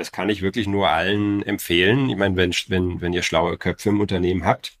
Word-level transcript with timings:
das 0.00 0.12
kann 0.12 0.30
ich 0.30 0.40
wirklich 0.40 0.66
nur 0.66 0.88
allen 0.88 1.42
empfehlen. 1.42 2.08
Ich 2.08 2.16
meine, 2.16 2.34
wenn, 2.34 2.54
wenn, 2.68 3.02
wenn 3.02 3.12
ihr 3.12 3.22
schlaue 3.22 3.58
Köpfe 3.58 3.90
im 3.90 4.00
Unternehmen 4.00 4.46
habt, 4.46 4.78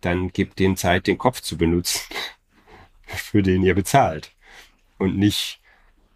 dann 0.00 0.32
gebt 0.32 0.58
denen 0.58 0.76
Zeit, 0.76 1.06
den 1.06 1.16
Kopf 1.16 1.40
zu 1.40 1.56
benutzen, 1.56 2.00
für 3.06 3.44
den 3.44 3.62
ihr 3.62 3.76
bezahlt. 3.76 4.32
Und 4.98 5.16
nicht 5.16 5.60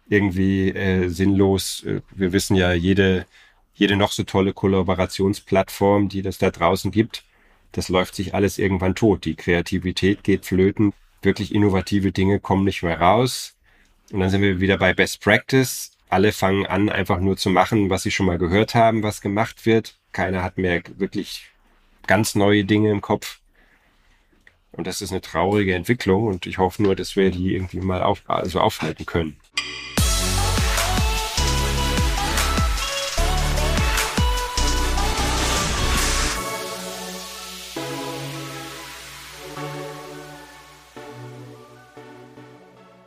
irgendwie 0.09 0.71
äh, 0.71 1.07
sinnlos. 1.07 1.83
Äh, 1.85 2.01
wir 2.11 2.33
wissen 2.33 2.57
ja, 2.57 2.73
jede, 2.73 3.25
jede 3.73 3.95
noch 3.95 4.11
so 4.11 4.23
tolle 4.23 4.51
Kollaborationsplattform, 4.51 6.09
die 6.09 6.21
das 6.21 6.37
da 6.37 6.51
draußen 6.51 6.91
gibt, 6.91 7.23
das 7.71 7.87
läuft 7.87 8.15
sich 8.15 8.35
alles 8.35 8.57
irgendwann 8.57 8.93
tot. 8.93 9.23
Die 9.23 9.35
Kreativität 9.35 10.25
geht 10.25 10.45
flöten. 10.45 10.91
Wirklich 11.21 11.55
innovative 11.55 12.11
Dinge 12.11 12.41
kommen 12.41 12.65
nicht 12.65 12.83
mehr 12.83 12.99
raus. 12.99 13.55
Und 14.11 14.19
dann 14.19 14.29
sind 14.29 14.41
wir 14.41 14.59
wieder 14.59 14.77
bei 14.77 14.93
Best 14.93 15.21
Practice. 15.21 15.91
Alle 16.11 16.33
fangen 16.33 16.65
an, 16.65 16.89
einfach 16.89 17.19
nur 17.19 17.37
zu 17.37 17.49
machen, 17.49 17.89
was 17.89 18.03
sie 18.03 18.11
schon 18.11 18.25
mal 18.25 18.37
gehört 18.37 18.75
haben, 18.75 19.01
was 19.01 19.21
gemacht 19.21 19.65
wird. 19.65 19.97
Keiner 20.11 20.43
hat 20.43 20.57
mehr 20.57 20.83
wirklich 20.97 21.49
ganz 22.05 22.35
neue 22.35 22.65
Dinge 22.65 22.91
im 22.91 23.01
Kopf. 23.01 23.39
Und 24.73 24.87
das 24.87 25.01
ist 25.01 25.11
eine 25.11 25.21
traurige 25.21 25.73
Entwicklung 25.73 26.27
und 26.27 26.45
ich 26.45 26.57
hoffe 26.57 26.83
nur, 26.83 26.95
dass 26.95 27.15
wir 27.15 27.31
die 27.31 27.55
irgendwie 27.55 27.79
mal 27.79 28.03
auf, 28.03 28.23
also 28.27 28.59
aufhalten 28.59 29.05
können. 29.05 29.37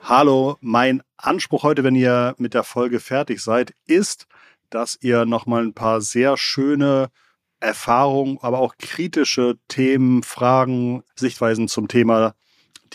Hallo, 0.07 0.59
mein 0.61 1.03
Anspruch 1.17 1.63
heute, 1.63 1.83
wenn 1.83 1.95
ihr 1.95 2.35
mit 2.37 2.53
der 2.53 2.63
Folge 2.63 3.01
fertig 3.01 3.41
seid, 3.43 3.75
ist, 3.87 4.27
dass 4.69 4.99
ihr 5.01 5.25
nochmal 5.25 5.63
ein 5.63 5.73
paar 5.73 6.03
sehr 6.03 6.37
schöne 6.37 7.09
Erfahrungen, 7.59 8.37
aber 8.43 8.59
auch 8.59 8.75
kritische 8.77 9.57
Themen, 9.67 10.23
Fragen, 10.23 11.05
Sichtweisen 11.17 11.69
zum 11.69 11.89
Thema 11.89 12.35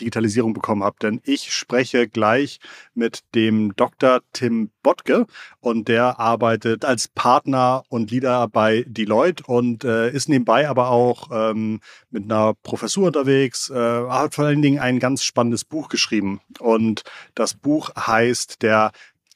Digitalisierung 0.00 0.52
bekommen 0.52 0.82
habt. 0.82 1.02
Denn 1.02 1.20
ich 1.24 1.52
spreche 1.52 2.08
gleich 2.08 2.58
mit 2.94 3.20
dem 3.34 3.74
Dr. 3.76 4.20
Tim 4.32 4.70
Bottke 4.82 5.26
und 5.60 5.88
der 5.88 6.18
arbeitet 6.18 6.84
als 6.84 7.08
Partner 7.08 7.82
und 7.88 8.10
Leader 8.10 8.48
bei 8.48 8.84
Deloitte 8.86 9.44
und 9.46 9.84
äh, 9.84 10.10
ist 10.10 10.28
nebenbei 10.28 10.68
aber 10.68 10.90
auch 10.90 11.28
ähm, 11.32 11.80
mit 12.10 12.24
einer 12.24 12.54
Professur 12.62 13.06
unterwegs, 13.06 13.70
äh, 13.70 13.74
hat 13.74 14.34
vor 14.34 14.46
allen 14.46 14.62
Dingen 14.62 14.80
ein 14.80 14.98
ganz 14.98 15.22
spannendes 15.22 15.64
Buch 15.64 15.88
geschrieben. 15.88 16.40
Und 16.58 17.02
das 17.34 17.54
Buch 17.54 17.90
heißt 17.96 18.62
der 18.62 18.92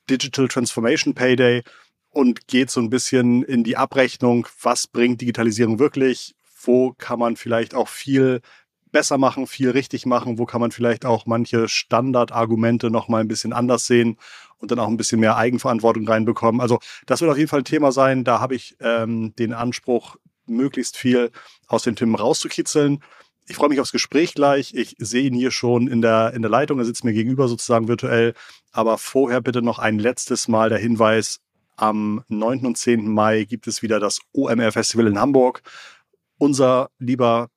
Digital 0.08 0.48
Transformation 0.48 1.14
Payday 1.14 1.62
und 2.10 2.46
geht 2.46 2.70
so 2.70 2.80
ein 2.80 2.90
bisschen 2.90 3.42
in 3.42 3.64
die 3.64 3.76
Abrechnung, 3.76 4.46
was 4.62 4.86
bringt 4.86 5.20
Digitalisierung 5.20 5.78
wirklich, 5.78 6.34
wo 6.62 6.92
kann 6.92 7.18
man 7.18 7.36
vielleicht 7.36 7.74
auch 7.74 7.88
viel 7.88 8.40
besser 8.94 9.18
machen, 9.18 9.48
viel 9.48 9.70
richtig 9.70 10.06
machen, 10.06 10.38
wo 10.38 10.46
kann 10.46 10.60
man 10.60 10.70
vielleicht 10.70 11.04
auch 11.04 11.26
manche 11.26 11.68
Standardargumente 11.68 12.90
noch 12.90 13.08
mal 13.08 13.20
ein 13.20 13.28
bisschen 13.28 13.52
anders 13.52 13.86
sehen 13.86 14.18
und 14.58 14.70
dann 14.70 14.78
auch 14.78 14.86
ein 14.86 14.96
bisschen 14.96 15.18
mehr 15.18 15.36
Eigenverantwortung 15.36 16.06
reinbekommen. 16.06 16.60
Also 16.60 16.78
das 17.04 17.20
wird 17.20 17.30
auf 17.30 17.36
jeden 17.36 17.48
Fall 17.48 17.62
ein 17.62 17.64
Thema 17.64 17.90
sein. 17.90 18.22
Da 18.22 18.38
habe 18.38 18.54
ich 18.54 18.76
ähm, 18.80 19.34
den 19.36 19.52
Anspruch, 19.52 20.16
möglichst 20.46 20.96
viel 20.96 21.32
aus 21.66 21.82
den 21.82 21.96
Themen 21.96 22.14
rauszukitzeln. 22.14 23.02
Ich 23.48 23.56
freue 23.56 23.68
mich 23.68 23.80
aufs 23.80 23.92
Gespräch 23.92 24.34
gleich. 24.34 24.74
Ich 24.74 24.94
sehe 24.98 25.24
ihn 25.24 25.34
hier 25.34 25.50
schon 25.50 25.88
in 25.88 26.00
der, 26.00 26.32
in 26.32 26.42
der 26.42 26.50
Leitung. 26.50 26.78
Er 26.78 26.84
sitzt 26.84 27.02
mir 27.02 27.12
gegenüber 27.12 27.48
sozusagen 27.48 27.88
virtuell. 27.88 28.34
Aber 28.70 28.96
vorher 28.96 29.40
bitte 29.40 29.60
noch 29.60 29.80
ein 29.80 29.98
letztes 29.98 30.46
Mal 30.46 30.68
der 30.68 30.78
Hinweis 30.78 31.40
am 31.76 32.22
9. 32.28 32.64
und 32.64 32.78
10. 32.78 33.08
Mai 33.08 33.44
gibt 33.44 33.66
es 33.66 33.82
wieder 33.82 33.98
das 33.98 34.20
OMR 34.32 34.70
Festival 34.70 35.08
in 35.08 35.18
Hamburg. 35.18 35.62
Unser 36.38 36.90
lieber 36.98 37.48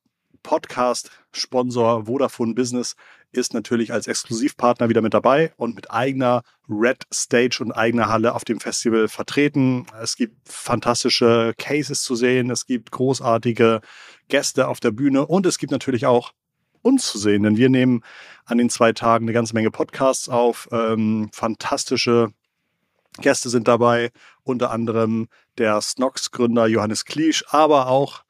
Podcast-Sponsor 0.42 2.06
Vodafone 2.06 2.54
Business 2.54 2.96
ist 3.32 3.54
natürlich 3.54 3.92
als 3.92 4.06
Exklusivpartner 4.06 4.88
wieder 4.88 5.02
mit 5.02 5.14
dabei 5.14 5.52
und 5.56 5.74
mit 5.74 5.90
eigener 5.90 6.42
Red 6.68 7.06
Stage 7.12 7.58
und 7.60 7.72
eigener 7.72 8.08
Halle 8.08 8.34
auf 8.34 8.44
dem 8.44 8.60
Festival 8.60 9.08
vertreten. 9.08 9.86
Es 10.00 10.16
gibt 10.16 10.48
fantastische 10.48 11.54
Cases 11.58 12.02
zu 12.02 12.14
sehen, 12.14 12.50
es 12.50 12.66
gibt 12.66 12.90
großartige 12.90 13.80
Gäste 14.28 14.68
auf 14.68 14.80
der 14.80 14.90
Bühne 14.90 15.26
und 15.26 15.46
es 15.46 15.58
gibt 15.58 15.72
natürlich 15.72 16.06
auch 16.06 16.32
uns 16.82 17.06
zu 17.06 17.18
sehen, 17.18 17.42
denn 17.42 17.56
wir 17.56 17.68
nehmen 17.68 18.02
an 18.44 18.58
den 18.58 18.70
zwei 18.70 18.92
Tagen 18.92 19.24
eine 19.24 19.32
ganze 19.32 19.54
Menge 19.54 19.70
Podcasts 19.70 20.28
auf, 20.28 20.68
ähm, 20.72 21.28
fantastische 21.32 22.32
Gäste 23.20 23.48
sind 23.50 23.68
dabei, 23.68 24.10
unter 24.44 24.70
anderem 24.70 25.28
der 25.58 25.80
Snox-Gründer 25.80 26.66
Johannes 26.66 27.04
Kliesch, 27.04 27.44
aber 27.48 27.88
auch 27.88 28.22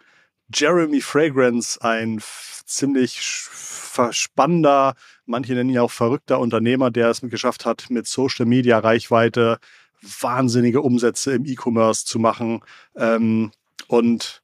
Jeremy 0.55 1.01
Fragrance, 1.01 1.81
ein 1.83 2.21
ziemlich 2.65 3.21
spannender, 3.21 4.95
manche 5.27 5.55
nennen 5.55 5.71
ihn 5.71 5.79
auch 5.79 5.91
verrückter 5.91 6.39
Unternehmer, 6.39 6.91
der 6.91 7.11
es 7.11 7.21
geschafft 7.21 7.67
hat, 7.67 7.87
mit 7.91 8.07
Social 8.07 8.47
Media 8.47 8.79
Reichweite 8.79 9.59
wahnsinnige 10.21 10.81
Umsätze 10.81 11.33
im 11.33 11.45
E-Commerce 11.45 12.05
zu 12.07 12.19
machen. 12.19 12.61
Ähm, 12.97 13.51
und 13.89 14.43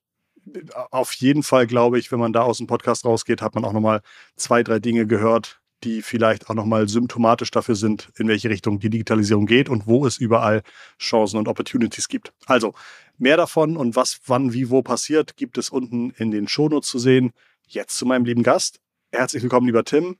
auf 0.90 1.12
jeden 1.14 1.42
Fall 1.42 1.66
glaube 1.66 1.98
ich, 1.98 2.12
wenn 2.12 2.18
man 2.18 2.32
da 2.32 2.42
aus 2.42 2.58
dem 2.58 2.66
Podcast 2.66 3.04
rausgeht, 3.04 3.40
hat 3.40 3.54
man 3.54 3.64
auch 3.64 3.72
nochmal 3.72 4.02
zwei, 4.36 4.62
drei 4.62 4.78
Dinge 4.78 5.06
gehört, 5.06 5.60
die 5.84 6.02
vielleicht 6.02 6.48
auch 6.48 6.54
nochmal 6.54 6.88
symptomatisch 6.88 7.50
dafür 7.50 7.76
sind, 7.76 8.10
in 8.16 8.28
welche 8.28 8.50
Richtung 8.50 8.78
die 8.78 8.90
Digitalisierung 8.90 9.46
geht 9.46 9.68
und 9.68 9.86
wo 9.86 10.06
es 10.06 10.18
überall 10.18 10.62
Chancen 10.98 11.38
und 11.38 11.48
Opportunities 11.48 12.08
gibt. 12.08 12.32
Also 12.46 12.74
mehr 13.18 13.36
davon 13.36 13.76
und 13.76 13.96
was 13.96 14.20
wann, 14.26 14.52
wie, 14.52 14.70
wo 14.70 14.82
passiert, 14.82 15.36
gibt 15.36 15.58
es 15.58 15.70
unten 15.70 16.10
in 16.10 16.30
den 16.30 16.48
Shownotes 16.48 16.88
zu 16.88 16.98
sehen. 16.98 17.32
Jetzt 17.66 17.96
zu 17.96 18.06
meinem 18.06 18.24
lieben 18.24 18.42
Gast. 18.42 18.80
Herzlich 19.12 19.42
willkommen, 19.42 19.66
lieber 19.66 19.84
Tim. 19.84 20.16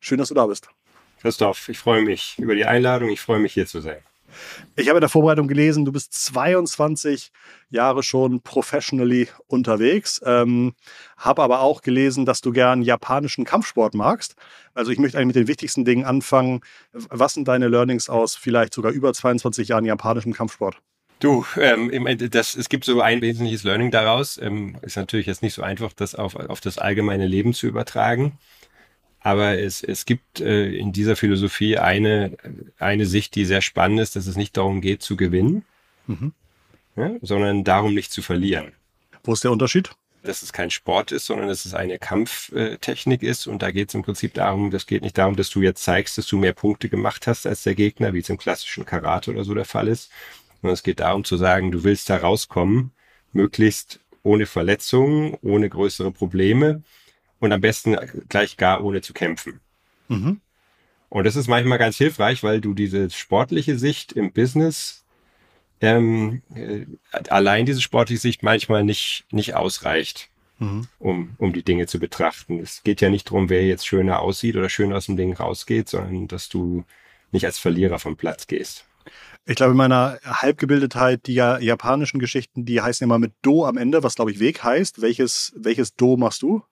Schön, 0.00 0.18
dass 0.18 0.28
du 0.28 0.34
da 0.34 0.46
bist. 0.46 0.68
Christoph, 1.20 1.68
ich 1.68 1.78
freue 1.78 2.02
mich 2.02 2.36
über 2.38 2.54
die 2.54 2.64
Einladung. 2.64 3.08
Ich 3.10 3.20
freue 3.20 3.38
mich, 3.38 3.52
hier 3.52 3.66
zu 3.66 3.80
sein. 3.80 3.98
Ich 4.76 4.88
habe 4.88 4.98
in 4.98 5.02
der 5.02 5.08
Vorbereitung 5.08 5.46
gelesen, 5.46 5.84
du 5.84 5.92
bist 5.92 6.12
22 6.12 7.30
Jahre 7.70 8.02
schon 8.02 8.40
professionally 8.40 9.28
unterwegs, 9.46 10.20
ähm, 10.24 10.74
habe 11.16 11.42
aber 11.42 11.60
auch 11.60 11.82
gelesen, 11.82 12.24
dass 12.24 12.40
du 12.40 12.52
gern 12.52 12.82
japanischen 12.82 13.44
Kampfsport 13.44 13.94
magst. 13.94 14.34
Also 14.74 14.90
ich 14.90 14.98
möchte 14.98 15.18
eigentlich 15.18 15.28
mit 15.28 15.36
den 15.36 15.48
wichtigsten 15.48 15.84
Dingen 15.84 16.04
anfangen. 16.04 16.60
Was 16.92 17.34
sind 17.34 17.46
deine 17.48 17.68
Learnings 17.68 18.08
aus 18.08 18.34
vielleicht 18.34 18.74
sogar 18.74 18.92
über 18.92 19.12
22 19.12 19.68
Jahren 19.68 19.84
japanischem 19.84 20.32
Kampfsport? 20.32 20.80
Du, 21.22 21.46
ähm, 21.56 22.18
das, 22.30 22.56
es 22.56 22.68
gibt 22.68 22.84
so 22.84 23.00
ein 23.00 23.20
wesentliches 23.20 23.62
Learning 23.62 23.92
daraus. 23.92 24.38
Ähm, 24.38 24.76
ist 24.82 24.96
natürlich 24.96 25.26
jetzt 25.26 25.40
nicht 25.40 25.54
so 25.54 25.62
einfach, 25.62 25.92
das 25.92 26.16
auf, 26.16 26.34
auf 26.34 26.60
das 26.60 26.78
allgemeine 26.78 27.28
Leben 27.28 27.54
zu 27.54 27.68
übertragen. 27.68 28.40
Aber 29.20 29.56
es, 29.56 29.84
es 29.84 30.04
gibt 30.04 30.40
äh, 30.40 30.66
in 30.72 30.92
dieser 30.92 31.14
Philosophie 31.14 31.78
eine, 31.78 32.36
eine 32.80 33.06
Sicht, 33.06 33.36
die 33.36 33.44
sehr 33.44 33.62
spannend 33.62 34.00
ist, 34.00 34.16
dass 34.16 34.26
es 34.26 34.34
nicht 34.34 34.56
darum 34.56 34.80
geht 34.80 35.02
zu 35.02 35.16
gewinnen, 35.16 35.64
mhm. 36.08 36.32
ja, 36.96 37.12
sondern 37.22 37.62
darum 37.62 37.94
nicht 37.94 38.10
zu 38.10 38.20
verlieren. 38.20 38.72
Wo 39.22 39.32
ist 39.32 39.44
der 39.44 39.52
Unterschied? 39.52 39.90
Dass 40.24 40.42
es 40.42 40.52
kein 40.52 40.70
Sport 40.70 41.12
ist, 41.12 41.26
sondern 41.26 41.46
dass 41.46 41.66
es 41.66 41.74
eine 41.74 42.00
Kampftechnik 42.00 43.22
ist. 43.22 43.46
Und 43.46 43.62
da 43.62 43.70
geht 43.70 43.90
es 43.90 43.94
im 43.94 44.02
Prinzip 44.02 44.34
darum, 44.34 44.72
das 44.72 44.88
geht 44.88 45.02
nicht 45.02 45.18
darum, 45.18 45.36
dass 45.36 45.50
du 45.50 45.62
jetzt 45.62 45.84
zeigst, 45.84 46.18
dass 46.18 46.26
du 46.26 46.36
mehr 46.36 46.52
Punkte 46.52 46.88
gemacht 46.88 47.28
hast 47.28 47.46
als 47.46 47.62
der 47.62 47.76
Gegner, 47.76 48.12
wie 48.12 48.18
es 48.18 48.28
im 48.28 48.38
klassischen 48.38 48.84
Karate 48.84 49.30
oder 49.30 49.44
so 49.44 49.54
der 49.54 49.64
Fall 49.64 49.86
ist, 49.86 50.10
es 50.70 50.82
geht 50.82 51.00
darum 51.00 51.24
zu 51.24 51.36
sagen, 51.36 51.72
du 51.72 51.84
willst 51.84 52.08
da 52.10 52.16
rauskommen, 52.16 52.92
möglichst 53.32 54.00
ohne 54.22 54.46
Verletzungen, 54.46 55.36
ohne 55.42 55.68
größere 55.68 56.12
Probleme 56.12 56.82
und 57.40 57.52
am 57.52 57.60
besten 57.60 57.96
gleich 58.28 58.56
gar 58.56 58.84
ohne 58.84 59.00
zu 59.00 59.12
kämpfen. 59.12 59.60
Mhm. 60.08 60.40
Und 61.08 61.24
das 61.24 61.36
ist 61.36 61.48
manchmal 61.48 61.78
ganz 61.78 61.96
hilfreich, 61.98 62.42
weil 62.42 62.60
du 62.60 62.72
diese 62.72 63.10
sportliche 63.10 63.78
Sicht 63.78 64.12
im 64.12 64.32
Business 64.32 65.04
ähm, 65.80 66.42
äh, 66.54 66.86
allein 67.28 67.66
diese 67.66 67.82
sportliche 67.82 68.20
Sicht 68.20 68.42
manchmal 68.42 68.84
nicht 68.84 69.24
nicht 69.30 69.54
ausreicht, 69.54 70.30
mhm. 70.58 70.86
um 70.98 71.34
um 71.38 71.52
die 71.52 71.64
Dinge 71.64 71.86
zu 71.86 71.98
betrachten. 71.98 72.60
Es 72.60 72.84
geht 72.84 73.00
ja 73.00 73.10
nicht 73.10 73.28
darum, 73.28 73.50
wer 73.50 73.66
jetzt 73.66 73.86
schöner 73.86 74.20
aussieht 74.20 74.56
oder 74.56 74.68
schön 74.68 74.92
aus 74.92 75.06
dem 75.06 75.16
Ding 75.16 75.34
rausgeht, 75.34 75.88
sondern 75.88 76.28
dass 76.28 76.48
du 76.48 76.84
nicht 77.32 77.44
als 77.44 77.58
Verlierer 77.58 77.98
vom 77.98 78.16
Platz 78.16 78.46
gehst. 78.46 78.86
Ich 79.44 79.56
glaube, 79.56 79.72
in 79.72 79.76
meiner 79.76 80.18
Halbgebildetheit, 80.24 81.26
die 81.26 81.34
ja, 81.34 81.58
japanischen 81.58 82.20
Geschichten, 82.20 82.64
die 82.64 82.80
heißen 82.80 83.04
immer 83.04 83.18
mit 83.18 83.32
Do 83.42 83.66
am 83.66 83.76
Ende, 83.76 84.02
was 84.02 84.14
glaube 84.14 84.30
ich 84.30 84.38
Weg 84.38 84.62
heißt. 84.62 85.02
Welches, 85.02 85.52
welches 85.56 85.96
Do 85.96 86.16
machst 86.16 86.42
du? 86.42 86.62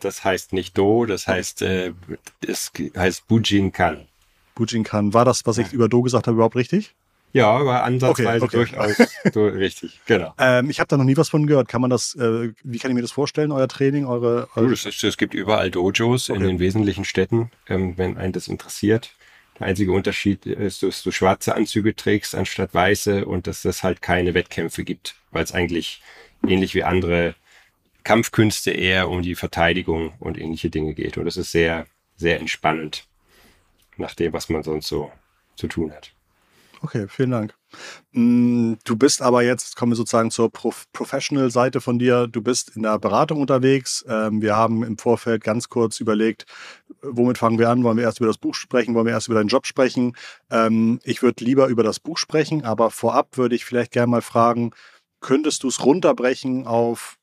Das 0.00 0.24
heißt 0.24 0.52
nicht 0.52 0.76
Do, 0.76 1.06
das 1.06 1.26
heißt, 1.26 1.62
äh, 1.62 1.92
das 2.40 2.72
heißt 2.96 3.26
Bujinkan. 3.28 4.08
Bujinkan. 4.54 5.14
War 5.14 5.24
das, 5.24 5.46
was 5.46 5.58
ich 5.58 5.72
über 5.72 5.88
Do 5.88 6.02
gesagt 6.02 6.26
habe, 6.26 6.34
überhaupt 6.34 6.56
richtig? 6.56 6.94
Ja, 7.32 7.64
war 7.64 7.84
ansatzweise 7.84 8.44
okay, 8.44 8.58
okay. 8.58 8.76
durchaus 8.76 9.08
so 9.32 9.46
richtig, 9.46 10.00
genau. 10.06 10.34
Ähm, 10.38 10.68
ich 10.68 10.80
habe 10.80 10.88
da 10.88 10.96
noch 10.96 11.04
nie 11.04 11.16
was 11.16 11.28
von 11.28 11.46
gehört. 11.46 11.68
Kann 11.68 11.80
man 11.80 11.90
das, 11.90 12.16
äh, 12.16 12.52
wie 12.64 12.78
kann 12.78 12.90
ich 12.90 12.94
mir 12.96 13.02
das 13.02 13.12
vorstellen, 13.12 13.52
euer 13.52 13.68
Training, 13.68 14.04
eure... 14.06 14.48
eure 14.56 14.72
es, 14.72 14.84
ist, 14.84 15.04
es 15.04 15.16
gibt 15.16 15.34
überall 15.34 15.70
Dojos 15.70 16.28
okay. 16.28 16.40
in 16.40 16.46
den 16.46 16.58
wesentlichen 16.58 17.04
Städten, 17.04 17.52
ähm, 17.68 17.96
wenn 17.96 18.16
einen 18.16 18.32
das 18.32 18.48
interessiert. 18.48 19.14
Der 19.60 19.66
einzige 19.66 19.92
Unterschied 19.92 20.46
ist, 20.46 20.82
dass 20.82 21.02
du 21.02 21.10
schwarze 21.10 21.54
Anzüge 21.54 21.94
trägst 21.94 22.34
anstatt 22.34 22.72
weiße 22.72 23.26
und 23.26 23.46
dass 23.46 23.60
das 23.60 23.82
halt 23.82 24.00
keine 24.00 24.32
Wettkämpfe 24.32 24.84
gibt, 24.84 25.16
weil 25.30 25.44
es 25.44 25.52
eigentlich 25.52 26.02
ähnlich 26.46 26.74
wie 26.74 26.82
andere 26.82 27.34
Kampfkünste 28.02 28.70
eher 28.70 29.10
um 29.10 29.20
die 29.20 29.34
Verteidigung 29.34 30.14
und 30.18 30.38
ähnliche 30.38 30.70
Dinge 30.70 30.94
geht. 30.94 31.18
Und 31.18 31.26
das 31.26 31.36
ist 31.36 31.52
sehr, 31.52 31.86
sehr 32.16 32.40
entspannend 32.40 33.06
nach 33.98 34.14
dem, 34.14 34.32
was 34.32 34.48
man 34.48 34.62
sonst 34.62 34.88
so 34.88 35.12
zu 35.56 35.68
tun 35.68 35.92
hat. 35.92 36.12
Okay, 36.80 37.06
vielen 37.08 37.32
Dank. 37.32 37.59
Mm, 38.12 38.74
du 38.84 38.96
bist 38.96 39.22
aber 39.22 39.42
jetzt, 39.42 39.76
kommen 39.76 39.92
wir 39.92 39.96
sozusagen 39.96 40.30
zur 40.30 40.50
Professional-Seite 40.50 41.80
von 41.80 41.98
dir. 41.98 42.26
Du 42.26 42.42
bist 42.42 42.76
in 42.76 42.82
der 42.82 42.98
Beratung 42.98 43.40
unterwegs. 43.40 44.04
Ähm, 44.08 44.42
wir 44.42 44.56
haben 44.56 44.82
im 44.82 44.98
Vorfeld 44.98 45.44
ganz 45.44 45.68
kurz 45.68 46.00
überlegt, 46.00 46.46
womit 47.02 47.38
fangen 47.38 47.58
wir 47.58 47.70
an? 47.70 47.84
Wollen 47.84 47.96
wir 47.96 48.04
erst 48.04 48.20
über 48.20 48.26
das 48.28 48.38
Buch 48.38 48.54
sprechen? 48.54 48.94
Wollen 48.94 49.06
wir 49.06 49.12
erst 49.12 49.28
über 49.28 49.36
deinen 49.36 49.48
Job 49.48 49.66
sprechen? 49.66 50.16
Ähm, 50.50 51.00
ich 51.04 51.22
würde 51.22 51.44
lieber 51.44 51.68
über 51.68 51.82
das 51.82 52.00
Buch 52.00 52.18
sprechen, 52.18 52.64
aber 52.64 52.90
vorab 52.90 53.36
würde 53.36 53.54
ich 53.54 53.64
vielleicht 53.64 53.92
gerne 53.92 54.10
mal 54.10 54.22
fragen, 54.22 54.72
könntest 55.20 55.62
du 55.62 55.68
es 55.68 55.84
runterbrechen 55.84 56.66
auf 56.66 57.19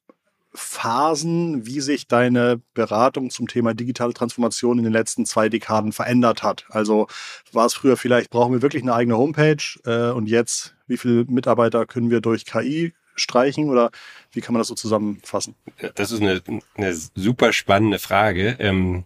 Phasen, 0.57 1.65
wie 1.65 1.81
sich 1.81 2.07
deine 2.07 2.61
Beratung 2.73 3.29
zum 3.29 3.47
Thema 3.47 3.73
digitale 3.73 4.13
Transformation 4.13 4.77
in 4.77 4.83
den 4.83 4.93
letzten 4.93 5.25
zwei 5.25 5.49
Dekaden 5.49 5.91
verändert 5.91 6.43
hat. 6.43 6.65
Also 6.69 7.07
war 7.51 7.65
es 7.65 7.73
früher 7.73 7.97
vielleicht, 7.97 8.29
brauchen 8.29 8.53
wir 8.53 8.61
wirklich 8.61 8.83
eine 8.83 8.93
eigene 8.93 9.17
Homepage 9.17 9.63
äh, 9.85 10.11
und 10.11 10.27
jetzt, 10.27 10.75
wie 10.87 10.97
viele 10.97 11.25
Mitarbeiter 11.25 11.85
können 11.85 12.09
wir 12.09 12.21
durch 12.21 12.45
KI 12.45 12.93
streichen 13.15 13.69
oder 13.69 13.91
wie 14.31 14.41
kann 14.41 14.53
man 14.53 14.59
das 14.59 14.67
so 14.67 14.75
zusammenfassen? 14.75 15.55
Das 15.95 16.11
ist 16.11 16.21
eine, 16.21 16.41
eine 16.75 16.93
super 16.93 17.53
spannende 17.53 17.99
Frage. 17.99 18.55
Ähm, 18.59 19.05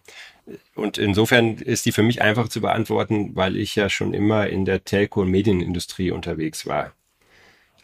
und 0.74 0.98
insofern 0.98 1.56
ist 1.56 1.86
die 1.86 1.92
für 1.92 2.02
mich 2.02 2.22
einfach 2.22 2.48
zu 2.48 2.60
beantworten, 2.60 3.34
weil 3.34 3.56
ich 3.56 3.76
ja 3.76 3.88
schon 3.88 4.12
immer 4.14 4.48
in 4.48 4.64
der 4.64 4.84
Telco- 4.84 5.22
und 5.22 5.30
Medienindustrie 5.30 6.10
unterwegs 6.10 6.66
war. 6.66 6.92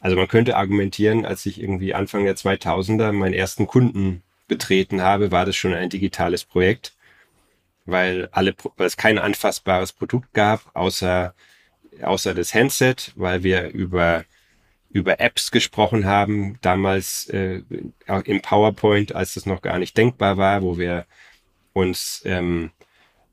Also 0.01 0.17
man 0.17 0.29
könnte 0.29 0.57
argumentieren, 0.57 1.25
als 1.25 1.45
ich 1.47 1.61
irgendwie 1.61 1.95
Anfang 1.95 2.25
der 2.25 2.37
2000er 2.37 3.13
meinen 3.13 3.35
ersten 3.35 3.67
Kunden 3.67 4.23
betreten 4.47 5.03
habe, 5.03 5.31
war 5.31 5.45
das 5.45 5.57
schon 5.57 5.75
ein 5.75 5.91
digitales 5.91 6.45
Projekt, 6.45 6.95
weil 7.85 8.29
alle, 8.33 8.55
weil 8.77 8.87
es 8.87 8.97
kein 8.97 9.19
anfassbares 9.19 9.93
Produkt 9.93 10.33
gab, 10.35 10.71
außer, 10.75 11.35
außer 12.03 12.35
das 12.35 12.55
Handset, 12.55 13.13
weil 13.17 13.43
wir 13.43 13.69
über, 13.71 14.25
über 14.91 15.21
Apps 15.21 15.51
gesprochen 15.51 16.07
haben, 16.07 16.59
damals 16.61 17.29
äh, 17.29 17.63
im 18.25 18.41
PowerPoint, 18.41 19.15
als 19.15 19.35
das 19.35 19.47
noch 19.47 19.63
gar 19.63 19.79
nicht 19.79 19.97
denkbar 19.97 20.37
war, 20.37 20.63
wo 20.63 20.79
wir 20.79 21.07
uns 21.73 22.23
ähm, 22.25 22.71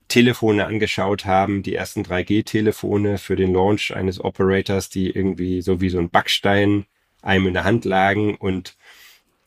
Telefone 0.08 0.66
angeschaut 0.66 1.26
haben, 1.26 1.64
die 1.64 1.76
ersten 1.76 2.04
3G-Telefone 2.04 3.18
für 3.18 3.36
den 3.36 3.54
Launch 3.54 3.96
eines 3.96 4.24
Operators, 4.24 4.90
die 4.90 5.10
irgendwie 5.10 5.62
so 5.62 5.82
wie 5.82 5.90
so 5.90 6.00
ein 6.00 6.10
Backstein 6.10 6.86
einem 7.22 7.48
in 7.48 7.54
der 7.54 7.64
Hand 7.64 7.86
lagen. 7.86 8.36
Und 8.36 8.76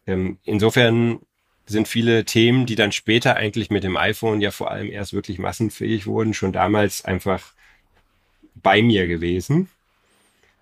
ähm, 0.07 0.39
insofern 0.45 1.21
sind 1.67 1.87
viele 1.87 2.25
Themen, 2.25 2.67
die 2.67 2.75
dann 2.75 2.93
später 2.93 3.37
eigentlich 3.37 3.71
mit 3.71 3.85
dem 3.85 3.97
iPhone 3.97 4.41
ja 4.41 4.51
vor 4.51 4.71
allem 4.71 4.91
erst 4.91 5.13
wirklich 5.13 5.39
massenfähig 5.39 6.07
wurden, 6.07 6.35
schon 6.35 6.53
damals 6.53 7.05
einfach 7.05 7.53
bei 8.55 8.83
mir 8.83 9.07
gewesen. 9.07 9.69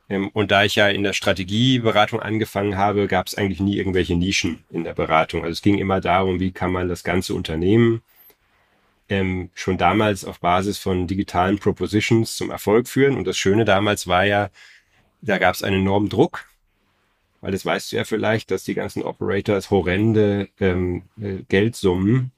Ähm, 0.09 0.29
und 0.29 0.51
da 0.51 0.65
ich 0.65 0.77
ja 0.77 0.89
in 0.89 1.03
der 1.03 1.13
Strategieberatung 1.15 2.21
angefangen 2.21 2.77
habe, 2.77 3.07
gab 3.07 3.29
es 3.29 3.35
eigentlich 3.35 3.61
nie 3.61 3.77
irgendwelche 3.77 4.17
Nischen 4.17 4.65
in 4.71 4.85
der 4.85 4.95
Beratung. 4.95 5.43
Also 5.43 5.53
es 5.53 5.63
ging 5.63 5.79
immer 5.79 6.01
darum, 6.01 6.41
wie 6.41 6.53
kann 6.53 6.73
man 6.73 6.89
das 6.89 7.03
ganze 7.03 7.35
Unternehmen 7.35 8.03
ähm, 9.09 9.51
schon 9.55 9.79
damals 9.79 10.25
auf 10.25 10.41
Basis 10.41 10.79
von 10.79 11.07
digitalen 11.07 11.59
Propositions 11.59 12.37
zum 12.37 12.51
Erfolg 12.51 12.89
führen. 12.89 13.17
Und 13.17 13.27
das 13.27 13.37
Schöne 13.37 13.65
damals 13.65 14.07
war 14.07 14.25
ja, 14.25 14.51
da 15.23 15.39
gab 15.39 15.55
es 15.55 15.63
einen 15.63 15.81
enormen 15.81 16.09
Druck, 16.09 16.47
weil 17.41 17.53
das 17.53 17.65
weißt 17.65 17.93
du 17.93 17.97
ja 17.97 18.05
vielleicht, 18.05 18.51
dass 18.51 18.65
die 18.65 18.75
ganzen 18.75 19.03
Operators 19.03 19.71
horrende 19.71 20.49
ähm, 20.61 21.03
äh, 21.21 21.45
Geldsummen 21.49 22.33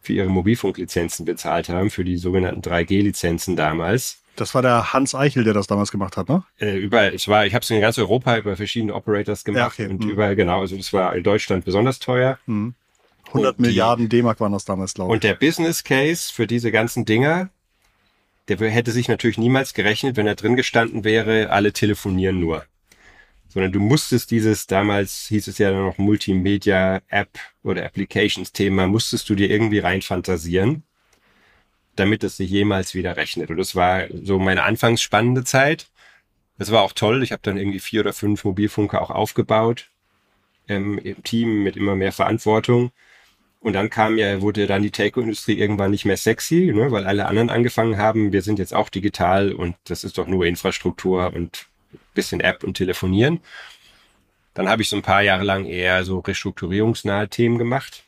für 0.00 0.12
ihre 0.12 0.28
Mobilfunklizenzen 0.28 1.24
bezahlt 1.24 1.68
haben, 1.68 1.90
für 1.90 2.04
die 2.04 2.16
sogenannten 2.16 2.60
3G-Lizenzen 2.60 3.56
damals. 3.56 4.22
Das 4.36 4.54
war 4.54 4.62
der 4.62 4.92
Hans 4.92 5.14
Eichel, 5.14 5.44
der 5.44 5.54
das 5.54 5.66
damals 5.66 5.90
gemacht 5.90 6.16
hat, 6.16 6.28
ne? 6.28 6.44
Äh, 6.60 6.76
über, 6.76 7.12
es 7.12 7.26
war, 7.26 7.46
ich 7.46 7.54
habe 7.54 7.62
es 7.62 7.70
in 7.70 7.80
ganz 7.80 7.98
Europa 7.98 8.36
über 8.36 8.54
verschiedene 8.54 8.94
Operators 8.94 9.44
gemacht 9.44 9.78
ja, 9.78 9.86
okay. 9.86 9.92
und 9.92 10.04
hm. 10.04 10.10
über, 10.10 10.34
genau, 10.36 10.60
also 10.60 10.76
das 10.76 10.92
war 10.92 11.16
in 11.16 11.24
Deutschland 11.24 11.64
besonders 11.64 11.98
teuer. 11.98 12.38
Hm. 12.46 12.74
100 13.36 13.60
Milliarden 13.60 14.08
D-Mark 14.08 14.40
waren 14.40 14.52
das 14.52 14.64
damals, 14.64 14.94
glaube 14.94 15.10
ich. 15.10 15.14
Und 15.14 15.24
der 15.24 15.34
Business 15.34 15.84
Case 15.84 16.32
für 16.32 16.46
diese 16.46 16.70
ganzen 16.70 17.04
Dinger, 17.04 17.50
der 18.48 18.58
hätte 18.70 18.92
sich 18.92 19.08
natürlich 19.08 19.38
niemals 19.38 19.74
gerechnet, 19.74 20.16
wenn 20.16 20.26
er 20.26 20.34
drin 20.34 20.56
gestanden 20.56 21.04
wäre, 21.04 21.50
alle 21.50 21.72
telefonieren 21.72 22.40
nur. 22.40 22.64
Sondern 23.48 23.72
du 23.72 23.80
musstest 23.80 24.30
dieses, 24.30 24.66
damals 24.66 25.26
hieß 25.28 25.48
es 25.48 25.58
ja 25.58 25.70
noch 25.72 25.98
Multimedia 25.98 27.00
App 27.08 27.38
oder 27.62 27.84
Applications 27.84 28.52
Thema, 28.52 28.86
musstest 28.86 29.28
du 29.28 29.34
dir 29.34 29.50
irgendwie 29.50 29.78
reinfantasieren, 29.78 30.82
damit 31.96 32.22
es 32.24 32.36
sich 32.36 32.50
jemals 32.50 32.94
wieder 32.94 33.16
rechnet. 33.16 33.50
Und 33.50 33.56
das 33.56 33.74
war 33.74 34.04
so 34.22 34.38
meine 34.38 34.62
anfangs 34.62 35.00
spannende 35.00 35.44
Zeit. 35.44 35.88
Das 36.58 36.70
war 36.70 36.82
auch 36.82 36.92
toll. 36.92 37.22
Ich 37.22 37.32
habe 37.32 37.42
dann 37.42 37.56
irgendwie 37.56 37.80
vier 37.80 38.00
oder 38.00 38.12
fünf 38.12 38.44
Mobilfunker 38.44 39.00
auch 39.00 39.10
aufgebaut 39.10 39.88
ähm, 40.68 40.98
im 40.98 41.22
Team 41.22 41.62
mit 41.62 41.76
immer 41.76 41.94
mehr 41.94 42.12
Verantwortung. 42.12 42.90
Und 43.66 43.72
dann 43.72 43.90
kam 43.90 44.16
ja, 44.16 44.42
wurde 44.42 44.68
dann 44.68 44.84
die 44.84 44.92
Telco-Industrie 44.92 45.58
irgendwann 45.58 45.90
nicht 45.90 46.04
mehr 46.04 46.16
sexy, 46.16 46.70
ne, 46.72 46.92
weil 46.92 47.04
alle 47.04 47.26
anderen 47.26 47.50
angefangen 47.50 47.98
haben, 47.98 48.32
wir 48.32 48.42
sind 48.42 48.60
jetzt 48.60 48.72
auch 48.72 48.88
digital 48.88 49.52
und 49.52 49.74
das 49.82 50.04
ist 50.04 50.18
doch 50.18 50.28
nur 50.28 50.46
Infrastruktur 50.46 51.32
und 51.34 51.66
bisschen 52.14 52.38
App 52.38 52.62
und 52.62 52.74
Telefonieren. 52.74 53.40
Dann 54.54 54.68
habe 54.68 54.82
ich 54.82 54.88
so 54.88 54.94
ein 54.94 55.02
paar 55.02 55.22
Jahre 55.22 55.42
lang 55.42 55.64
eher 55.64 56.04
so 56.04 56.20
restrukturierungsnahe 56.20 57.28
Themen 57.28 57.58
gemacht. 57.58 58.04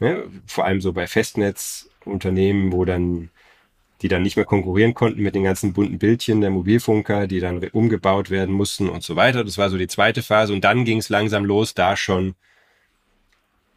Ne, 0.00 0.24
vor 0.48 0.64
allem 0.64 0.80
so 0.80 0.92
bei 0.92 1.06
Festnetzunternehmen, 1.06 2.72
wo 2.72 2.84
dann, 2.84 3.30
die 4.02 4.08
dann 4.08 4.24
nicht 4.24 4.34
mehr 4.34 4.46
konkurrieren 4.46 4.94
konnten 4.94 5.22
mit 5.22 5.36
den 5.36 5.44
ganzen 5.44 5.74
bunten 5.74 5.98
Bildchen 5.98 6.40
der 6.40 6.50
Mobilfunker, 6.50 7.28
die 7.28 7.38
dann 7.38 7.62
umgebaut 7.68 8.30
werden 8.30 8.52
mussten 8.52 8.88
und 8.88 9.04
so 9.04 9.14
weiter. 9.14 9.44
Das 9.44 9.58
war 9.58 9.70
so 9.70 9.78
die 9.78 9.86
zweite 9.86 10.24
Phase. 10.24 10.52
Und 10.52 10.64
dann 10.64 10.84
ging 10.84 10.98
es 10.98 11.08
langsam 11.08 11.44
los, 11.44 11.74
da 11.74 11.96
schon 11.96 12.34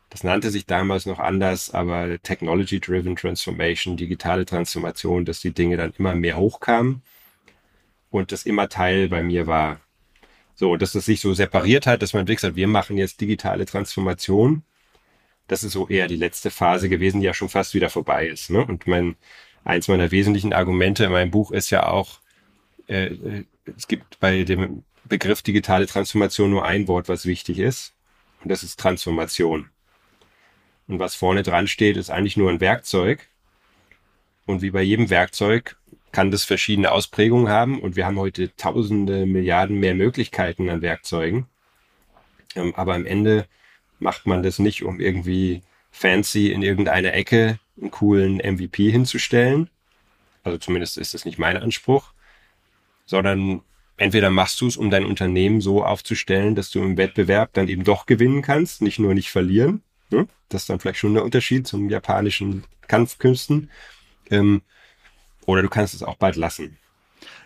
das 0.10 0.24
nannte 0.24 0.50
sich 0.50 0.66
damals 0.66 1.06
noch 1.06 1.20
anders, 1.20 1.72
aber 1.72 2.20
Technology-Driven 2.22 3.16
Transformation, 3.16 3.96
digitale 3.96 4.46
Transformation, 4.46 5.24
dass 5.24 5.40
die 5.40 5.54
Dinge 5.54 5.78
dann 5.78 5.94
immer 5.98 6.16
mehr 6.16 6.38
hochkamen 6.38 7.04
und 8.10 8.32
das 8.32 8.46
immer 8.46 8.70
Teil 8.70 9.10
bei 9.10 9.22
mir 9.22 9.46
war. 9.46 9.80
So, 10.56 10.76
dass 10.76 10.94
das 10.94 11.06
sich 11.06 11.22
so 11.22 11.34
separiert 11.34 11.86
hat, 11.88 12.02
dass 12.02 12.14
man 12.14 12.24
wirklich 12.24 12.42
sagt, 12.42 12.56
wir 12.56 12.68
machen 12.68 12.98
jetzt 12.98 13.22
digitale 13.22 13.66
Transformation. 13.66 14.64
Das 15.48 15.64
ist 15.64 15.74
so 15.74 15.88
eher 15.88 16.08
die 16.08 16.16
letzte 16.16 16.52
Phase 16.52 16.90
gewesen, 16.90 17.22
die 17.22 17.28
ja 17.28 17.34
schon 17.34 17.50
fast 17.50 17.74
wieder 17.74 17.90
vorbei 17.90 18.28
ist. 18.28 18.50
Ne? 18.50 18.66
Und 18.66 18.88
mein, 18.88 19.16
eins 19.64 19.88
meiner 19.88 20.12
wesentlichen 20.12 20.54
Argumente 20.54 21.06
in 21.06 21.12
meinem 21.12 21.32
Buch 21.32 21.52
ist 21.52 21.70
ja 21.70 21.88
auch, 21.88 22.20
äh, 22.88 23.06
äh 23.06 23.44
es 23.78 23.88
gibt 23.88 24.20
bei 24.20 24.44
dem 24.44 24.84
Begriff 25.08 25.44
digitale 25.44 25.86
Transformation 25.86 26.50
nur 26.50 26.66
ein 26.66 26.88
Wort, 26.88 27.08
was 27.08 27.28
wichtig 27.28 27.60
ist. 27.60 27.94
Und 28.42 28.50
das 28.50 28.64
ist 28.64 28.80
Transformation. 28.80 29.70
Und 30.90 30.98
was 30.98 31.14
vorne 31.14 31.44
dran 31.44 31.68
steht, 31.68 31.98
ist 31.98 32.10
eigentlich 32.10 32.36
nur 32.36 32.50
ein 32.50 32.62
Werkzeug. 32.62 33.30
Und 34.48 34.64
wie 34.64 34.72
bei 34.72 34.82
jedem 34.82 35.12
Werkzeug 35.12 35.78
kann 36.12 36.32
das 36.32 36.44
verschiedene 36.44 36.92
Ausprägungen 36.92 37.48
haben. 37.48 37.80
Und 37.80 37.96
wir 37.96 38.08
haben 38.08 38.18
heute 38.18 38.56
tausende 38.58 39.28
Milliarden 39.28 39.80
mehr 39.80 39.94
Möglichkeiten 39.94 40.68
an 40.68 40.82
Werkzeugen. 40.82 41.46
Ähm, 42.56 42.74
aber 42.76 42.96
am 42.96 43.06
Ende 43.06 43.46
macht 44.00 44.26
man 44.26 44.42
das 44.42 44.58
nicht, 44.58 44.84
um 44.84 45.00
irgendwie 45.00 45.62
fancy 45.92 46.52
in 46.52 46.64
irgendeiner 46.64 47.14
Ecke 47.14 47.60
einen 47.80 47.92
coolen 47.92 48.38
MVP 48.38 48.90
hinzustellen. 48.90 49.70
Also 50.44 50.58
zumindest 50.58 50.98
ist 50.98 51.14
das 51.14 51.24
nicht 51.24 51.38
mein 51.38 51.58
Anspruch. 51.58 52.14
Sondern 53.06 53.62
entweder 53.98 54.32
machst 54.32 54.60
du 54.60 54.66
es, 54.66 54.76
um 54.76 54.90
dein 54.90 55.06
Unternehmen 55.06 55.62
so 55.62 55.86
aufzustellen, 55.86 56.56
dass 56.56 56.72
du 56.72 56.82
im 56.82 56.98
Wettbewerb 56.98 57.54
dann 57.54 57.68
eben 57.68 57.84
doch 57.84 58.08
gewinnen 58.08 58.42
kannst, 58.42 58.82
nicht 58.82 58.98
nur 58.98 59.14
nicht 59.14 59.30
verlieren. 59.30 59.84
Ne? 60.10 60.28
Das 60.50 60.64
ist 60.64 60.70
dann 60.70 60.80
vielleicht 60.80 61.00
schon 61.00 61.14
der 61.14 61.24
Unterschied 61.24 61.68
zum 61.68 61.90
japanischen 61.90 62.64
Kampfkünsten. 62.88 63.70
Ähm, 64.30 64.62
oder 65.46 65.62
du 65.62 65.70
kannst 65.70 65.94
es 65.94 66.04
auch 66.04 66.16
bald 66.16 66.36
lassen. 66.36 66.78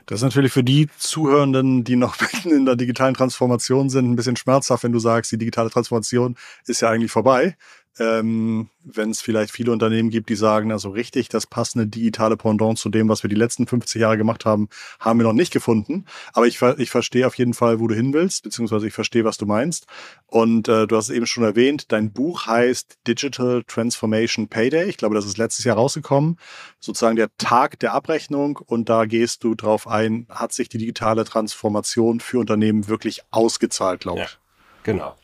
Das 0.06 0.20
ist 0.20 0.24
natürlich 0.24 0.52
für 0.52 0.64
die 0.64 0.90
Zuhörenden, 0.98 1.84
die 1.84 1.96
noch 1.96 2.20
mitten 2.34 2.52
in 2.52 2.66
der 2.66 2.76
digitalen 2.76 3.14
Transformation 3.14 3.90
sind, 3.90 4.10
ein 4.10 4.16
bisschen 4.16 4.36
schmerzhaft, 4.36 4.84
wenn 4.84 4.92
du 4.92 5.00
sagst, 5.00 5.32
die 5.32 5.38
digitale 5.38 5.70
Transformation 5.70 6.36
ist 6.66 6.82
ja 6.82 6.90
eigentlich 6.90 7.12
vorbei. 7.12 7.56
Ähm, 8.00 8.70
wenn 8.84 9.12
es 9.12 9.22
vielleicht 9.22 9.52
viele 9.52 9.72
Unternehmen 9.72 10.10
gibt, 10.10 10.30
die 10.30 10.36
sagen, 10.36 10.72
also 10.72 10.90
richtig, 10.90 11.30
das 11.30 11.46
passende 11.46 11.88
digitale 11.88 12.38
Pendant 12.38 12.78
zu 12.78 12.90
dem, 12.90 13.08
was 13.08 13.24
wir 13.24 13.30
die 13.30 13.36
letzten 13.36 13.68
50 13.68 14.02
Jahre 14.02 14.18
gemacht 14.18 14.46
haben, 14.46 14.68
haben 15.00 15.20
wir 15.20 15.24
noch 15.24 15.34
nicht 15.34 15.54
gefunden. 15.54 16.06
Aber 16.34 16.48
ich, 16.48 16.62
ich 16.62 16.90
verstehe 16.90 17.28
auf 17.28 17.36
jeden 17.36 17.54
Fall, 17.54 17.80
wo 17.80 17.88
du 17.88 17.96
hin 17.96 18.14
willst, 18.14 18.44
beziehungsweise 18.44 18.88
ich 18.88 18.94
verstehe, 18.94 19.26
was 19.26 19.38
du 19.38 19.46
meinst. 19.46 19.86
Und 20.28 20.68
äh, 20.68 20.88
du 20.88 20.96
hast 20.96 21.10
es 21.10 21.16
eben 21.16 21.28
schon 21.28 21.44
erwähnt, 21.44 21.92
dein 21.92 22.12
Buch 22.12 22.48
heißt 22.48 22.98
Digital 23.08 23.64
Transformation 23.68 24.48
Payday. 24.48 24.90
Ich 24.90 24.98
glaube, 24.98 25.16
das 25.16 25.26
ist 25.26 25.38
letztes 25.38 25.66
Jahr 25.66 25.78
rausgekommen. 25.78 26.38
Sozusagen 26.80 27.16
der 27.16 27.30
Tag 27.38 27.80
der 27.80 27.94
Abrechnung. 27.94 28.58
Und 28.58 28.90
da 28.90 29.06
gehst 29.06 29.44
du 29.44 29.56
drauf 29.56 29.88
ein, 29.88 30.26
hat 30.30 30.52
sich 30.52 30.68
die 30.68 30.80
digitale 30.80 31.26
Transformation 31.26 32.20
für 32.20 32.40
Unternehmen 32.40 32.88
wirklich 32.88 33.22
ausgezahlt, 33.32 34.02
glaube 34.02 34.22
ich. 34.22 34.26
Ja, 34.26 34.38
genau. 34.84 35.16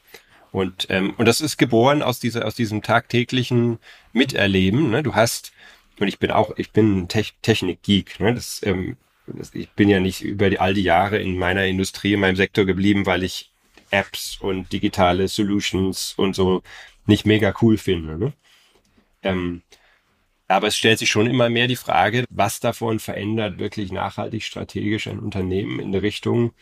Und, 0.52 0.88
ähm, 0.90 1.14
und 1.18 1.26
das 1.26 1.42
ist 1.42 1.58
geboren 1.58 2.02
aus, 2.02 2.20
dieser, 2.20 2.46
aus 2.46 2.56
diesem 2.56 2.82
tagtäglichen 2.82 3.80
Miterleben. 4.14 4.90
Ne? 4.90 5.04
Du 5.04 5.16
hast, 5.16 5.52
und 6.00 6.08
ich 6.08 6.20
bin 6.20 6.32
auch, 6.32 6.58
ich 6.58 6.72
bin 6.72 7.08
Te 7.08 7.24
Technik-Geek. 7.42 8.20
Ne? 8.20 8.34
Das, 8.34 8.62
ähm, 8.64 8.98
das, 9.28 9.54
ich 9.54 9.70
bin 9.72 9.90
ja 9.90 10.00
nicht 10.00 10.22
über 10.22 10.50
die, 10.50 10.60
all 10.60 10.74
die 10.74 10.84
Jahre 10.84 11.20
in 11.20 11.38
meiner 11.38 11.66
Industrie, 11.66 12.14
in 12.14 12.20
meinem 12.20 12.36
Sektor 12.36 12.66
geblieben, 12.66 13.06
weil 13.06 13.24
ich 13.24 13.52
Apps 13.92 14.38
und 14.40 14.72
digitale 14.72 15.28
Solutions 15.28 16.14
und 16.18 16.36
so 16.36 16.62
nicht 17.06 17.26
mega 17.26 17.54
cool 17.62 17.78
finde. 17.78 18.18
Ne? 18.18 18.34
Ähm, 19.24 19.62
aber 20.48 20.68
es 20.68 20.78
stellt 20.78 20.98
sich 20.98 21.12
schon 21.12 21.28
immer 21.28 21.50
mehr 21.50 21.68
die 21.68 21.76
Frage, 21.76 22.26
was 22.30 22.60
davon 22.60 23.00
verändert 23.00 23.60
wirklich 23.60 23.92
nachhaltig 23.92 24.44
strategisch 24.44 25.08
ein 25.08 25.20
Unternehmen 25.20 25.80
in 25.80 25.92
der 25.92 26.02
Richtung, 26.02 26.54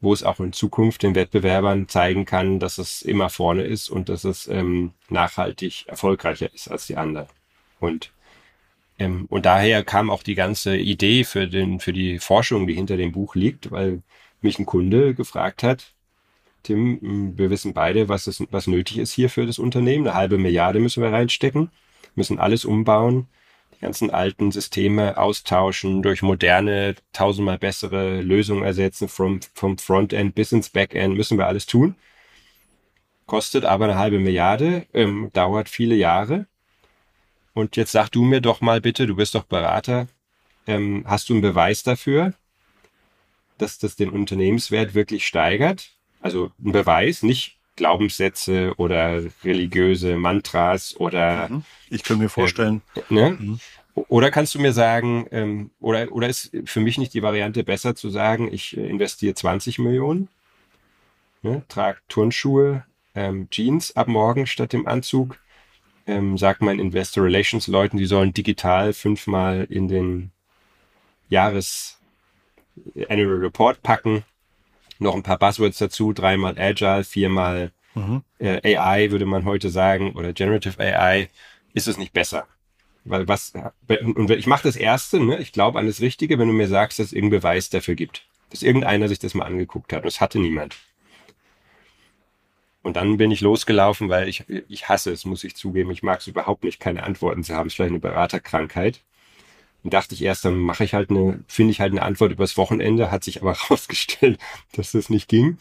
wo 0.00 0.12
es 0.12 0.22
auch 0.22 0.40
in 0.40 0.52
Zukunft 0.52 1.02
den 1.02 1.14
Wettbewerbern 1.14 1.88
zeigen 1.88 2.24
kann, 2.24 2.60
dass 2.60 2.78
es 2.78 3.02
immer 3.02 3.30
vorne 3.30 3.62
ist 3.62 3.88
und 3.88 4.08
dass 4.08 4.24
es 4.24 4.46
ähm, 4.48 4.92
nachhaltig 5.08 5.86
erfolgreicher 5.88 6.52
ist 6.52 6.70
als 6.70 6.86
die 6.86 6.96
anderen. 6.96 7.26
Und 7.80 8.12
ähm, 8.98 9.26
und 9.28 9.46
daher 9.46 9.84
kam 9.84 10.10
auch 10.10 10.22
die 10.22 10.34
ganze 10.34 10.76
Idee 10.76 11.24
für 11.24 11.48
den 11.48 11.80
für 11.80 11.92
die 11.92 12.18
Forschung, 12.18 12.66
die 12.66 12.74
hinter 12.74 12.96
dem 12.96 13.12
Buch 13.12 13.34
liegt, 13.34 13.70
weil 13.70 14.02
mich 14.40 14.58
ein 14.58 14.66
Kunde 14.66 15.14
gefragt 15.14 15.62
hat, 15.62 15.94
Tim, 16.62 17.36
wir 17.38 17.50
wissen 17.50 17.72
beide, 17.72 18.08
was 18.08 18.26
es, 18.26 18.44
was 18.50 18.66
nötig 18.66 18.98
ist 18.98 19.12
hier 19.12 19.30
für 19.30 19.46
das 19.46 19.58
Unternehmen. 19.58 20.06
Eine 20.06 20.16
halbe 20.16 20.38
Milliarde 20.38 20.80
müssen 20.80 21.02
wir 21.02 21.12
reinstecken, 21.12 21.70
müssen 22.14 22.38
alles 22.38 22.64
umbauen 22.64 23.26
ganzen 23.80 24.10
alten 24.10 24.50
Systeme 24.50 25.16
austauschen, 25.16 26.02
durch 26.02 26.22
moderne, 26.22 26.96
tausendmal 27.12 27.58
bessere 27.58 28.20
Lösungen 28.20 28.64
ersetzen, 28.64 29.08
vom, 29.08 29.40
vom 29.54 29.78
Frontend 29.78 30.34
bis 30.34 30.52
ins 30.52 30.70
Backend, 30.70 31.16
müssen 31.16 31.38
wir 31.38 31.46
alles 31.46 31.66
tun. 31.66 31.94
Kostet 33.26 33.64
aber 33.64 33.84
eine 33.84 33.98
halbe 33.98 34.18
Milliarde, 34.18 34.86
ähm, 34.94 35.30
dauert 35.32 35.68
viele 35.68 35.94
Jahre. 35.94 36.46
Und 37.52 37.76
jetzt 37.76 37.92
sag 37.92 38.08
du 38.08 38.22
mir 38.24 38.40
doch 38.40 38.60
mal 38.60 38.80
bitte, 38.80 39.06
du 39.06 39.16
bist 39.16 39.34
doch 39.34 39.44
Berater, 39.44 40.08
ähm, 40.66 41.04
hast 41.06 41.28
du 41.28 41.34
einen 41.34 41.42
Beweis 41.42 41.82
dafür, 41.82 42.34
dass 43.58 43.78
das 43.78 43.96
den 43.96 44.10
Unternehmenswert 44.10 44.94
wirklich 44.94 45.26
steigert? 45.26 45.90
Also 46.20 46.50
ein 46.64 46.72
Beweis, 46.72 47.22
nicht 47.22 47.57
Glaubenssätze 47.78 48.74
oder 48.76 49.22
religiöse 49.44 50.16
Mantras 50.16 50.94
oder. 50.98 51.48
Mhm. 51.48 51.64
Ich 51.88 52.02
könnte 52.02 52.24
mir 52.24 52.28
vorstellen. 52.28 52.82
Äh, 52.94 53.14
ne? 53.14 53.30
Mhm. 53.38 53.60
Oder 53.94 54.30
kannst 54.30 54.54
du 54.54 54.60
mir 54.60 54.72
sagen, 54.72 55.26
ähm, 55.30 55.70
oder, 55.80 56.12
oder 56.12 56.28
ist 56.28 56.52
für 56.66 56.80
mich 56.80 56.98
nicht 56.98 57.14
die 57.14 57.22
Variante 57.22 57.64
besser 57.64 57.94
zu 57.94 58.10
sagen, 58.10 58.52
ich 58.52 58.76
äh, 58.76 58.86
investiere 58.86 59.34
20 59.34 59.78
Millionen, 59.78 60.28
ne, 61.42 61.62
trage 61.68 61.98
Turnschuhe, 62.08 62.84
ähm, 63.14 63.48
Jeans 63.50 63.96
ab 63.96 64.06
morgen 64.06 64.46
statt 64.46 64.72
dem 64.72 64.86
Anzug, 64.86 65.38
ähm, 66.06 66.38
sag 66.38 66.60
meinen 66.60 66.78
Investor 66.78 67.24
Relations 67.24 67.66
Leuten, 67.66 67.96
die 67.96 68.06
sollen 68.06 68.32
digital 68.32 68.92
fünfmal 68.92 69.66
in 69.68 69.88
den 69.88 70.30
Jahres 71.28 71.98
Annual 73.08 73.38
Report 73.38 73.82
packen 73.82 74.24
noch 74.98 75.14
ein 75.14 75.22
paar 75.22 75.38
Buzzwords 75.38 75.78
dazu, 75.78 76.12
dreimal 76.12 76.58
Agile, 76.58 77.04
viermal 77.04 77.72
mhm. 77.94 78.22
äh, 78.38 78.76
AI, 78.76 79.10
würde 79.10 79.26
man 79.26 79.44
heute 79.44 79.70
sagen, 79.70 80.12
oder 80.12 80.32
Generative 80.32 80.78
AI, 80.78 81.28
ist 81.74 81.88
es 81.88 81.98
nicht 81.98 82.12
besser. 82.12 82.46
Weil 83.04 83.26
was, 83.28 83.52
und 83.88 84.30
ich 84.30 84.46
mache 84.46 84.64
das 84.64 84.76
Erste, 84.76 85.20
ne? 85.20 85.38
ich 85.38 85.52
glaube 85.52 85.78
an 85.78 85.86
das 85.86 86.00
Richtige, 86.00 86.38
wenn 86.38 86.48
du 86.48 86.54
mir 86.54 86.68
sagst, 86.68 86.98
dass 86.98 87.06
es 87.06 87.12
irgendeinen 87.12 87.40
Beweis 87.40 87.70
dafür 87.70 87.94
gibt. 87.94 88.26
Dass 88.50 88.62
irgendeiner 88.62 89.08
sich 89.08 89.18
das 89.18 89.34
mal 89.34 89.44
angeguckt 89.44 89.92
hat. 89.92 90.00
Und 90.00 90.06
das 90.06 90.20
hatte 90.20 90.38
niemand. 90.38 90.76
Und 92.82 92.96
dann 92.96 93.16
bin 93.16 93.30
ich 93.30 93.40
losgelaufen, 93.40 94.08
weil 94.08 94.28
ich, 94.28 94.44
ich 94.48 94.88
hasse 94.88 95.10
es, 95.12 95.24
muss 95.24 95.44
ich 95.44 95.54
zugeben. 95.56 95.90
Ich 95.90 96.02
mag 96.02 96.20
es 96.20 96.26
überhaupt 96.26 96.64
nicht, 96.64 96.80
keine 96.80 97.02
Antworten 97.02 97.44
zu 97.44 97.54
haben. 97.54 97.66
Es 97.66 97.72
ist 97.72 97.76
vielleicht 97.76 97.90
eine 97.90 98.00
Beraterkrankheit. 98.00 99.00
Dann 99.82 99.90
dachte 99.90 100.14
ich 100.14 100.22
erst, 100.22 100.44
dann 100.44 100.56
mache 100.58 100.84
ich 100.84 100.94
halt 100.94 101.10
eine, 101.10 101.44
finde 101.46 101.70
ich 101.70 101.80
halt 101.80 101.92
eine 101.92 102.02
Antwort 102.02 102.32
übers 102.32 102.56
Wochenende, 102.56 103.10
hat 103.10 103.24
sich 103.24 103.40
aber 103.40 103.54
herausgestellt, 103.62 104.38
dass 104.72 104.92
das 104.92 105.10
nicht 105.10 105.28
ging. 105.28 105.58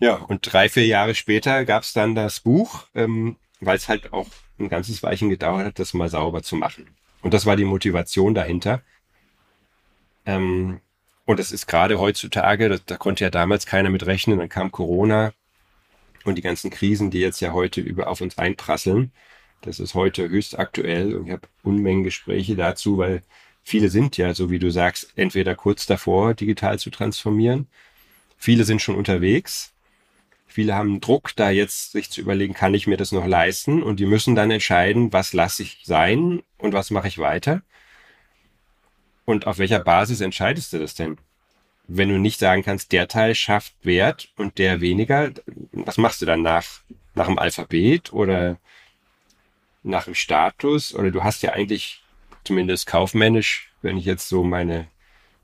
Ja, 0.00 0.16
und 0.16 0.40
drei, 0.52 0.68
vier 0.68 0.86
Jahre 0.86 1.14
später 1.14 1.64
gab 1.64 1.84
es 1.84 1.92
dann 1.92 2.14
das 2.14 2.40
Buch, 2.40 2.86
ähm, 2.94 3.36
weil 3.60 3.76
es 3.76 3.88
halt 3.88 4.12
auch 4.12 4.26
ein 4.58 4.68
ganzes 4.68 5.02
Weichen 5.02 5.28
gedauert 5.28 5.64
hat, 5.64 5.78
das 5.78 5.94
mal 5.94 6.08
sauber 6.08 6.42
zu 6.42 6.56
machen. 6.56 6.88
Und 7.22 7.34
das 7.34 7.46
war 7.46 7.56
die 7.56 7.64
Motivation 7.64 8.34
dahinter. 8.34 8.82
Ähm, 10.26 10.80
und 11.24 11.38
das 11.38 11.52
ist 11.52 11.66
gerade 11.66 12.00
heutzutage, 12.00 12.68
das, 12.68 12.84
da 12.84 12.96
konnte 12.96 13.24
ja 13.24 13.30
damals 13.30 13.66
keiner 13.66 13.90
mit 13.90 14.06
rechnen, 14.06 14.38
dann 14.38 14.48
kam 14.48 14.72
Corona 14.72 15.32
und 16.24 16.36
die 16.36 16.42
ganzen 16.42 16.70
Krisen, 16.70 17.10
die 17.10 17.20
jetzt 17.20 17.40
ja 17.40 17.52
heute 17.52 17.80
über 17.80 18.08
auf 18.08 18.20
uns 18.20 18.38
einprasseln. 18.38 19.12
Das 19.62 19.78
ist 19.78 19.94
heute 19.94 20.28
höchst 20.28 20.58
aktuell 20.58 21.14
und 21.14 21.26
ich 21.26 21.32
habe 21.32 21.48
Unmengen 21.62 22.02
Gespräche 22.02 22.56
dazu, 22.56 22.98
weil 22.98 23.22
viele 23.62 23.88
sind 23.88 24.16
ja, 24.16 24.34
so 24.34 24.50
wie 24.50 24.58
du 24.58 24.70
sagst, 24.70 25.12
entweder 25.16 25.54
kurz 25.54 25.86
davor, 25.86 26.34
digital 26.34 26.78
zu 26.78 26.90
transformieren. 26.90 27.68
Viele 28.36 28.64
sind 28.64 28.82
schon 28.82 28.96
unterwegs. 28.96 29.72
Viele 30.48 30.74
haben 30.74 31.00
Druck, 31.00 31.30
da 31.36 31.50
jetzt 31.50 31.92
sich 31.92 32.10
zu 32.10 32.20
überlegen, 32.20 32.54
kann 32.54 32.74
ich 32.74 32.88
mir 32.88 32.96
das 32.96 33.12
noch 33.12 33.24
leisten? 33.24 33.82
Und 33.82 34.00
die 34.00 34.06
müssen 34.06 34.34
dann 34.34 34.50
entscheiden, 34.50 35.12
was 35.12 35.32
lasse 35.32 35.62
ich 35.62 35.82
sein 35.84 36.42
und 36.58 36.74
was 36.74 36.90
mache 36.90 37.08
ich 37.08 37.18
weiter? 37.18 37.62
Und 39.24 39.46
auf 39.46 39.58
welcher 39.58 39.78
Basis 39.78 40.20
entscheidest 40.20 40.72
du 40.72 40.80
das 40.80 40.94
denn? 40.94 41.18
Wenn 41.86 42.08
du 42.08 42.18
nicht 42.18 42.40
sagen 42.40 42.64
kannst, 42.64 42.90
der 42.90 43.06
Teil 43.06 43.36
schafft 43.36 43.74
Wert 43.82 44.32
und 44.36 44.58
der 44.58 44.80
weniger, 44.80 45.30
was 45.70 45.98
machst 45.98 46.20
du 46.20 46.26
dann 46.26 46.42
nach, 46.42 46.64
nach 47.14 47.26
dem 47.26 47.38
Alphabet 47.38 48.12
oder 48.12 48.58
nach 49.82 50.04
dem 50.04 50.14
Status 50.14 50.94
oder 50.94 51.10
du 51.10 51.22
hast 51.22 51.42
ja 51.42 51.52
eigentlich 51.52 52.02
zumindest 52.44 52.86
kaufmännisch, 52.86 53.72
wenn 53.82 53.96
ich 53.96 54.04
jetzt 54.04 54.28
so 54.28 54.44
meine 54.44 54.88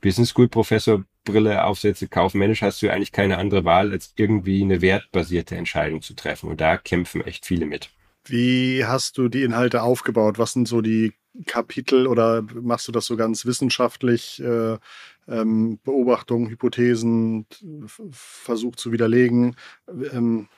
Business 0.00 0.30
School 0.30 0.48
Professor 0.48 1.04
Brille 1.24 1.64
aufsetze, 1.64 2.08
kaufmännisch 2.08 2.62
hast 2.62 2.80
du 2.80 2.86
ja 2.86 2.92
eigentlich 2.92 3.12
keine 3.12 3.38
andere 3.38 3.64
Wahl, 3.64 3.92
als 3.92 4.12
irgendwie 4.16 4.62
eine 4.62 4.80
wertbasierte 4.80 5.56
Entscheidung 5.56 6.00
zu 6.02 6.14
treffen. 6.14 6.48
Und 6.48 6.60
da 6.60 6.76
kämpfen 6.76 7.20
echt 7.20 7.44
viele 7.44 7.66
mit. 7.66 7.90
Wie 8.24 8.84
hast 8.84 9.18
du 9.18 9.28
die 9.28 9.42
Inhalte 9.42 9.82
aufgebaut? 9.82 10.38
Was 10.38 10.52
sind 10.52 10.68
so 10.68 10.80
die 10.80 11.14
Kapitel 11.46 12.06
oder 12.06 12.42
machst 12.54 12.88
du 12.88 12.92
das 12.92 13.06
so 13.06 13.16
ganz 13.16 13.46
wissenschaftlich? 13.46 14.42
Äh, 14.42 14.78
ähm, 15.28 15.78
Beobachtungen, 15.84 16.48
Hypothesen, 16.48 17.46
Versuch 18.10 18.76
zu 18.76 18.92
widerlegen? 18.92 19.56
Ähm, 20.12 20.48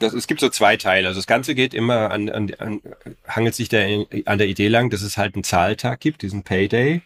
das, 0.00 0.14
es 0.14 0.26
gibt 0.26 0.40
so 0.40 0.48
zwei 0.48 0.76
Teile. 0.76 1.08
Also 1.08 1.18
das 1.18 1.26
Ganze 1.26 1.54
geht 1.54 1.74
immer 1.74 2.10
an, 2.10 2.28
an, 2.28 2.52
an 2.58 2.80
hangelt 3.26 3.54
sich 3.54 3.68
der, 3.68 4.06
an 4.24 4.38
der 4.38 4.48
Idee 4.48 4.68
lang, 4.68 4.90
dass 4.90 5.02
es 5.02 5.16
halt 5.16 5.34
einen 5.34 5.44
Zahltag 5.44 6.00
gibt, 6.00 6.22
diesen 6.22 6.42
Payday. 6.42 7.02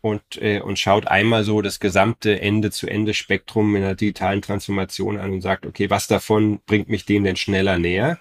Und, 0.00 0.22
äh, 0.40 0.60
und 0.60 0.80
schaut 0.80 1.06
einmal 1.06 1.44
so 1.44 1.62
das 1.62 1.78
gesamte 1.78 2.40
Ende-zu-Ende-Spektrum 2.40 3.76
in 3.76 3.82
der 3.82 3.94
digitalen 3.94 4.42
Transformation 4.42 5.16
an 5.16 5.30
und 5.30 5.42
sagt, 5.42 5.64
okay, 5.64 5.90
was 5.90 6.08
davon 6.08 6.60
bringt 6.66 6.88
mich 6.88 7.04
dem 7.04 7.22
denn 7.22 7.36
schneller 7.36 7.78
näher? 7.78 8.18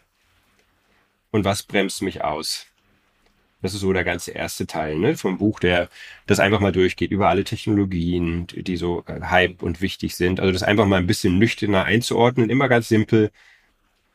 Und 1.32 1.44
was 1.44 1.64
bremst 1.64 2.04
mich 2.04 2.24
aus? 2.24 2.68
Das 3.64 3.74
ist 3.74 3.82
so 3.82 3.94
der 3.94 4.04
ganze 4.04 4.32
erste 4.32 4.68
Teil 4.68 4.98
ne, 4.98 5.16
vom 5.18 5.38
Buch, 5.38 5.60
der 5.60 5.90
das 6.28 6.40
einfach 6.40 6.60
mal 6.60 6.72
durchgeht 6.72 7.12
über 7.12 7.30
alle 7.30 7.44
Technologien, 7.44 8.48
die 8.48 8.78
so 8.78 9.04
äh, 9.08 9.22
hype 9.22 9.64
und 9.64 9.82
wichtig 9.82 10.16
sind. 10.16 10.40
Also 10.40 10.52
das 10.52 10.64
einfach 10.64 10.86
mal 10.86 10.98
ein 10.98 11.08
bisschen 11.08 11.38
nüchterner 11.38 11.86
einzuordnen, 11.86 12.50
immer 12.50 12.70
ganz 12.70 12.90
simpel 12.90 13.32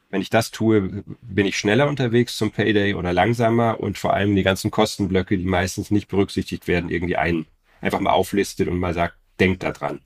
wenn 0.08 0.22
ich 0.22 0.30
das 0.30 0.50
tue, 0.50 1.04
bin 1.20 1.46
ich 1.46 1.58
schneller 1.58 1.88
unterwegs 1.88 2.36
zum 2.36 2.52
Payday 2.52 2.94
oder 2.94 3.12
langsamer 3.12 3.80
und 3.80 3.98
vor 3.98 4.14
allem 4.14 4.36
die 4.36 4.44
ganzen 4.44 4.70
Kostenblöcke, 4.70 5.36
die 5.36 5.44
meistens 5.44 5.90
nicht 5.90 6.08
berücksichtigt 6.08 6.68
werden, 6.68 6.90
irgendwie 6.90 7.16
ein, 7.16 7.46
einfach 7.80 8.00
mal 8.00 8.12
auflistet 8.12 8.68
und 8.68 8.78
mal 8.78 8.94
sagt, 8.94 9.16
denkt 9.40 9.62
da 9.62 9.72
dran. 9.72 10.00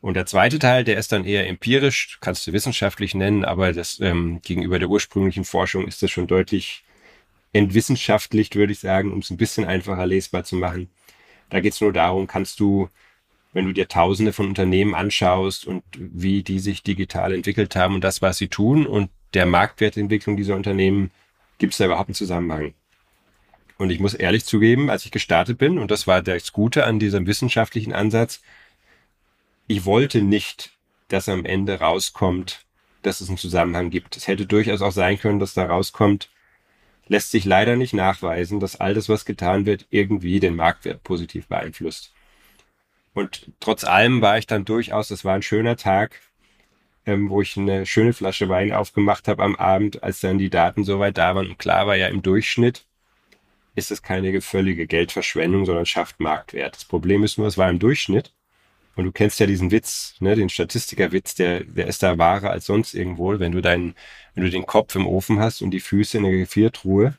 Und 0.00 0.14
der 0.14 0.26
zweite 0.26 0.58
Teil, 0.58 0.82
der 0.84 0.98
ist 0.98 1.12
dann 1.12 1.24
eher 1.24 1.46
empirisch, 1.46 2.18
kannst 2.20 2.46
du 2.46 2.52
wissenschaftlich 2.52 3.14
nennen, 3.14 3.44
aber 3.44 3.72
das 3.72 4.00
ähm, 4.00 4.40
gegenüber 4.42 4.78
der 4.78 4.88
ursprünglichen 4.88 5.44
Forschung 5.44 5.86
ist 5.86 6.02
das 6.02 6.10
schon 6.10 6.26
deutlich 6.26 6.84
entwissenschaftlicht, 7.52 8.56
würde 8.56 8.72
ich 8.72 8.80
sagen, 8.80 9.12
um 9.12 9.18
es 9.18 9.30
ein 9.30 9.36
bisschen 9.36 9.66
einfacher 9.66 10.06
lesbar 10.06 10.44
zu 10.44 10.56
machen. 10.56 10.88
Da 11.50 11.60
geht 11.60 11.74
es 11.74 11.80
nur 11.80 11.92
darum, 11.92 12.26
kannst 12.26 12.60
du 12.60 12.88
wenn 13.52 13.66
du 13.66 13.72
dir 13.72 13.88
Tausende 13.88 14.32
von 14.32 14.46
Unternehmen 14.46 14.94
anschaust 14.94 15.66
und 15.66 15.82
wie 15.96 16.42
die 16.42 16.60
sich 16.60 16.82
digital 16.82 17.34
entwickelt 17.34 17.74
haben 17.76 17.96
und 17.96 18.04
das, 18.04 18.22
was 18.22 18.38
sie 18.38 18.48
tun 18.48 18.86
und 18.86 19.10
der 19.34 19.46
Marktwertentwicklung 19.46 20.36
dieser 20.36 20.54
Unternehmen 20.54 21.10
gibt 21.58 21.72
es 21.72 21.78
da 21.78 21.86
überhaupt 21.86 22.08
einen 22.08 22.14
Zusammenhang. 22.14 22.74
Und 23.78 23.90
ich 23.90 24.00
muss 24.00 24.14
ehrlich 24.14 24.44
zugeben, 24.44 24.90
als 24.90 25.04
ich 25.04 25.10
gestartet 25.10 25.58
bin, 25.58 25.78
und 25.78 25.90
das 25.90 26.06
war 26.06 26.22
das 26.22 26.52
Gute 26.52 26.84
an 26.84 26.98
diesem 26.98 27.26
wissenschaftlichen 27.26 27.92
Ansatz, 27.92 28.42
ich 29.66 29.84
wollte 29.84 30.20
nicht, 30.20 30.72
dass 31.08 31.28
am 31.28 31.44
Ende 31.44 31.78
rauskommt, 31.80 32.64
dass 33.02 33.20
es 33.20 33.28
einen 33.28 33.38
Zusammenhang 33.38 33.90
gibt. 33.90 34.16
Es 34.16 34.26
hätte 34.26 34.46
durchaus 34.46 34.82
auch 34.82 34.92
sein 34.92 35.18
können, 35.18 35.38
dass 35.38 35.54
da 35.54 35.64
rauskommt, 35.64 36.28
lässt 37.06 37.30
sich 37.30 37.44
leider 37.44 37.76
nicht 37.76 37.94
nachweisen, 37.94 38.60
dass 38.60 38.76
all 38.76 38.94
das, 38.94 39.08
was 39.08 39.24
getan 39.24 39.66
wird, 39.66 39.86
irgendwie 39.90 40.40
den 40.40 40.56
Marktwert 40.56 41.02
positiv 41.02 41.46
beeinflusst. 41.46 42.12
Und 43.14 43.50
trotz 43.60 43.84
allem 43.84 44.22
war 44.22 44.38
ich 44.38 44.46
dann 44.46 44.64
durchaus, 44.64 45.08
das 45.08 45.24
war 45.24 45.34
ein 45.34 45.42
schöner 45.42 45.76
Tag, 45.76 46.20
ähm, 47.06 47.28
wo 47.30 47.42
ich 47.42 47.56
eine 47.56 47.86
schöne 47.86 48.12
Flasche 48.12 48.48
Wein 48.48 48.72
aufgemacht 48.72 49.28
habe 49.28 49.42
am 49.42 49.56
Abend, 49.56 50.02
als 50.02 50.20
dann 50.20 50.38
die 50.38 50.50
Daten 50.50 50.84
soweit 50.84 51.18
da 51.18 51.34
waren. 51.34 51.48
Und 51.48 51.58
klar 51.58 51.86
war 51.86 51.96
ja 51.96 52.08
im 52.08 52.22
Durchschnitt, 52.22 52.86
ist 53.74 53.90
es 53.90 54.02
keine 54.02 54.40
völlige 54.40 54.86
Geldverschwendung, 54.86 55.64
sondern 55.64 55.86
schafft 55.86 56.20
Marktwert. 56.20 56.76
Das 56.76 56.84
Problem 56.84 57.24
ist 57.24 57.38
nur, 57.38 57.46
es 57.46 57.58
war 57.58 57.70
im 57.70 57.78
Durchschnitt. 57.78 58.32
Und 58.96 59.04
du 59.04 59.12
kennst 59.12 59.40
ja 59.40 59.46
diesen 59.46 59.70
Witz, 59.70 60.16
ne, 60.20 60.36
den 60.36 60.48
Statistikerwitz, 60.48 61.34
der, 61.34 61.64
der 61.64 61.86
ist 61.86 62.02
da 62.02 62.18
wahrer 62.18 62.50
als 62.50 62.66
sonst 62.66 62.94
irgendwo. 62.94 63.38
Wenn 63.38 63.52
du 63.52 63.62
deinen, 63.62 63.94
wenn 64.34 64.44
du 64.44 64.50
den 64.50 64.66
Kopf 64.66 64.94
im 64.94 65.06
Ofen 65.06 65.38
hast 65.40 65.62
und 65.62 65.70
die 65.70 65.80
Füße 65.80 66.18
in 66.18 66.24
der 66.24 66.32
Gefriertruhe, 66.32 67.14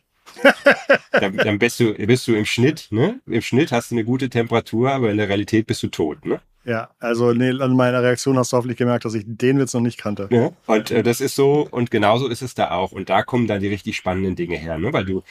dann, 1.12 1.38
dann 1.38 1.60
bist 1.60 1.80
du, 1.80 1.94
bist 1.94 2.28
du 2.28 2.36
im 2.36 2.46
Schnitt, 2.46 2.88
ne? 2.92 3.20
Im 3.28 3.42
Schnitt 3.42 3.72
hast 3.72 3.92
du 3.92 3.96
eine 3.96 4.04
gute 4.04 4.30
Temperatur, 4.30 4.92
aber 4.92 5.12
in 5.12 5.18
der 5.18 5.30
Realität 5.30 5.68
bist 5.68 5.84
du 5.84 5.88
tot, 5.88 6.26
ne? 6.26 6.42
Ja, 6.64 6.92
also 7.00 7.34
nee, 7.34 7.50
an 7.60 7.76
meiner 7.76 8.04
Reaktion 8.04 8.38
hast 8.38 8.54
du 8.54 8.58
hoffentlich 8.58 8.78
gemerkt, 8.78 9.06
dass 9.06 9.16
ich 9.16 9.24
den 9.26 9.58
Witz 9.60 9.74
noch 9.74 9.82
nicht 9.82 9.98
kannte. 9.98 10.28
Ja, 10.32 10.52
und 10.68 10.92
äh, 10.92 11.02
das 11.02 11.20
ist 11.20 11.36
so, 11.36 11.68
und 11.70 11.90
genauso 11.90 12.28
ist 12.28 12.44
es 12.44 12.54
da 12.54 12.72
auch. 12.72 12.92
Und 12.92 13.10
da 13.10 13.24
kommen 13.24 13.48
dann 13.48 13.62
die 13.62 13.68
richtig 13.68 13.98
spannenden 13.98 14.36
Dinge 14.36 14.58
her, 14.58 14.78
ne? 14.78 14.94
Weil 14.94 15.06
du, 15.06 15.24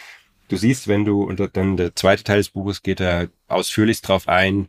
du 0.49 0.57
siehst, 0.57 0.89
wenn 0.89 1.05
du, 1.05 1.23
und 1.23 1.41
dann 1.57 1.77
der 1.77 1.95
zweite 1.95 2.25
Teil 2.25 2.39
des 2.39 2.51
Buches 2.51 2.83
geht 2.83 2.99
da 2.99 3.27
ausführlich 3.47 4.03
drauf 4.03 4.27
ein, 4.27 4.69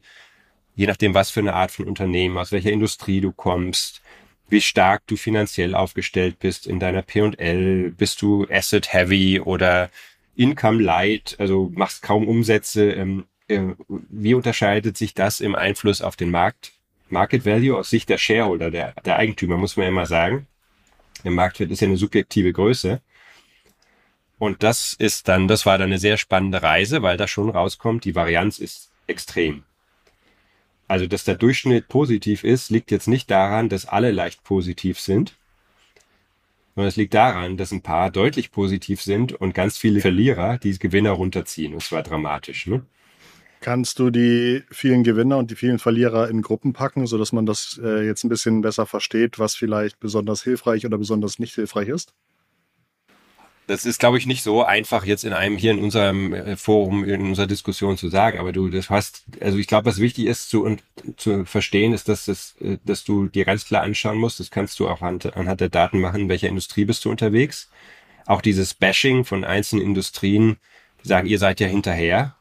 je 0.75 0.85
nachdem, 0.85 1.13
was 1.15 1.31
für 1.31 1.39
eine 1.39 1.53
Art 1.53 1.71
von 1.71 1.85
Unternehmen, 1.85 2.37
aus 2.37 2.51
welcher 2.51 2.71
Industrie 2.71 3.21
du 3.21 3.31
kommst, 3.31 4.01
wie 4.47 4.61
stark 4.61 5.03
du 5.07 5.15
finanziell 5.15 5.73
aufgestellt 5.73 6.37
bist 6.39 6.67
in 6.67 6.79
deiner 6.79 7.01
P&L, 7.01 7.91
bist 7.91 8.21
du 8.21 8.45
asset 8.49 8.93
heavy 8.93 9.39
oder 9.39 9.89
income 10.35 10.81
light, 10.81 11.35
also 11.39 11.71
machst 11.73 12.01
kaum 12.01 12.27
Umsätze, 12.27 12.91
ähm, 12.91 13.25
äh, 13.47 13.61
wie 13.87 14.33
unterscheidet 14.33 14.97
sich 14.97 15.13
das 15.13 15.39
im 15.39 15.55
Einfluss 15.55 16.01
auf 16.01 16.15
den 16.15 16.31
Markt? 16.31 16.73
Market 17.09 17.45
Value 17.45 17.77
aus 17.77 17.89
Sicht 17.89 18.09
der 18.09 18.17
Shareholder, 18.17 18.71
der, 18.71 18.93
der 19.05 19.17
Eigentümer, 19.17 19.57
muss 19.57 19.75
man 19.75 19.83
ja 19.83 19.89
immer 19.89 20.05
sagen. 20.05 20.47
Der 21.23 21.31
Marktwert 21.31 21.71
ist 21.71 21.81
ja 21.81 21.87
eine 21.87 21.97
subjektive 21.97 22.53
Größe. 22.53 23.01
Und 24.39 24.63
das 24.63 24.93
ist 24.97 25.27
dann, 25.27 25.47
das 25.47 25.65
war 25.65 25.77
dann 25.77 25.89
eine 25.89 25.99
sehr 25.99 26.17
spannende 26.17 26.63
Reise, 26.63 27.01
weil 27.03 27.17
da 27.17 27.27
schon 27.27 27.49
rauskommt, 27.49 28.05
die 28.05 28.15
Varianz 28.15 28.57
ist 28.57 28.89
extrem. 29.07 29.63
Also, 30.87 31.05
dass 31.05 31.23
der 31.23 31.35
Durchschnitt 31.35 31.87
positiv 31.87 32.43
ist, 32.43 32.69
liegt 32.69 32.91
jetzt 32.91 33.07
nicht 33.07 33.29
daran, 33.29 33.69
dass 33.69 33.85
alle 33.85 34.11
leicht 34.11 34.43
positiv 34.43 34.99
sind, 34.99 35.35
sondern 36.75 36.87
es 36.87 36.95
liegt 36.95 37.13
daran, 37.13 37.57
dass 37.57 37.71
ein 37.71 37.81
paar 37.81 38.11
deutlich 38.11 38.51
positiv 38.51 39.01
sind 39.01 39.33
und 39.33 39.53
ganz 39.53 39.77
viele 39.77 40.01
Verlierer 40.01 40.57
die 40.57 40.77
Gewinner 40.77 41.11
runterziehen. 41.11 41.73
Und 41.73 41.83
zwar 41.83 42.03
dramatisch. 42.03 42.67
Ne? 42.67 42.85
Kannst 43.59 43.99
du 43.99 44.09
die 44.09 44.63
vielen 44.71 45.03
Gewinner 45.03 45.37
und 45.37 45.51
die 45.51 45.55
vielen 45.55 45.77
Verlierer 45.77 46.29
in 46.29 46.41
Gruppen 46.41 46.73
packen, 46.73 47.05
sodass 47.05 47.31
man 47.31 47.45
das 47.45 47.79
äh, 47.83 48.05
jetzt 48.05 48.23
ein 48.23 48.29
bisschen 48.29 48.61
besser 48.61 48.85
versteht, 48.85 49.37
was 49.37 49.55
vielleicht 49.55 49.99
besonders 49.99 50.41
hilfreich 50.43 50.85
oder 50.85 50.97
besonders 50.97 51.37
nicht 51.37 51.53
hilfreich 51.53 51.89
ist? 51.89 52.13
Das 53.67 53.85
ist, 53.85 53.99
glaube 53.99 54.17
ich, 54.17 54.25
nicht 54.25 54.43
so 54.43 54.63
einfach 54.63 55.05
jetzt 55.05 55.23
in 55.23 55.33
einem 55.33 55.55
hier 55.55 55.71
in 55.71 55.79
unserem 55.79 56.33
äh, 56.33 56.57
Forum, 56.57 57.03
in 57.03 57.21
unserer 57.21 57.47
Diskussion 57.47 57.97
zu 57.97 58.09
sagen. 58.09 58.39
Aber 58.39 58.51
du, 58.51 58.69
das 58.69 58.89
hast, 58.89 59.23
also 59.39 59.57
ich 59.57 59.67
glaube, 59.67 59.85
was 59.85 59.99
wichtig 59.99 60.25
ist 60.25 60.49
zu, 60.49 60.63
und, 60.63 60.83
zu 61.17 61.45
verstehen, 61.45 61.93
ist, 61.93 62.09
dass, 62.09 62.25
das, 62.25 62.55
äh, 62.59 62.77
dass 62.83 63.03
du 63.03 63.27
dir 63.27 63.45
ganz 63.45 63.65
klar 63.65 63.83
anschauen 63.83 64.17
musst, 64.17 64.39
das 64.39 64.51
kannst 64.51 64.79
du 64.79 64.89
auch 64.89 65.01
anhand, 65.01 65.61
der 65.61 65.69
Daten 65.69 65.99
machen, 66.01 66.21
in 66.21 66.29
welcher 66.29 66.49
Industrie 66.49 66.85
bist 66.85 67.05
du 67.05 67.11
unterwegs. 67.11 67.69
Auch 68.25 68.41
dieses 68.41 68.73
Bashing 68.73 69.25
von 69.25 69.43
einzelnen 69.43 69.85
Industrien, 69.85 70.57
die 71.03 71.07
sagen, 71.07 71.27
ihr 71.27 71.39
seid 71.39 71.59
ja 71.59 71.67
hinterher, 71.67 72.35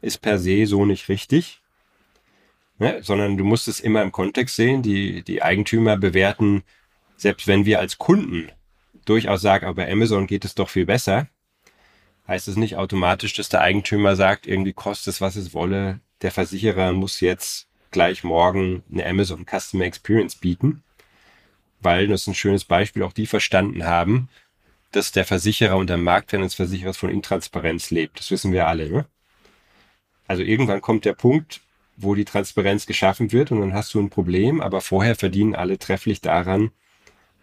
ist 0.00 0.20
per 0.20 0.38
se 0.38 0.66
so 0.66 0.84
nicht 0.84 1.08
richtig, 1.08 1.60
ne? 2.78 3.00
sondern 3.02 3.36
du 3.36 3.44
musst 3.44 3.68
es 3.68 3.80
immer 3.80 4.02
im 4.02 4.12
Kontext 4.12 4.56
sehen. 4.56 4.82
Die, 4.82 5.22
die 5.22 5.42
Eigentümer 5.42 5.96
bewerten, 5.96 6.62
selbst 7.16 7.46
wenn 7.46 7.64
wir 7.64 7.80
als 7.80 7.98
Kunden 7.98 8.50
durchaus 9.08 9.40
sagen, 9.40 9.66
aber 9.66 9.82
bei 9.84 9.90
Amazon 9.92 10.26
geht 10.26 10.44
es 10.44 10.54
doch 10.54 10.68
viel 10.68 10.86
besser, 10.86 11.28
heißt 12.26 12.48
es 12.48 12.56
nicht 12.56 12.76
automatisch, 12.76 13.34
dass 13.34 13.48
der 13.48 13.62
Eigentümer 13.62 14.16
sagt, 14.16 14.46
irgendwie 14.46 14.72
kostet 14.72 15.14
es, 15.14 15.20
was 15.20 15.36
es 15.36 15.54
wolle. 15.54 16.00
Der 16.22 16.30
Versicherer 16.30 16.92
muss 16.92 17.20
jetzt 17.20 17.68
gleich 17.90 18.22
morgen 18.24 18.82
eine 18.92 19.06
Amazon 19.06 19.46
Customer 19.46 19.84
Experience 19.84 20.36
bieten, 20.36 20.82
weil, 21.80 22.08
das 22.08 22.22
ist 22.22 22.26
ein 22.28 22.34
schönes 22.34 22.64
Beispiel, 22.64 23.02
auch 23.02 23.12
die 23.12 23.26
verstanden 23.26 23.84
haben, 23.84 24.28
dass 24.92 25.12
der 25.12 25.24
Versicherer 25.24 25.76
und 25.76 25.88
der 25.88 25.96
Marktwert 25.96 26.42
des 26.42 26.54
Versicherers 26.54 26.96
von 26.96 27.10
Intransparenz 27.10 27.90
lebt. 27.90 28.18
Das 28.18 28.30
wissen 28.30 28.52
wir 28.52 28.66
alle. 28.66 28.90
Ne? 28.90 29.06
Also 30.26 30.42
irgendwann 30.42 30.80
kommt 30.80 31.04
der 31.04 31.14
Punkt, 31.14 31.60
wo 31.96 32.14
die 32.14 32.24
Transparenz 32.24 32.86
geschaffen 32.86 33.32
wird 33.32 33.50
und 33.50 33.60
dann 33.60 33.74
hast 33.74 33.92
du 33.94 34.00
ein 34.00 34.10
Problem, 34.10 34.60
aber 34.60 34.80
vorher 34.80 35.16
verdienen 35.16 35.54
alle 35.54 35.78
trefflich 35.78 36.20
daran, 36.20 36.70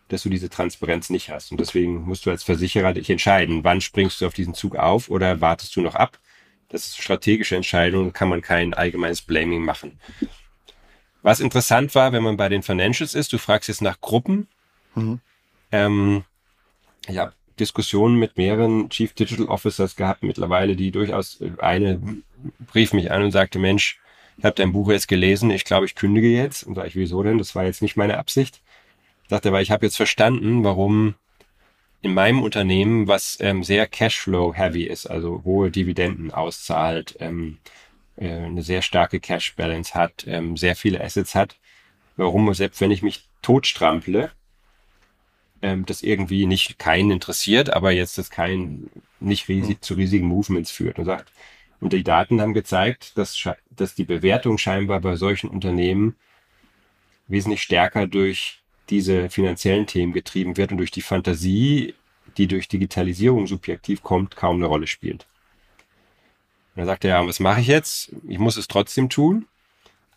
dass 0.10 0.24
du 0.24 0.30
diese 0.30 0.50
Transparenz 0.50 1.10
nicht 1.10 1.30
hast. 1.30 1.52
Und 1.52 1.60
deswegen 1.60 2.04
musst 2.04 2.26
du 2.26 2.30
als 2.30 2.44
Versicherer 2.44 2.94
dich 2.94 3.10
entscheiden, 3.10 3.64
wann 3.64 3.82
springst 3.82 4.22
du 4.22 4.28
auf 4.28 4.34
diesen 4.34 4.54
Zug 4.54 4.76
auf 4.76 5.10
oder 5.10 5.42
wartest 5.42 5.76
du 5.76 5.82
noch 5.82 5.96
ab. 5.96 6.20
Das 6.70 6.86
ist 6.86 7.02
strategische 7.02 7.56
Entscheidung, 7.56 8.14
kann 8.14 8.30
man 8.30 8.42
kein 8.42 8.74
allgemeines 8.74 9.22
Blaming 9.22 9.64
machen. 9.64 10.00
Was 11.22 11.40
interessant 11.40 11.96
war, 11.96 12.12
wenn 12.12 12.24
man 12.24 12.38
bei 12.38 12.50
den 12.50 12.64
Financials 12.64 13.16
ist, 13.16 13.34
du 13.34 13.38
fragst 13.38 13.68
jetzt 13.68 13.82
nach 13.82 14.00
Gruppen. 14.00 14.48
Mhm. 14.94 15.20
Ähm, 15.72 16.24
ich 17.08 17.18
habe 17.18 17.34
Diskussionen 17.60 18.18
mit 18.18 18.38
mehreren 18.38 18.90
Chief 18.90 19.14
Digital 19.14 19.48
Officers 19.48 19.96
gehabt 19.96 20.24
mittlerweile, 20.24 20.76
die 20.76 20.92
durchaus 20.92 21.42
eine 21.60 22.00
rief 22.74 22.94
mich 22.94 23.12
an 23.12 23.24
und 23.24 23.32
sagte, 23.32 23.60
Mensch, 23.60 24.00
ich 24.38 24.44
habe 24.44 24.56
dein 24.56 24.74
Buch 24.74 24.90
jetzt 24.90 25.08
gelesen, 25.08 25.50
ich 25.52 25.64
glaube, 25.64 25.86
ich 25.86 25.96
kündige 25.96 26.28
jetzt. 26.28 26.64
Und 26.64 26.76
sage 26.76 26.90
ich, 26.90 26.96
wieso 26.96 27.24
denn? 27.24 27.38
Das 27.38 27.56
war 27.56 27.64
jetzt 27.64 27.82
nicht 27.82 27.96
meine 27.96 28.18
Absicht. 28.18 28.62
Sagte, 29.28 29.52
weil 29.52 29.64
ich 29.64 29.72
habe 29.72 29.86
jetzt 29.86 29.98
verstanden, 29.98 30.64
warum 30.64 31.16
in 32.02 32.14
meinem 32.14 32.44
Unternehmen, 32.44 33.08
was 33.08 33.38
ähm, 33.42 33.64
sehr 33.64 33.88
Cashflow-heavy 33.88 34.84
ist, 34.84 35.08
also 35.08 35.42
hohe 35.44 35.72
Dividenden 35.72 36.32
auszahlt, 36.32 37.18
ähm, 37.20 37.58
äh, 38.18 38.30
eine 38.30 38.62
sehr 38.62 38.84
starke 38.84 39.20
Cash-Balance 39.20 39.96
hat, 39.96 40.26
ähm, 40.28 40.56
sehr 40.56 40.76
viele 40.76 41.04
Assets 41.04 41.34
hat, 41.34 41.58
warum, 42.16 42.54
selbst 42.54 42.80
wenn 42.82 42.92
ich 42.92 43.02
mich 43.02 43.28
totstrample, 43.42 44.32
ähm, 45.64 45.86
das 45.88 46.04
irgendwie 46.04 46.46
nicht 46.46 46.78
keinen 46.78 47.10
interessiert, 47.10 47.72
aber 47.72 47.92
jetzt 47.92 48.20
das 48.20 48.30
kein 48.30 48.90
nicht 49.20 49.48
riesig, 49.48 49.82
zu 49.82 49.96
riesigen 49.96 50.28
Movements 50.28 50.70
führt. 50.70 51.00
Und 51.00 51.06
sagt, 51.06 51.32
und 51.80 51.92
die 51.92 52.04
Daten 52.04 52.40
haben 52.40 52.54
gezeigt, 52.54 53.18
dass, 53.18 53.50
dass 53.72 53.96
die 53.96 54.06
Bewertung 54.06 54.58
scheinbar 54.60 55.02
bei 55.02 55.16
solchen 55.16 55.50
Unternehmen 55.50 56.16
wesentlich 57.28 57.64
stärker 57.64 58.06
durch 58.06 58.62
diese 58.90 59.30
finanziellen 59.30 59.88
Themen 59.88 60.14
getrieben 60.14 60.58
wird 60.58 60.72
und 60.72 60.78
durch 60.78 60.92
die 60.92 61.02
Fantasie, 61.02 61.94
die 62.38 62.48
durch 62.48 62.68
Digitalisierung 62.68 63.48
subjektiv 63.48 64.04
kommt, 64.04 64.36
kaum 64.36 64.58
eine 64.58 64.66
Rolle 64.66 64.88
spielt. 64.88 65.26
Und 66.76 66.82
dann 66.82 66.86
sagt 66.88 67.06
er, 67.06 67.22
ja, 67.22 67.28
was 67.28 67.40
mache 67.40 67.62
ich 67.62 67.68
jetzt? 67.68 68.14
Ich 68.28 68.40
muss 68.40 68.58
es 68.58 68.68
trotzdem 68.68 69.10
tun, 69.10 69.46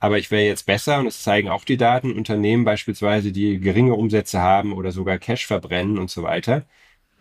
aber 0.01 0.19
ich 0.19 0.31
wäre 0.31 0.45
jetzt 0.45 0.67
besser 0.67 0.99
und 0.99 1.07
es 1.07 1.23
zeigen 1.23 1.49
auch 1.49 1.65
die 1.65 1.77
Daten, 1.77 2.13
Unternehmen 2.13 2.65
beispielsweise, 2.65 3.33
die 3.33 3.61
geringe 3.61 3.95
Umsätze 3.95 4.41
haben 4.41 4.73
oder 4.73 4.93
sogar 4.93 5.19
Cash 5.19 5.47
verbrennen 5.47 5.99
und 5.99 6.11
so 6.11 6.23
weiter, 6.23 6.65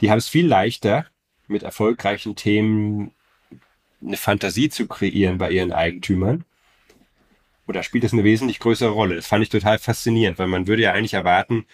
die 0.01 0.12
haben 0.12 0.17
es 0.17 0.27
viel 0.27 0.47
leichter, 0.47 1.05
mit 1.47 1.63
erfolgreichen 1.63 2.36
Themen 2.36 3.12
eine 4.01 4.17
Fantasie 4.17 4.69
zu 4.69 4.88
kreieren 4.88 5.38
bei 5.38 5.49
ihren 5.51 5.71
Eigentümern. 5.71 6.43
Oder 7.67 7.84
spielt 7.84 8.06
es 8.06 8.13
eine 8.13 8.23
wesentlich 8.23 8.60
größere 8.60 8.89
Rolle? 8.89 9.15
Das 9.15 9.27
fand 9.27 9.43
ich 9.43 9.49
total 9.49 9.77
faszinierend, 9.77 10.39
weil 10.39 10.47
man 10.47 10.67
würde 10.67 10.84
ja 10.84 10.93
eigentlich 10.93 11.13
erwarten, 11.13 11.65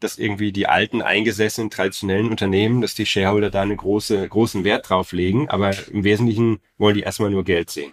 dass 0.00 0.18
irgendwie 0.18 0.52
die 0.52 0.66
alten, 0.66 1.02
eingesessenen, 1.02 1.70
traditionellen 1.70 2.28
Unternehmen, 2.28 2.80
dass 2.80 2.94
die 2.94 3.06
Shareholder 3.06 3.50
da 3.50 3.62
einen 3.62 3.76
große, 3.76 4.28
großen 4.28 4.64
Wert 4.64 4.88
drauf 4.88 5.12
legen, 5.12 5.48
aber 5.48 5.72
im 5.88 6.04
Wesentlichen 6.04 6.60
wollen 6.78 6.94
die 6.94 7.02
erstmal 7.02 7.30
nur 7.30 7.44
Geld 7.44 7.70
sehen. 7.70 7.92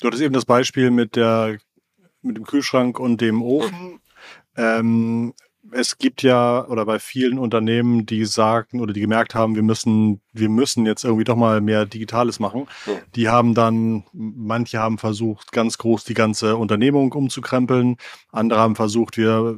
Du 0.00 0.08
hattest 0.08 0.22
eben 0.22 0.34
das 0.34 0.44
Beispiel 0.44 0.90
mit 0.90 1.14
der, 1.14 1.58
mit 2.22 2.36
dem 2.36 2.44
Kühlschrank 2.44 2.98
und 2.98 3.20
dem 3.20 3.42
Ofen. 3.42 4.00
Ähm, 4.56 5.34
es 5.70 5.98
gibt 5.98 6.22
ja, 6.22 6.66
oder 6.66 6.84
bei 6.84 6.98
vielen 6.98 7.38
Unternehmen, 7.38 8.04
die 8.04 8.24
sagen 8.24 8.80
oder 8.80 8.92
die 8.92 9.00
gemerkt 9.00 9.34
haben, 9.34 9.54
wir 9.54 9.62
müssen, 9.62 10.20
wir 10.32 10.48
müssen 10.48 10.86
jetzt 10.86 11.04
irgendwie 11.04 11.24
doch 11.24 11.36
mal 11.36 11.60
mehr 11.60 11.86
Digitales 11.86 12.40
machen. 12.40 12.66
Ja. 12.86 12.92
Die 13.14 13.28
haben 13.28 13.54
dann, 13.54 14.04
manche 14.12 14.80
haben 14.80 14.98
versucht, 14.98 15.52
ganz 15.52 15.78
groß 15.78 16.04
die 16.04 16.14
ganze 16.14 16.56
Unternehmung 16.56 17.12
umzukrempeln. 17.12 17.96
Andere 18.32 18.60
haben 18.60 18.76
versucht, 18.76 19.16
wir 19.16 19.56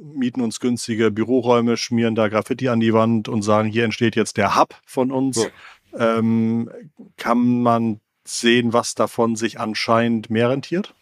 mieten 0.00 0.40
uns 0.40 0.60
günstige 0.60 1.10
Büroräume, 1.10 1.76
schmieren 1.76 2.14
da 2.14 2.28
Graffiti 2.28 2.68
an 2.68 2.80
die 2.80 2.94
Wand 2.94 3.28
und 3.28 3.42
sagen, 3.42 3.68
hier 3.68 3.84
entsteht 3.84 4.16
jetzt 4.16 4.36
der 4.36 4.56
Hub 4.56 4.74
von 4.86 5.10
uns. 5.12 5.48
Ja. 5.92 6.18
Ähm, 6.18 6.70
kann 7.16 7.62
man 7.62 8.00
sehen, 8.24 8.72
was 8.72 8.94
davon 8.94 9.36
sich 9.36 9.60
anscheinend 9.60 10.30
mehr 10.30 10.48
rentiert? 10.48 10.94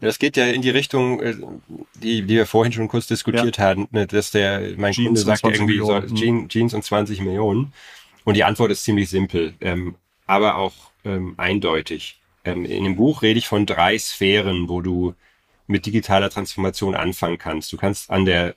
Das 0.00 0.18
geht 0.18 0.36
ja 0.36 0.46
in 0.46 0.62
die 0.62 0.70
Richtung, 0.70 1.20
äh, 1.20 1.34
die, 2.02 2.22
die 2.22 2.36
wir 2.36 2.46
vorhin 2.46 2.72
schon 2.72 2.88
kurz 2.88 3.06
diskutiert 3.06 3.58
ja. 3.58 3.64
hatten, 3.64 3.88
ne, 3.90 4.06
dass 4.06 4.30
der, 4.30 4.74
mein 4.76 4.92
Jeans 4.92 5.06
Kunde 5.06 5.20
sagt 5.20 5.44
irgendwie 5.44 5.78
so. 5.78 6.00
Jeans 6.48 6.74
und 6.74 6.84
20 6.84 7.20
Millionen. 7.20 7.72
Und 8.24 8.34
die 8.34 8.44
Antwort 8.44 8.70
ist 8.70 8.84
ziemlich 8.84 9.08
simpel, 9.08 9.54
ähm, 9.60 9.94
aber 10.26 10.56
auch 10.56 10.74
ähm, 11.04 11.34
eindeutig. 11.36 12.20
Ähm, 12.44 12.64
in 12.64 12.84
dem 12.84 12.96
Buch 12.96 13.22
rede 13.22 13.38
ich 13.38 13.48
von 13.48 13.66
drei 13.66 13.98
Sphären, 13.98 14.68
wo 14.68 14.80
du 14.80 15.14
mit 15.68 15.84
digitaler 15.84 16.30
Transformation 16.30 16.94
anfangen 16.94 17.38
kannst. 17.38 17.72
Du 17.72 17.76
kannst 17.76 18.10
an 18.10 18.24
der, 18.24 18.54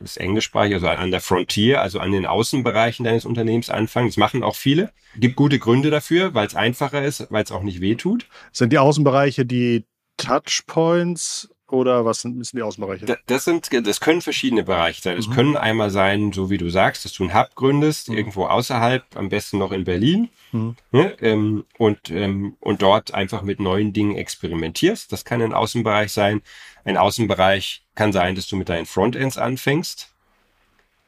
das 0.00 0.10
ist 0.10 0.16
englischsprachig, 0.16 0.74
also 0.74 0.88
an 0.88 1.12
der 1.12 1.20
Frontier, 1.20 1.80
also 1.80 2.00
an 2.00 2.10
den 2.10 2.26
Außenbereichen 2.26 3.04
deines 3.04 3.24
Unternehmens 3.24 3.70
anfangen. 3.70 4.08
Das 4.08 4.16
machen 4.16 4.42
auch 4.42 4.56
viele. 4.56 4.92
Gibt 5.16 5.36
gute 5.36 5.60
Gründe 5.60 5.90
dafür, 5.90 6.34
weil 6.34 6.46
es 6.46 6.56
einfacher 6.56 7.04
ist, 7.04 7.28
weil 7.30 7.44
es 7.44 7.52
auch 7.52 7.62
nicht 7.62 7.80
weh 7.80 7.94
tut. 7.94 8.26
Sind 8.52 8.72
die 8.72 8.78
Außenbereiche 8.78 9.46
die 9.46 9.84
Touchpoints 10.16 11.48
oder 11.68 12.04
was 12.04 12.20
sind, 12.20 12.44
sind 12.44 12.58
die 12.58 12.62
Außenbereiche? 12.62 13.18
Das 13.26 13.44
sind, 13.44 13.68
das 13.86 14.00
können 14.00 14.20
verschiedene 14.20 14.62
Bereiche 14.62 15.02
sein. 15.02 15.16
Es 15.16 15.28
mhm. 15.28 15.32
können 15.32 15.56
einmal 15.56 15.90
sein, 15.90 16.32
so 16.32 16.50
wie 16.50 16.58
du 16.58 16.68
sagst, 16.68 17.04
dass 17.04 17.12
du 17.12 17.24
einen 17.24 17.34
Hub 17.34 17.54
gründest, 17.54 18.10
mhm. 18.10 18.16
irgendwo 18.16 18.46
außerhalb, 18.46 19.04
am 19.16 19.28
besten 19.28 19.58
noch 19.58 19.72
in 19.72 19.84
Berlin, 19.84 20.28
mhm. 20.52 20.76
ne, 20.92 21.16
ähm, 21.20 21.64
und, 21.78 22.10
ähm, 22.10 22.56
und 22.60 22.82
dort 22.82 23.14
einfach 23.14 23.42
mit 23.42 23.60
neuen 23.60 23.92
Dingen 23.92 24.16
experimentierst. 24.16 25.10
Das 25.10 25.24
kann 25.24 25.42
ein 25.42 25.54
Außenbereich 25.54 26.12
sein. 26.12 26.42
Ein 26.84 26.96
Außenbereich 26.96 27.82
kann 27.94 28.12
sein, 28.12 28.34
dass 28.34 28.46
du 28.46 28.56
mit 28.56 28.68
deinen 28.68 28.86
Frontends 28.86 29.38
anfängst. 29.38 30.10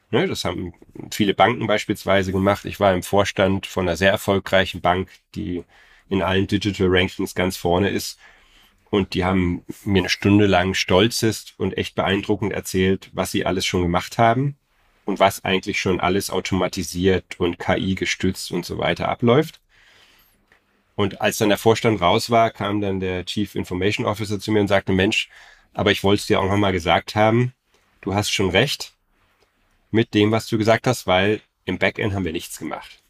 Ne, 0.09 0.27
das 0.27 0.43
haben 0.43 0.73
viele 1.11 1.33
Banken 1.33 1.67
beispielsweise 1.67 2.31
gemacht. 2.31 2.65
Ich 2.65 2.79
war 2.79 2.93
im 2.93 3.03
Vorstand 3.03 3.67
von 3.67 3.87
einer 3.87 3.97
sehr 3.97 4.11
erfolgreichen 4.11 4.81
Bank, 4.81 5.09
die 5.35 5.63
in 6.09 6.21
allen 6.21 6.47
Digital 6.47 6.87
Rankings 6.89 7.35
ganz 7.35 7.57
vorne 7.57 7.89
ist 7.89 8.17
und 8.89 9.13
die 9.13 9.25
haben 9.25 9.63
mir 9.83 9.99
eine 9.99 10.09
Stunde 10.09 10.45
lang 10.45 10.73
stolzest 10.73 11.55
und 11.57 11.77
echt 11.77 11.95
beeindruckend 11.95 12.53
erzählt, 12.53 13.09
was 13.13 13.31
sie 13.31 13.45
alles 13.45 13.65
schon 13.65 13.81
gemacht 13.81 14.17
haben 14.17 14.57
und 15.05 15.19
was 15.19 15.43
eigentlich 15.43 15.79
schon 15.79 15.99
alles 15.99 16.29
automatisiert 16.29 17.39
und 17.39 17.59
KI 17.59 17.95
gestützt 17.95 18.51
und 18.51 18.65
so 18.65 18.77
weiter 18.77 19.09
abläuft. 19.09 19.61
Und 20.95 21.21
als 21.21 21.37
dann 21.37 21.49
der 21.49 21.57
Vorstand 21.57 22.01
raus 22.01 22.29
war, 22.29 22.49
kam 22.49 22.81
dann 22.81 22.99
der 22.99 23.25
Chief 23.25 23.55
Information 23.55 24.05
Officer 24.05 24.39
zu 24.39 24.51
mir 24.51 24.61
und 24.61 24.67
sagte, 24.67 24.93
Mensch, 24.93 25.29
aber 25.73 25.91
ich 25.91 26.03
wollte 26.03 26.21
es 26.21 26.27
dir 26.27 26.39
auch 26.39 26.49
nochmal 26.49 26.71
gesagt 26.71 27.15
haben, 27.15 27.53
du 28.01 28.15
hast 28.15 28.31
schon 28.31 28.49
recht 28.49 28.93
mit 29.91 30.13
dem, 30.13 30.31
was 30.31 30.47
du 30.47 30.57
gesagt 30.57 30.87
hast, 30.87 31.05
weil 31.05 31.41
im 31.65 31.77
Backend 31.77 32.13
haben 32.13 32.25
wir 32.25 32.31
nichts 32.31 32.57
gemacht. 32.57 33.03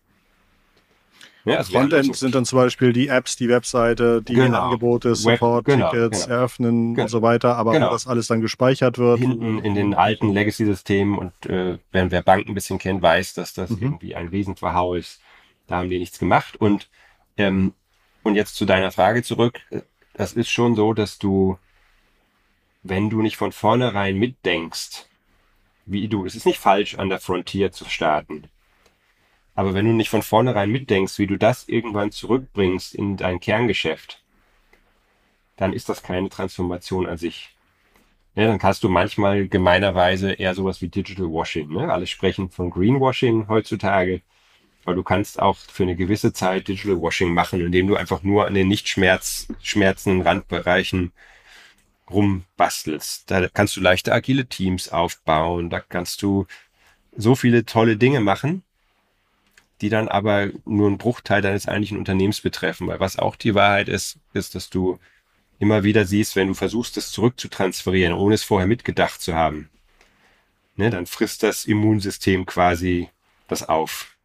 Ja, 1.48 1.58
also 1.58 1.72
Frontend 1.72 2.16
sind 2.16 2.36
dann 2.36 2.46
zum 2.46 2.58
Beispiel 2.58 2.92
die 2.92 3.08
Apps, 3.08 3.38
die 3.38 3.48
Webseite, 3.48 4.22
die 4.22 4.34
genau. 4.34 4.66
Angebote, 4.66 5.16
Support, 5.16 5.66
genau, 5.66 5.92
Tickets 5.92 6.26
genau. 6.26 6.36
eröffnen 6.36 6.94
genau. 6.94 7.04
und 7.04 7.10
so 7.10 7.22
weiter, 7.22 7.56
aber 7.56 7.72
genau. 7.74 7.88
wo 7.88 7.92
das 7.92 8.06
alles 8.06 8.28
dann 8.28 8.42
gespeichert 8.42 8.98
wird. 8.98 9.20
Hinten 9.20 9.60
in 9.60 9.74
den 9.74 9.94
alten 9.94 10.34
Legacy-Systemen 10.34 11.18
und 11.18 11.46
äh, 11.46 11.78
wenn 11.92 12.12
wer 12.12 12.22
Banken 12.22 12.52
ein 12.52 12.54
bisschen 12.54 12.80
kennt, 12.80 13.02
weiß, 13.02 13.34
dass 13.34 13.54
das 13.54 13.70
mhm. 13.70 13.78
irgendwie 13.82 14.16
ein 14.16 14.28
Riesenverhau 14.28 14.96
ist. 14.96 15.22
Da 15.68 15.78
haben 15.78 15.90
die 15.90 16.00
nichts 16.00 16.20
gemacht. 16.20 16.58
Und, 16.58 16.90
ähm, 17.38 17.74
und 18.24 18.36
jetzt 18.36 18.56
zu 18.56 18.66
deiner 18.66 18.92
Frage 18.92 19.24
zurück. 19.24 19.60
Das 20.14 20.34
ist 20.34 20.50
schon 20.50 20.76
so, 20.76 20.94
dass 20.94 21.18
du, 21.18 21.58
wenn 22.84 23.10
du 23.10 23.22
nicht 23.22 23.38
von 23.38 23.52
vornherein 23.52 24.18
mitdenkst, 24.18 25.08
wie 25.86 26.08
du, 26.08 26.26
es 26.26 26.36
ist 26.36 26.46
nicht 26.46 26.60
falsch, 26.60 26.96
an 26.96 27.10
der 27.10 27.20
Frontier 27.20 27.72
zu 27.72 27.86
starten. 27.86 28.50
Aber 29.58 29.74
wenn 29.74 29.88
du 29.88 29.92
nicht 29.92 30.10
von 30.10 30.22
vornherein 30.22 30.70
mitdenkst, 30.70 31.18
wie 31.18 31.26
du 31.26 31.36
das 31.36 31.68
irgendwann 31.68 32.12
zurückbringst 32.12 32.94
in 32.94 33.18
dein 33.18 33.40
Kerngeschäft, 33.40 34.24
dann 35.56 35.74
ist 35.74 35.90
das 35.90 36.04
keine 36.04 36.30
Transformation 36.30 37.08
an 37.08 37.18
sich. 37.18 37.56
Ja, 38.36 38.46
dann 38.46 38.60
kannst 38.60 38.84
du 38.84 38.90
manchmal 38.90 39.48
gemeinerweise 39.48 40.34
eher 40.34 40.54
sowas 40.54 40.80
wie 40.84 40.90
Digital 40.90 41.26
Washing. 41.26 41.70
Ne? 41.70 41.92
Alle 41.92 42.06
sprechen 42.06 42.52
von 42.52 42.70
Greenwashing 42.70 43.48
heutzutage. 43.48 44.22
Aber 44.86 44.94
du 44.94 45.02
kannst 45.02 45.42
auch 45.42 45.58
für 45.58 45.84
eine 45.84 45.96
gewisse 45.96 46.34
Zeit 46.34 46.68
Digital 46.68 47.02
Washing 47.02 47.34
machen, 47.34 47.60
indem 47.60 47.88
du 47.88 47.96
einfach 47.96 48.22
nur 48.22 48.46
an 48.46 48.54
den 48.54 48.68
nicht 48.68 48.88
schmerz, 48.88 49.48
schmerzenden 49.64 50.22
Randbereichen 50.22 51.14
rumbastelst. 52.12 53.32
Da 53.32 53.48
kannst 53.50 53.76
du 53.76 53.82
leichte 53.82 54.14
agile 54.14 54.46
Teams 54.46 54.90
aufbauen. 54.90 55.72
Da 55.72 55.80
kannst 55.80 56.22
du 56.22 56.46
so 57.16 57.34
viele 57.34 57.66
tolle 57.66 57.98
Dinge 57.98 58.20
machen, 58.20 58.62
die 59.82 59.90
dann 59.90 60.08
aber 60.08 60.50
nur 60.66 60.88
einen 60.88 60.98
Bruchteil 60.98 61.42
deines 61.42 61.68
eigentlichen 61.68 61.98
Unternehmens 61.98 62.42
betreffen. 62.42 62.88
Weil 62.88 63.00
was 63.00 63.20
auch 63.20 63.36
die 63.36 63.56
Wahrheit 63.56 63.90
ist, 63.90 64.18
ist, 64.34 64.56
dass 64.56 64.70
du 64.70 65.00
immer 65.60 65.84
wieder 65.84 66.06
siehst, 66.06 66.36
wenn 66.36 66.48
du 66.48 66.54
versuchst, 66.54 66.98
das 66.98 67.12
zurückzutransferieren, 67.12 68.14
ohne 68.14 68.36
es 68.36 68.44
vorher 68.44 68.68
mitgedacht 68.68 69.22
zu 69.22 69.34
haben, 69.34 69.70
ne, 70.76 70.90
dann 70.90 71.06
frisst 71.06 71.44
das 71.44 71.66
Immunsystem 71.66 72.46
quasi 72.46 73.10
das 73.48 73.68
auf, 73.68 74.16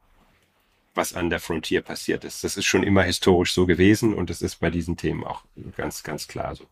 was 0.95 1.15
an 1.15 1.31
der 1.31 1.41
Frontier 1.41 1.81
passiert 1.81 2.25
ist. 2.25 2.45
Das 2.45 2.57
ist 2.57 2.67
schon 2.67 2.83
immer 2.83 3.03
historisch 3.03 3.55
so 3.55 3.67
gewesen 3.67 4.15
und 4.15 4.29
das 4.29 4.43
ist 4.43 4.57
bei 4.57 4.71
diesen 4.71 4.97
Themen 4.97 5.25
auch 5.25 5.43
ganz, 5.77 6.03
ganz 6.03 6.29
klar 6.29 6.55
so. 6.55 6.67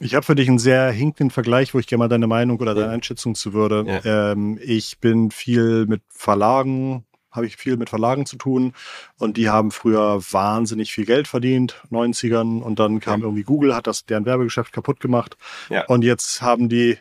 Ich 0.00 0.14
habe 0.14 0.26
für 0.26 0.34
dich 0.34 0.48
einen 0.48 0.58
sehr 0.58 0.90
hinkenden 0.90 1.30
Vergleich, 1.30 1.72
wo 1.72 1.78
ich 1.78 1.86
gerne 1.86 2.00
mal 2.00 2.08
deine 2.08 2.26
Meinung 2.26 2.58
oder 2.58 2.74
deine 2.74 2.90
Einschätzung 2.90 3.34
zu 3.34 3.52
würde. 3.52 3.84
Ja. 3.86 4.32
Ähm, 4.32 4.58
ich 4.62 4.98
bin 4.98 5.30
viel 5.30 5.86
mit 5.86 6.02
Verlagen 6.08 7.04
habe 7.34 7.46
ich 7.46 7.56
viel 7.56 7.76
mit 7.76 7.90
Verlagen 7.90 8.26
zu 8.26 8.36
tun. 8.36 8.72
Und 9.18 9.36
die 9.36 9.50
haben 9.50 9.70
früher 9.70 10.20
wahnsinnig 10.30 10.92
viel 10.92 11.04
Geld 11.04 11.28
verdient, 11.28 11.82
90ern 11.90 12.62
und 12.62 12.78
dann 12.78 13.00
kam 13.00 13.20
ja. 13.20 13.26
irgendwie 13.26 13.42
Google, 13.42 13.74
hat 13.74 13.86
das 13.86 14.06
deren 14.06 14.24
Werbegeschäft 14.24 14.72
kaputt 14.72 15.00
gemacht. 15.00 15.36
Ja. 15.68 15.84
und 15.86 16.02
jetzt 16.02 16.42
haben 16.42 16.68
die 16.68 16.98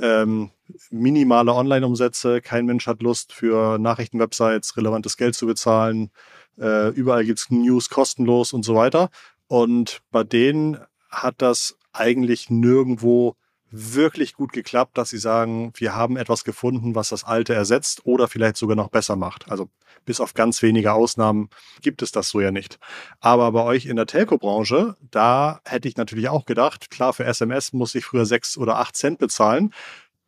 ähm, 0.00 0.50
minimale 0.90 1.52
Online-Umsätze, 1.52 2.40
kein 2.40 2.66
Mensch 2.66 2.86
hat 2.86 3.02
Lust 3.02 3.32
für 3.32 3.78
Nachrichtenwebsites 3.78 4.76
relevantes 4.76 5.16
Geld 5.16 5.34
zu 5.34 5.46
bezahlen, 5.46 6.10
äh, 6.58 6.88
überall 6.90 7.24
gibt's 7.24 7.50
News 7.50 7.88
kostenlos 7.88 8.52
und 8.52 8.64
so 8.64 8.74
weiter. 8.74 9.10
Und 9.48 10.02
bei 10.10 10.22
denen 10.22 10.78
hat 11.10 11.36
das 11.38 11.76
eigentlich 11.92 12.50
nirgendwo 12.50 13.34
wirklich 13.70 14.34
gut 14.34 14.52
geklappt, 14.52 14.98
dass 14.98 15.10
sie 15.10 15.18
sagen, 15.18 15.72
wir 15.76 15.94
haben 15.94 16.16
etwas 16.16 16.44
gefunden, 16.44 16.94
was 16.94 17.10
das 17.10 17.24
alte 17.24 17.54
ersetzt 17.54 18.04
oder 18.04 18.28
vielleicht 18.28 18.56
sogar 18.56 18.76
noch 18.76 18.88
besser 18.88 19.16
macht. 19.16 19.50
Also 19.50 19.68
bis 20.04 20.20
auf 20.20 20.34
ganz 20.34 20.62
wenige 20.62 20.92
Ausnahmen 20.92 21.50
gibt 21.82 22.02
es 22.02 22.12
das 22.12 22.30
so 22.30 22.40
ja 22.40 22.50
nicht. 22.50 22.78
Aber 23.20 23.52
bei 23.52 23.62
euch 23.62 23.86
in 23.86 23.96
der 23.96 24.06
Telco-Branche, 24.06 24.96
da 25.10 25.60
hätte 25.64 25.88
ich 25.88 25.96
natürlich 25.96 26.28
auch 26.28 26.46
gedacht, 26.46 26.90
klar, 26.90 27.12
für 27.12 27.24
SMS 27.24 27.72
muss 27.72 27.94
ich 27.94 28.04
früher 28.04 28.26
sechs 28.26 28.56
oder 28.56 28.78
acht 28.78 28.96
Cent 28.96 29.18
bezahlen. 29.18 29.72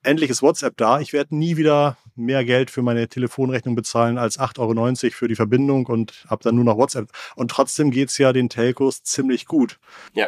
Endlich 0.05 0.31
ist 0.31 0.43
WhatsApp 0.43 0.77
da. 0.77 1.01
Ich 1.01 1.13
werde 1.13 1.37
nie 1.37 1.57
wieder 1.57 1.97
mehr 2.17 2.45
Geld 2.45 2.71
für 2.71 2.83
meine 2.83 3.09
Telefonrechnung 3.09 3.75
bezahlen 3.75 4.19
als 4.19 4.39
8,90 4.39 4.59
Euro 4.59 5.13
für 5.13 5.29
die 5.29 5.37
Verbindung 5.37 5.87
und 5.87 6.25
habe 6.29 6.43
dann 6.43 6.57
nur 6.57 6.65
noch 6.65 6.77
WhatsApp. 6.77 7.09
Und 7.37 7.51
trotzdem 7.51 7.91
geht's 7.91 8.19
ja 8.19 8.33
den 8.33 8.49
Telcos 8.49 9.05
ziemlich 9.05 9.47
gut. 9.47 9.79
Ja, 10.13 10.27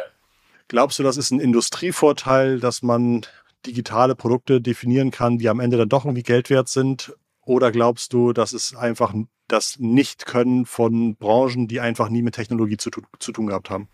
Glaubst 0.67 0.97
du, 0.97 1.03
das 1.03 1.17
ist 1.17 1.31
ein 1.31 1.39
Industrievorteil, 1.39 2.59
dass 2.59 2.81
man 2.81 3.25
digitale 3.65 4.15
Produkte 4.15 4.61
definieren 4.61 5.11
kann, 5.11 5.37
die 5.37 5.49
am 5.49 5.59
Ende 5.59 5.77
dann 5.77 5.89
doch 5.89 6.05
irgendwie 6.05 6.23
Geld 6.23 6.49
wert 6.49 6.69
sind? 6.69 7.15
Oder 7.41 7.71
glaubst 7.71 8.13
du, 8.13 8.33
das 8.33 8.53
ist 8.53 8.75
einfach 8.75 9.13
das 9.47 9.77
Nicht-Können 9.77 10.65
von 10.65 11.15
Branchen, 11.15 11.67
die 11.67 11.79
einfach 11.79 12.09
nie 12.09 12.23
mit 12.23 12.33
Technologie 12.33 12.77
zu, 12.77 12.89
zu 13.19 13.31
tun 13.31 13.47
gehabt 13.47 13.69
haben? 13.69 13.87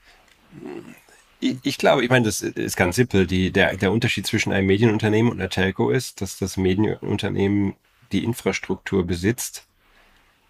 Ich, 1.41 1.57
ich, 1.63 1.77
glaube, 1.77 2.03
ich 2.03 2.09
meine, 2.09 2.25
das 2.25 2.41
ist 2.41 2.77
ganz 2.77 2.95
simpel. 2.95 3.27
Die, 3.27 3.51
der, 3.51 3.75
der 3.75 3.91
Unterschied 3.91 4.25
zwischen 4.25 4.53
einem 4.53 4.67
Medienunternehmen 4.67 5.31
und 5.31 5.39
einer 5.39 5.49
Telco 5.49 5.89
ist, 5.89 6.21
dass 6.21 6.37
das 6.37 6.55
Medienunternehmen 6.55 7.75
die 8.13 8.23
Infrastruktur 8.23 9.05
besitzt, 9.05 9.67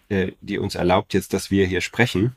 äh, 0.08 0.32
die 0.40 0.58
uns 0.58 0.76
erlaubt 0.76 1.14
jetzt, 1.14 1.32
dass 1.32 1.50
wir 1.50 1.66
hier 1.66 1.80
sprechen 1.80 2.36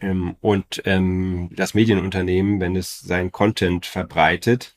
ähm, 0.00 0.36
und 0.40 0.82
ähm, 0.84 1.50
das 1.52 1.74
Medienunternehmen, 1.74 2.60
wenn 2.60 2.76
es 2.76 3.00
sein 3.00 3.32
Content 3.32 3.86
verbreitet, 3.86 4.74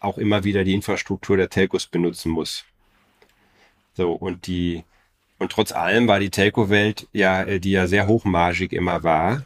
auch 0.00 0.18
immer 0.18 0.44
wieder 0.44 0.64
die 0.64 0.74
Infrastruktur 0.74 1.36
der 1.36 1.50
Telcos 1.50 1.86
benutzen 1.86 2.30
muss. 2.30 2.64
So, 3.94 4.12
und 4.12 4.46
die, 4.46 4.84
und 5.38 5.52
trotz 5.52 5.72
allem 5.72 6.08
war 6.08 6.18
die 6.18 6.30
Telco-Welt 6.30 7.08
ja, 7.12 7.42
äh, 7.42 7.60
die 7.60 7.72
ja 7.72 7.86
sehr 7.86 8.06
hochmargig 8.06 8.72
immer 8.72 9.02
war, 9.02 9.44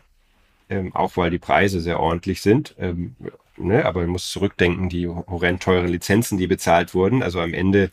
ähm, 0.69 0.95
auch 0.95 1.17
weil 1.17 1.31
die 1.31 1.39
Preise 1.39 1.81
sehr 1.81 2.01
ordentlich 2.01 2.43
sind. 2.43 2.75
Ähm, 2.79 3.17
ne, 3.57 3.85
aber 3.85 4.03
man 4.03 4.11
muss 4.11 4.31
zurückdenken, 4.31 4.89
die 4.89 5.09
horrend 5.09 5.63
teure 5.63 5.87
Lizenzen, 5.87 6.39
die 6.39 6.47
bezahlt 6.47 6.95
wurden. 6.95 7.23
Also 7.23 7.41
am 7.41 7.55
Ende 7.55 7.91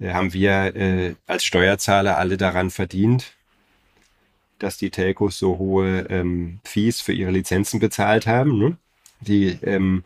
äh, 0.00 0.12
haben 0.12 0.32
wir 0.32 0.76
äh, 0.76 1.14
als 1.26 1.44
Steuerzahler 1.44 2.18
alle 2.18 2.36
daran 2.36 2.70
verdient, 2.70 3.34
dass 4.58 4.76
die 4.78 4.90
Telcos 4.90 5.38
so 5.38 5.58
hohe 5.58 6.06
ähm, 6.10 6.60
Fees 6.64 7.00
für 7.00 7.12
ihre 7.12 7.30
Lizenzen 7.30 7.80
bezahlt 7.80 8.26
haben. 8.26 8.58
Ne? 8.58 8.76
Die, 9.20 9.58
ähm, 9.62 10.04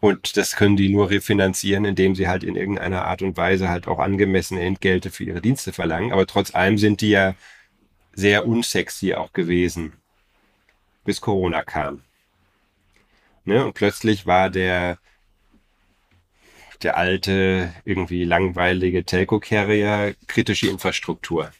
Und 0.00 0.36
das 0.36 0.56
können 0.56 0.76
die 0.76 0.88
nur 0.88 1.10
refinanzieren, 1.10 1.84
indem 1.84 2.16
sie 2.16 2.26
halt 2.26 2.42
in 2.42 2.56
irgendeiner 2.56 3.04
Art 3.04 3.22
und 3.22 3.36
Weise 3.36 3.68
halt 3.68 3.86
auch 3.86 4.00
angemessene 4.00 4.60
Entgelte 4.62 5.10
für 5.10 5.24
ihre 5.24 5.40
Dienste 5.40 5.72
verlangen. 5.72 6.12
Aber 6.12 6.26
trotz 6.26 6.54
allem 6.54 6.76
sind 6.78 7.00
die 7.00 7.10
ja 7.10 7.34
sehr 8.12 8.46
unsexy 8.46 9.14
auch 9.14 9.32
gewesen, 9.32 9.92
bis 11.04 11.20
Corona 11.20 11.62
kam. 11.62 12.02
Ne? 13.44 13.64
Und 13.64 13.74
plötzlich 13.74 14.26
war 14.26 14.50
der, 14.50 14.98
der 16.82 16.96
alte, 16.96 17.72
irgendwie 17.84 18.24
langweilige 18.24 19.04
Telco-Carrier 19.04 20.14
kritische 20.26 20.68
Infrastruktur. 20.68 21.52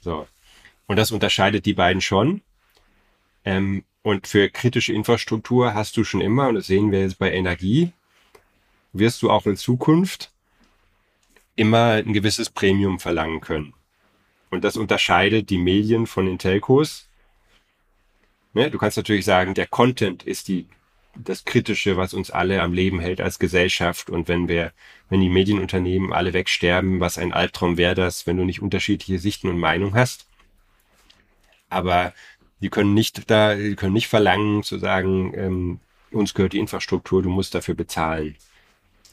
So. 0.00 0.26
Und 0.92 0.96
das 0.96 1.10
unterscheidet 1.10 1.64
die 1.64 1.72
beiden 1.72 2.02
schon. 2.02 2.42
Ähm, 3.46 3.82
und 4.02 4.26
für 4.26 4.50
kritische 4.50 4.92
Infrastruktur 4.92 5.72
hast 5.72 5.96
du 5.96 6.04
schon 6.04 6.20
immer, 6.20 6.48
und 6.48 6.56
das 6.56 6.66
sehen 6.66 6.92
wir 6.92 7.00
jetzt 7.00 7.18
bei 7.18 7.32
Energie, 7.32 7.92
wirst 8.92 9.22
du 9.22 9.30
auch 9.30 9.46
in 9.46 9.56
Zukunft 9.56 10.32
immer 11.56 11.92
ein 11.92 12.12
gewisses 12.12 12.50
Premium 12.50 13.00
verlangen 13.00 13.40
können. 13.40 13.72
Und 14.50 14.64
das 14.64 14.76
unterscheidet 14.76 15.48
die 15.48 15.56
Medien 15.56 16.06
von 16.06 16.26
den 16.26 16.38
Telcos. 16.38 17.08
Ne? 18.52 18.70
Du 18.70 18.76
kannst 18.76 18.98
natürlich 18.98 19.24
sagen, 19.24 19.54
der 19.54 19.68
Content 19.68 20.24
ist 20.24 20.48
die, 20.48 20.68
das 21.16 21.46
Kritische, 21.46 21.96
was 21.96 22.12
uns 22.12 22.30
alle 22.30 22.60
am 22.60 22.74
Leben 22.74 23.00
hält 23.00 23.22
als 23.22 23.38
Gesellschaft. 23.38 24.10
Und 24.10 24.28
wenn 24.28 24.46
wir, 24.46 24.74
wenn 25.08 25.22
die 25.22 25.30
Medienunternehmen 25.30 26.12
alle 26.12 26.34
wegsterben, 26.34 27.00
was 27.00 27.16
ein 27.16 27.32
Albtraum 27.32 27.78
wäre 27.78 27.94
das, 27.94 28.26
wenn 28.26 28.36
du 28.36 28.44
nicht 28.44 28.60
unterschiedliche 28.60 29.18
Sichten 29.18 29.48
und 29.48 29.58
Meinungen 29.58 29.94
hast. 29.94 30.26
Aber 31.72 32.12
die 32.60 32.70
können 32.70 32.94
nicht 32.94 33.30
da, 33.30 33.54
die 33.54 33.74
können 33.74 33.92
nicht 33.92 34.08
verlangen 34.08 34.62
zu 34.62 34.78
sagen, 34.78 35.32
ähm, 35.34 35.80
uns 36.10 36.34
gehört 36.34 36.52
die 36.52 36.58
Infrastruktur, 36.58 37.22
du 37.22 37.30
musst 37.30 37.54
dafür 37.54 37.74
bezahlen, 37.74 38.36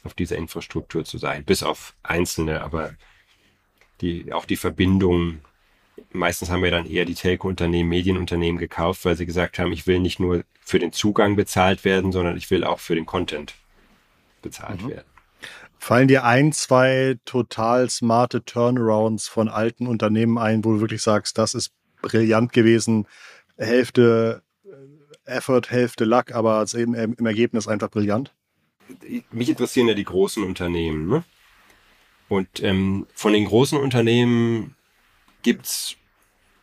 auf 0.03 0.13
dieser 0.13 0.37
Infrastruktur 0.37 1.03
zu 1.05 1.17
sein. 1.17 1.43
Bis 1.43 1.63
auf 1.63 1.95
einzelne, 2.03 2.61
aber 2.61 2.93
die, 4.01 4.31
auch 4.31 4.45
die 4.45 4.55
Verbindung. 4.55 5.39
Meistens 6.11 6.49
haben 6.49 6.63
wir 6.63 6.71
dann 6.71 6.85
eher 6.85 7.05
die 7.05 7.15
Telco-Unternehmen, 7.15 7.89
Medienunternehmen 7.89 8.59
gekauft, 8.59 9.03
weil 9.05 9.17
sie 9.17 9.25
gesagt 9.25 9.59
haben, 9.59 9.71
ich 9.73 9.87
will 9.87 9.99
nicht 9.99 10.19
nur 10.19 10.43
für 10.61 10.79
den 10.79 10.93
Zugang 10.93 11.35
bezahlt 11.35 11.83
werden, 11.83 12.11
sondern 12.11 12.37
ich 12.37 12.49
will 12.51 12.63
auch 12.63 12.79
für 12.79 12.95
den 12.95 13.05
Content 13.05 13.55
bezahlt 14.41 14.81
mhm. 14.81 14.89
werden. 14.89 15.05
Fallen 15.77 16.07
dir 16.07 16.25
ein, 16.25 16.51
zwei 16.51 17.17
total 17.25 17.89
smarte 17.89 18.43
Turnarounds 18.43 19.27
von 19.27 19.47
alten 19.47 19.87
Unternehmen 19.87 20.37
ein, 20.37 20.63
wo 20.63 20.73
du 20.73 20.81
wirklich 20.81 21.01
sagst, 21.01 21.37
das 21.37 21.53
ist 21.53 21.71
brillant 22.01 22.53
gewesen, 22.53 23.07
Hälfte 23.57 24.43
äh, 24.65 25.37
Effort, 25.37 25.69
Hälfte 25.69 26.05
Luck, 26.05 26.31
aber 26.31 26.65
im, 26.73 26.93
im 26.93 27.25
Ergebnis 27.25 27.67
einfach 27.67 27.89
brillant? 27.89 28.33
Mich 29.31 29.49
interessieren 29.49 29.87
ja 29.87 29.93
die 29.93 30.03
großen 30.03 30.43
Unternehmen. 30.43 31.07
Ne? 31.07 31.23
Und 32.27 32.63
ähm, 32.63 33.07
von 33.13 33.33
den 33.33 33.45
großen 33.45 33.77
Unternehmen 33.77 34.75
gibt's 35.41 35.95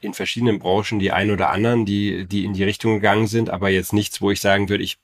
in 0.01 0.14
verschiedenen 0.14 0.59
Branchen 0.59 0.99
die 0.99 1.12
ein 1.12 1.31
oder 1.31 1.51
anderen, 1.51 1.85
die, 1.85 2.27
die 2.27 2.44
in 2.44 2.53
die 2.53 2.64
Richtung 2.64 2.94
gegangen 2.94 3.27
sind, 3.27 3.51
aber 3.51 3.68
jetzt 3.68 3.92
nichts, 3.92 4.20
wo 4.20 4.31
ich 4.31 4.40
sagen 4.40 4.68
würde, 4.68 4.85
ich, 4.85 4.99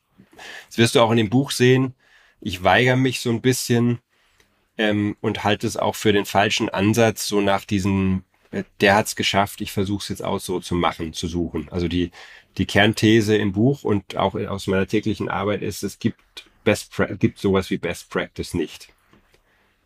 das 0.69 0.79
wirst 0.79 0.95
du 0.95 1.01
auch 1.01 1.11
in 1.11 1.17
dem 1.17 1.31
Buch 1.31 1.51
sehen, 1.51 1.95
ich 2.41 2.63
weigere 2.63 2.97
mich 2.97 3.21
so 3.21 3.31
ein 3.31 3.41
bisschen 3.41 3.99
ähm, 4.79 5.17
und 5.21 5.45
halte 5.45 5.67
es 5.67 5.77
auch 5.77 5.95
für 5.95 6.13
den 6.13 6.25
falschen 6.25 6.69
Ansatz, 6.69 7.27
so 7.27 7.41
nach 7.41 7.65
diesem 7.65 8.25
der 8.81 8.95
hat 8.95 9.07
es 9.07 9.17
geschafft, 9.17 9.61
ich 9.61 9.73
versuche 9.73 10.03
es 10.03 10.09
jetzt 10.09 10.25
auch 10.25 10.39
so 10.39 10.61
zu 10.61 10.75
machen, 10.75 11.13
zu 11.13 11.27
suchen. 11.27 11.69
Also 11.71 11.89
die, 11.89 12.11
die 12.59 12.67
Kernthese 12.67 13.37
im 13.37 13.53
Buch 13.53 13.85
und 13.85 14.17
auch 14.17 14.35
aus 14.35 14.67
meiner 14.67 14.87
täglichen 14.87 15.29
Arbeit 15.29 15.63
ist, 15.63 15.83
es 15.83 15.99
gibt 15.99 16.21
Best 16.65 16.93
gibt 17.19 17.39
sowas 17.39 17.71
wie 17.71 17.79
Best 17.79 18.09
Practice 18.11 18.55
nicht. 18.55 18.89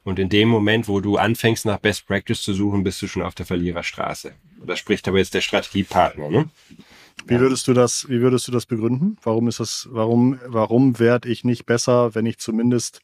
Und 0.05 0.19
in 0.19 0.29
dem 0.29 0.49
Moment, 0.49 0.89
wo 0.89 1.01
du 1.01 1.17
anfängst, 1.17 1.65
nach 1.65 1.79
Best 1.79 2.07
Practice 2.07 2.43
zu 2.43 2.55
suchen, 2.55 2.85
bist 2.85 3.01
du 3.03 3.09
schon 3.09 3.23
auf 3.23 3.35
der 3.35 3.47
Verliererstraße. 3.47 4.35
Da 4.65 4.77
spricht 4.77 5.09
aber 5.09 5.19
jetzt 5.19 5.35
der 5.35 5.41
Strategiepartner, 5.41 6.29
ne? 6.31 6.49
Wie 7.27 7.41
würdest 7.41 7.67
du 7.67 7.73
das, 7.73 8.09
wie 8.09 8.21
würdest 8.21 8.47
du 8.47 8.53
das 8.53 8.67
begründen? 8.67 9.17
Warum 9.23 9.49
ist 9.49 9.59
das, 9.59 9.89
warum, 9.91 10.39
warum 10.47 10.99
werde 11.01 11.29
ich 11.29 11.45
nicht 11.45 11.67
besser, 11.67 12.15
wenn 12.15 12.27
ich 12.27 12.39
zumindest 12.39 13.01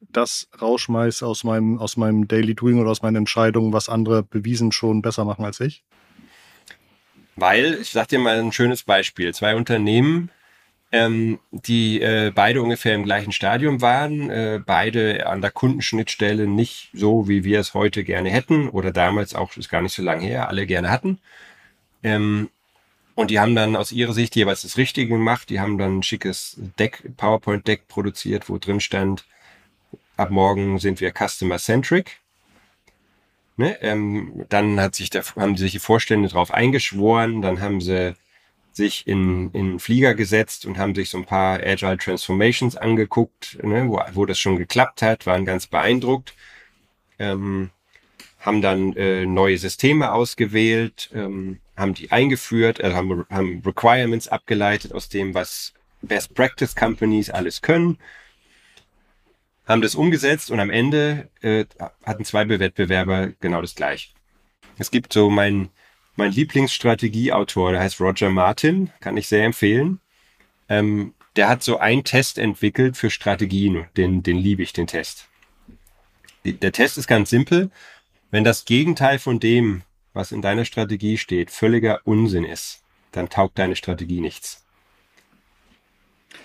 das 0.00 0.48
rausschmeiße 0.60 1.26
aus 1.26 1.44
meinem, 1.44 1.78
aus 1.78 1.96
meinem 1.96 2.28
Daily 2.28 2.54
Doing 2.54 2.80
oder 2.80 2.90
aus 2.90 3.02
meinen 3.02 3.16
Entscheidungen, 3.16 3.72
was 3.72 3.88
andere 3.88 4.22
bewiesen 4.22 4.72
schon 4.72 5.02
besser 5.02 5.24
machen 5.24 5.44
als 5.44 5.60
ich? 5.60 5.82
Weil, 7.36 7.78
ich 7.80 7.90
sag 7.90 8.08
dir 8.08 8.18
mal 8.18 8.38
ein 8.38 8.52
schönes 8.52 8.82
Beispiel. 8.82 9.32
Zwei 9.32 9.54
Unternehmen, 9.54 10.30
ähm, 10.90 11.38
die 11.50 12.00
äh, 12.00 12.32
beide 12.34 12.62
ungefähr 12.62 12.94
im 12.94 13.04
gleichen 13.04 13.32
Stadium 13.32 13.80
waren, 13.80 14.30
äh, 14.30 14.60
beide 14.64 15.26
an 15.26 15.40
der 15.40 15.50
Kundenschnittstelle 15.50 16.46
nicht 16.46 16.90
so, 16.94 17.28
wie 17.28 17.44
wir 17.44 17.60
es 17.60 17.74
heute 17.74 18.04
gerne 18.04 18.30
hätten 18.30 18.68
oder 18.68 18.90
damals 18.90 19.34
auch, 19.34 19.56
ist 19.56 19.68
gar 19.68 19.82
nicht 19.82 19.94
so 19.94 20.02
lange 20.02 20.24
her, 20.24 20.48
alle 20.48 20.66
gerne 20.66 20.90
hatten. 20.90 21.18
Ähm, 22.02 22.48
und 23.14 23.30
die 23.30 23.40
haben 23.40 23.56
dann 23.56 23.74
aus 23.74 23.90
ihrer 23.90 24.12
Sicht 24.12 24.36
jeweils 24.36 24.62
das 24.62 24.76
Richtige 24.76 25.08
gemacht. 25.08 25.50
Die 25.50 25.58
haben 25.58 25.76
dann 25.76 25.98
ein 25.98 26.02
schickes 26.04 26.56
Deck, 26.78 27.02
PowerPoint-Deck 27.16 27.88
produziert, 27.88 28.48
wo 28.48 28.58
drin 28.58 28.80
stand, 28.80 29.26
ab 30.18 30.30
morgen 30.30 30.78
sind 30.78 31.00
wir 31.00 31.12
Customer-Centric. 31.12 32.20
Ne? 33.56 33.80
Ähm, 33.82 34.44
dann 34.48 34.80
hat 34.80 34.94
sich 34.94 35.10
der, 35.10 35.24
haben 35.36 35.56
sich 35.56 35.72
die 35.72 35.78
Vorstände 35.78 36.28
darauf 36.28 36.52
eingeschworen, 36.52 37.42
dann 37.42 37.60
haben 37.60 37.80
sie 37.80 38.14
sich 38.72 39.06
in, 39.06 39.50
in 39.52 39.78
Flieger 39.80 40.14
gesetzt 40.14 40.64
und 40.64 40.78
haben 40.78 40.94
sich 40.94 41.10
so 41.10 41.18
ein 41.18 41.24
paar 41.24 41.60
Agile 41.60 41.98
Transformations 41.98 42.76
angeguckt, 42.76 43.58
ne, 43.62 43.88
wo, 43.88 44.00
wo 44.12 44.26
das 44.26 44.38
schon 44.38 44.56
geklappt 44.56 45.02
hat, 45.02 45.26
waren 45.26 45.44
ganz 45.44 45.66
beeindruckt, 45.66 46.34
ähm, 47.18 47.70
haben 48.38 48.62
dann 48.62 48.94
äh, 48.94 49.26
neue 49.26 49.58
Systeme 49.58 50.12
ausgewählt, 50.12 51.10
ähm, 51.12 51.58
haben 51.76 51.94
die 51.94 52.12
eingeführt, 52.12 52.78
äh, 52.78 52.92
haben, 52.92 53.26
haben 53.30 53.62
Requirements 53.66 54.28
abgeleitet 54.28 54.92
aus 54.92 55.08
dem, 55.08 55.34
was 55.34 55.74
Best 56.02 56.34
Practice 56.34 56.76
Companies 56.76 57.30
alles 57.30 57.60
können 57.60 57.98
haben 59.68 59.82
das 59.82 59.94
umgesetzt 59.94 60.50
und 60.50 60.58
am 60.58 60.70
Ende 60.70 61.28
äh, 61.42 61.66
hatten 62.04 62.24
zwei 62.24 62.48
Wettbewerber 62.48 63.28
genau 63.40 63.60
das 63.60 63.74
gleiche. 63.74 64.10
Es 64.78 64.90
gibt 64.90 65.12
so 65.12 65.28
mein, 65.28 65.68
mein 66.16 66.32
Lieblingsstrategieautor, 66.32 67.72
der 67.72 67.80
heißt 67.82 68.00
Roger 68.00 68.30
Martin, 68.30 68.90
kann 69.00 69.16
ich 69.16 69.28
sehr 69.28 69.44
empfehlen. 69.44 70.00
Ähm, 70.68 71.14
der 71.36 71.48
hat 71.48 71.62
so 71.62 71.78
einen 71.78 72.02
Test 72.02 72.38
entwickelt 72.38 72.96
für 72.96 73.10
Strategien, 73.10 73.86
den, 73.96 74.22
den 74.22 74.38
liebe 74.38 74.62
ich, 74.62 74.72
den 74.72 74.86
Test. 74.86 75.28
Der 76.44 76.72
Test 76.72 76.98
ist 76.98 77.06
ganz 77.06 77.30
simpel. 77.30 77.70
Wenn 78.30 78.44
das 78.44 78.64
Gegenteil 78.64 79.18
von 79.18 79.38
dem, 79.38 79.82
was 80.14 80.32
in 80.32 80.42
deiner 80.42 80.64
Strategie 80.64 81.18
steht, 81.18 81.50
völliger 81.50 82.00
Unsinn 82.04 82.44
ist, 82.44 82.82
dann 83.12 83.28
taugt 83.28 83.58
deine 83.58 83.76
Strategie 83.76 84.20
nichts. 84.20 84.64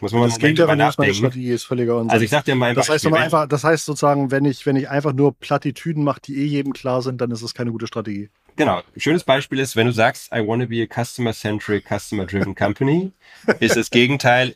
Muss 0.02 0.12
man 0.12 0.24
das 0.24 0.40
klingt 0.40 0.60
ja, 0.60 0.76
nachdenken. 0.76 1.16
Strategie 1.16 1.52
ist 1.52 1.64
völliger 1.64 1.98
Unsinn. 1.98 2.12
Also 2.12 2.24
ich 2.24 2.32
sag 2.32 2.46
dir 2.46 2.56
mal 2.56 2.74
das 2.74 2.90
heißt, 2.90 3.06
einfach, 3.08 3.48
das 3.48 3.64
heißt 3.64 3.86
sozusagen, 3.86 4.32
wenn 4.32 4.46
ich, 4.46 4.66
wenn 4.66 4.76
ich 4.76 4.90
einfach 4.90 5.14
nur 5.14 5.34
Plattitüden 5.38 6.04
mache, 6.04 6.22
die 6.22 6.38
eh 6.38 6.46
jedem 6.46 6.74
klar 6.74 7.02
sind, 7.02 7.22
dann 7.22 7.32
ist 7.32 7.42
es 7.42 7.54
keine 7.54 7.72
gute 7.72 7.88
Strategie. 7.88 8.30
Genau. 8.56 8.82
Schönes 8.98 9.24
Beispiel 9.24 9.60
ist, 9.60 9.76
wenn 9.76 9.88
du 9.88 9.94
sagst, 9.94 10.32
I 10.34 10.46
want 10.46 10.62
to 10.62 10.68
be 10.68 10.84
a 10.84 11.04
customer-centric, 11.04 11.86
customer-driven 11.88 12.56
company, 12.56 13.12
ist 13.60 13.76
das 13.76 13.90
Gegenteil, 13.90 14.56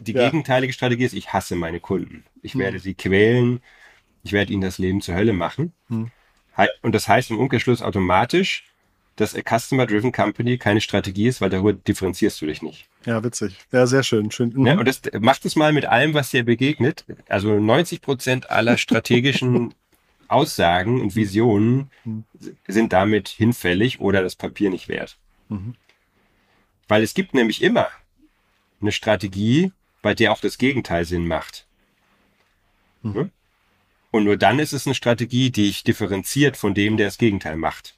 die 0.00 0.12
ja. 0.12 0.24
gegenteilige 0.24 0.72
Strategie 0.72 1.04
ist, 1.04 1.14
ich 1.14 1.32
hasse 1.32 1.56
meine 1.56 1.80
Kunden. 1.80 2.24
Ich 2.42 2.54
hm. 2.54 2.60
werde 2.60 2.78
sie 2.78 2.94
quälen, 2.94 3.60
ich 4.22 4.32
werde 4.32 4.52
ihnen 4.52 4.62
das 4.62 4.78
Leben 4.78 5.00
zur 5.00 5.14
Hölle 5.14 5.32
machen. 5.32 5.72
Hm. 5.88 6.10
Und 6.82 6.94
das 6.94 7.06
heißt 7.06 7.30
im 7.30 7.38
Umkehrschluss 7.38 7.82
automatisch, 7.82 8.64
dass 9.18 9.34
a 9.34 9.42
Customer-Driven 9.42 10.12
Company 10.12 10.58
keine 10.58 10.80
Strategie 10.80 11.26
ist, 11.26 11.40
weil 11.40 11.50
darüber 11.50 11.72
differenzierst 11.72 12.40
du 12.40 12.46
dich 12.46 12.62
nicht. 12.62 12.86
Ja, 13.04 13.22
witzig. 13.24 13.56
Ja, 13.72 13.86
sehr 13.86 14.04
schön. 14.04 14.30
schön. 14.30 14.52
Mhm. 14.54 14.66
Ja, 14.66 14.78
und 14.78 14.86
das 14.86 15.02
macht 15.18 15.44
es 15.44 15.56
mal 15.56 15.72
mit 15.72 15.86
allem, 15.86 16.14
was 16.14 16.30
dir 16.30 16.44
begegnet. 16.44 17.04
Also 17.28 17.58
90 17.58 18.00
Prozent 18.00 18.50
aller 18.50 18.78
strategischen 18.78 19.74
Aussagen 20.28 21.00
und 21.00 21.16
Visionen 21.16 21.90
mhm. 22.04 22.24
sind 22.68 22.92
damit 22.92 23.28
hinfällig 23.28 23.98
oder 23.98 24.22
das 24.22 24.36
Papier 24.36 24.70
nicht 24.70 24.88
wert. 24.88 25.18
Mhm. 25.48 25.74
Weil 26.86 27.02
es 27.02 27.12
gibt 27.12 27.34
nämlich 27.34 27.60
immer 27.60 27.88
eine 28.80 28.92
Strategie, 28.92 29.72
bei 30.00 30.14
der 30.14 30.30
auch 30.30 30.40
das 30.40 30.58
Gegenteil 30.58 31.04
Sinn 31.04 31.26
macht. 31.26 31.66
Mhm. 33.02 33.32
Und 34.12 34.24
nur 34.24 34.36
dann 34.36 34.60
ist 34.60 34.72
es 34.72 34.86
eine 34.86 34.94
Strategie, 34.94 35.50
die 35.50 35.68
ich 35.68 35.82
differenziert 35.82 36.56
von 36.56 36.72
dem, 36.72 36.96
der 36.96 37.08
das 37.08 37.18
Gegenteil 37.18 37.56
macht. 37.56 37.97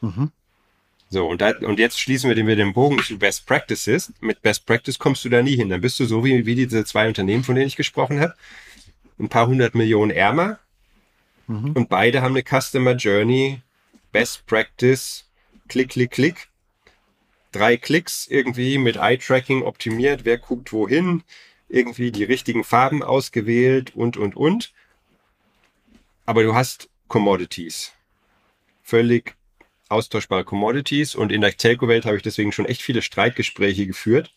Mhm. 0.00 0.30
So, 1.10 1.26
und, 1.26 1.40
da, 1.40 1.56
und 1.58 1.78
jetzt 1.78 1.98
schließen 1.98 2.28
wir 2.28 2.34
den, 2.34 2.46
den 2.46 2.74
Bogen 2.74 3.02
zu 3.02 3.18
Best 3.18 3.46
Practices. 3.46 4.12
Mit 4.20 4.42
Best 4.42 4.66
Practice 4.66 4.98
kommst 4.98 5.24
du 5.24 5.28
da 5.30 5.42
nie 5.42 5.56
hin. 5.56 5.70
Dann 5.70 5.80
bist 5.80 5.98
du 6.00 6.04
so 6.04 6.24
wie, 6.24 6.44
wie 6.44 6.54
diese 6.54 6.84
zwei 6.84 7.08
Unternehmen, 7.08 7.44
von 7.44 7.54
denen 7.54 7.66
ich 7.66 7.76
gesprochen 7.76 8.20
habe. 8.20 8.34
Ein 9.18 9.28
paar 9.28 9.46
hundert 9.46 9.74
Millionen 9.74 10.10
ärmer. 10.10 10.58
Mhm. 11.46 11.72
Und 11.72 11.88
beide 11.88 12.20
haben 12.20 12.36
eine 12.36 12.44
Customer 12.44 12.94
Journey, 12.94 13.62
Best 14.12 14.46
Practice, 14.46 15.24
Klick, 15.68 15.90
Klick, 15.90 16.10
Klick. 16.10 16.48
Drei 17.52 17.78
Klicks 17.78 18.26
irgendwie 18.26 18.76
mit 18.76 18.96
Eye-Tracking 18.96 19.62
optimiert. 19.62 20.26
Wer 20.26 20.36
guckt 20.36 20.72
wohin? 20.72 21.22
irgendwie 21.68 22.10
die 22.10 22.24
richtigen 22.24 22.64
Farben 22.64 23.02
ausgewählt 23.02 23.94
und, 23.94 24.16
und, 24.16 24.36
und. 24.36 24.72
Aber 26.26 26.42
du 26.42 26.54
hast 26.54 26.88
Commodities. 27.08 27.92
Völlig 28.82 29.34
austauschbare 29.88 30.44
Commodities. 30.44 31.14
Und 31.14 31.32
in 31.32 31.40
der 31.40 31.56
Telco-Welt 31.56 32.04
habe 32.04 32.16
ich 32.16 32.22
deswegen 32.22 32.52
schon 32.52 32.66
echt 32.66 32.82
viele 32.82 33.02
Streitgespräche 33.02 33.86
geführt. 33.86 34.32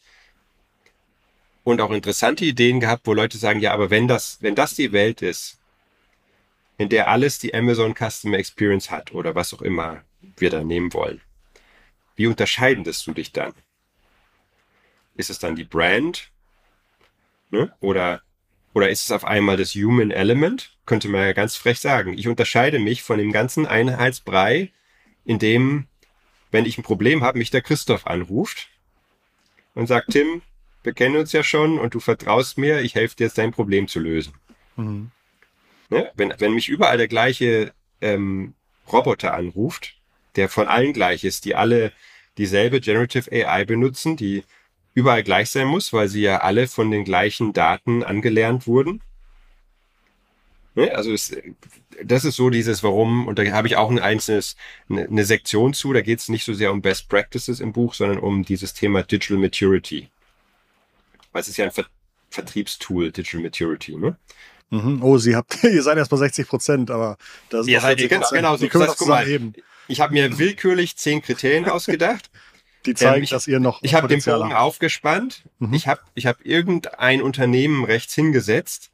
Und 1.63 1.81
auch 1.81 1.91
interessante 1.91 2.45
Ideen 2.45 2.79
gehabt, 2.79 3.05
wo 3.05 3.13
Leute 3.13 3.37
sagen, 3.37 3.59
ja, 3.59 3.73
aber 3.73 3.89
wenn 3.89 4.07
das, 4.07 4.37
wenn 4.41 4.55
das 4.55 4.73
die 4.73 4.91
Welt 4.91 5.21
ist, 5.21 5.59
in 6.77 6.89
der 6.89 7.07
alles 7.07 7.37
die 7.37 7.53
Amazon 7.53 7.93
Customer 7.93 8.37
Experience 8.37 8.89
hat 8.89 9.13
oder 9.13 9.35
was 9.35 9.53
auch 9.53 9.61
immer 9.61 10.03
wir 10.37 10.49
da 10.49 10.63
nehmen 10.63 10.93
wollen, 10.93 11.21
wie 12.15 12.25
unterscheidest 12.27 13.05
du 13.05 13.13
dich 13.13 13.31
dann? 13.31 13.53
Ist 15.15 15.29
es 15.29 15.39
dann 15.39 15.55
die 15.55 15.63
Brand? 15.63 16.31
Ne? 17.51 17.71
Oder, 17.79 18.21
oder 18.73 18.89
ist 18.89 19.03
es 19.03 19.11
auf 19.11 19.25
einmal 19.25 19.57
das 19.57 19.75
Human 19.75 20.09
Element? 20.09 20.75
Könnte 20.85 21.09
man 21.09 21.21
ja 21.21 21.33
ganz 21.33 21.55
frech 21.55 21.79
sagen. 21.79 22.17
Ich 22.17 22.27
unterscheide 22.27 22.79
mich 22.79 23.03
von 23.03 23.17
dem 23.17 23.31
ganzen 23.31 23.65
Einheitsbrei, 23.67 24.71
in 25.25 25.39
dem, 25.39 25.87
wenn 26.51 26.65
ich 26.65 26.77
ein 26.77 26.83
Problem 26.83 27.23
habe, 27.23 27.37
mich 27.37 27.49
der 27.49 27.61
Christoph 27.61 28.07
anruft 28.07 28.69
und 29.75 29.87
sagt, 29.87 30.11
Tim, 30.11 30.41
wir 30.83 30.93
kennen 30.93 31.17
uns 31.17 31.31
ja 31.31 31.43
schon 31.43 31.79
und 31.79 31.93
du 31.93 31.99
vertraust 31.99 32.57
mir, 32.57 32.81
ich 32.81 32.95
helfe 32.95 33.15
dir 33.15 33.25
jetzt 33.25 33.37
dein 33.37 33.51
Problem 33.51 33.87
zu 33.87 33.99
lösen. 33.99 34.33
Mhm. 34.75 35.11
Ne? 35.89 36.11
Wenn, 36.15 36.33
wenn 36.39 36.53
mich 36.53 36.69
überall 36.69 36.97
der 36.97 37.07
gleiche 37.07 37.73
ähm, 38.01 38.53
Roboter 38.91 39.33
anruft, 39.33 39.95
der 40.35 40.49
von 40.49 40.67
allen 40.67 40.93
gleich 40.93 41.23
ist, 41.23 41.45
die 41.45 41.55
alle 41.55 41.91
dieselbe 42.37 42.79
Generative 42.79 43.29
AI 43.31 43.65
benutzen, 43.65 44.17
die 44.17 44.43
überall 44.93 45.23
gleich 45.23 45.49
sein 45.49 45.67
muss, 45.67 45.93
weil 45.93 46.07
sie 46.07 46.21
ja 46.21 46.39
alle 46.39 46.67
von 46.67 46.91
den 46.91 47.03
gleichen 47.03 47.53
Daten 47.53 48.03
angelernt 48.03 48.67
wurden. 48.67 49.01
Ne? 50.75 50.95
Also 50.95 51.11
es, 51.11 51.35
das 52.03 52.23
ist 52.23 52.35
so 52.35 52.49
dieses 52.49 52.83
Warum, 52.83 53.27
und 53.27 53.37
da 53.37 53.45
habe 53.51 53.67
ich 53.67 53.75
auch 53.75 53.89
ein 53.89 53.99
einzelnes, 53.99 54.55
eine, 54.89 55.05
eine 55.05 55.25
Sektion 55.25 55.73
zu, 55.73 55.91
da 55.91 56.01
geht 56.01 56.19
es 56.19 56.29
nicht 56.29 56.45
so 56.45 56.53
sehr 56.53 56.71
um 56.71 56.81
Best 56.81 57.09
Practices 57.09 57.59
im 57.59 57.73
Buch, 57.73 57.93
sondern 57.93 58.19
um 58.19 58.43
dieses 58.43 58.73
Thema 58.73 59.03
Digital 59.03 59.37
Maturity. 59.37 60.09
Weil 61.31 61.41
es 61.41 61.47
ist 61.47 61.57
ja 61.57 61.65
ein 61.65 61.71
Ver 61.71 61.85
Vertriebstool, 62.29 63.11
Digital 63.11 63.41
Maturity, 63.41 63.97
ne? 63.97 64.15
Mhm. 64.69 65.03
Oh, 65.03 65.17
Sie 65.17 65.35
habt, 65.35 65.61
ihr 65.63 65.83
seid 65.83 65.97
erst 65.97 66.11
bei 66.11 66.17
60 66.17 66.47
Prozent, 66.47 66.91
aber 66.91 67.17
da 67.49 67.61
sind 67.61 67.73
ihr 67.73 67.81
seid, 67.81 67.97
genau, 67.97 68.25
genau, 68.31 68.55
so, 68.55 68.67
können 68.67 68.85
das 68.85 68.97
heißt, 68.99 69.07
mal, 69.07 69.25
heben. 69.25 69.53
Ich 69.89 69.99
habe 69.99 70.13
mir 70.13 70.37
willkürlich 70.37 70.95
zehn 70.95 71.21
Kriterien 71.21 71.65
ausgedacht. 71.69 72.31
Die 72.85 72.95
zeigen, 72.95 73.17
ähm, 73.17 73.23
ich, 73.23 73.29
dass 73.29 73.47
ihr 73.47 73.59
noch. 73.59 73.83
Ich 73.83 73.93
habe 73.93 74.07
den 74.07 74.21
Bogen 74.21 74.53
habt. 74.53 74.61
aufgespannt. 74.61 75.43
Mhm. 75.59 75.73
Ich 75.73 75.87
habe 75.87 76.01
ich 76.15 76.25
hab 76.25 76.43
irgendein 76.45 77.21
Unternehmen 77.21 77.83
rechts 77.83 78.15
hingesetzt, 78.15 78.91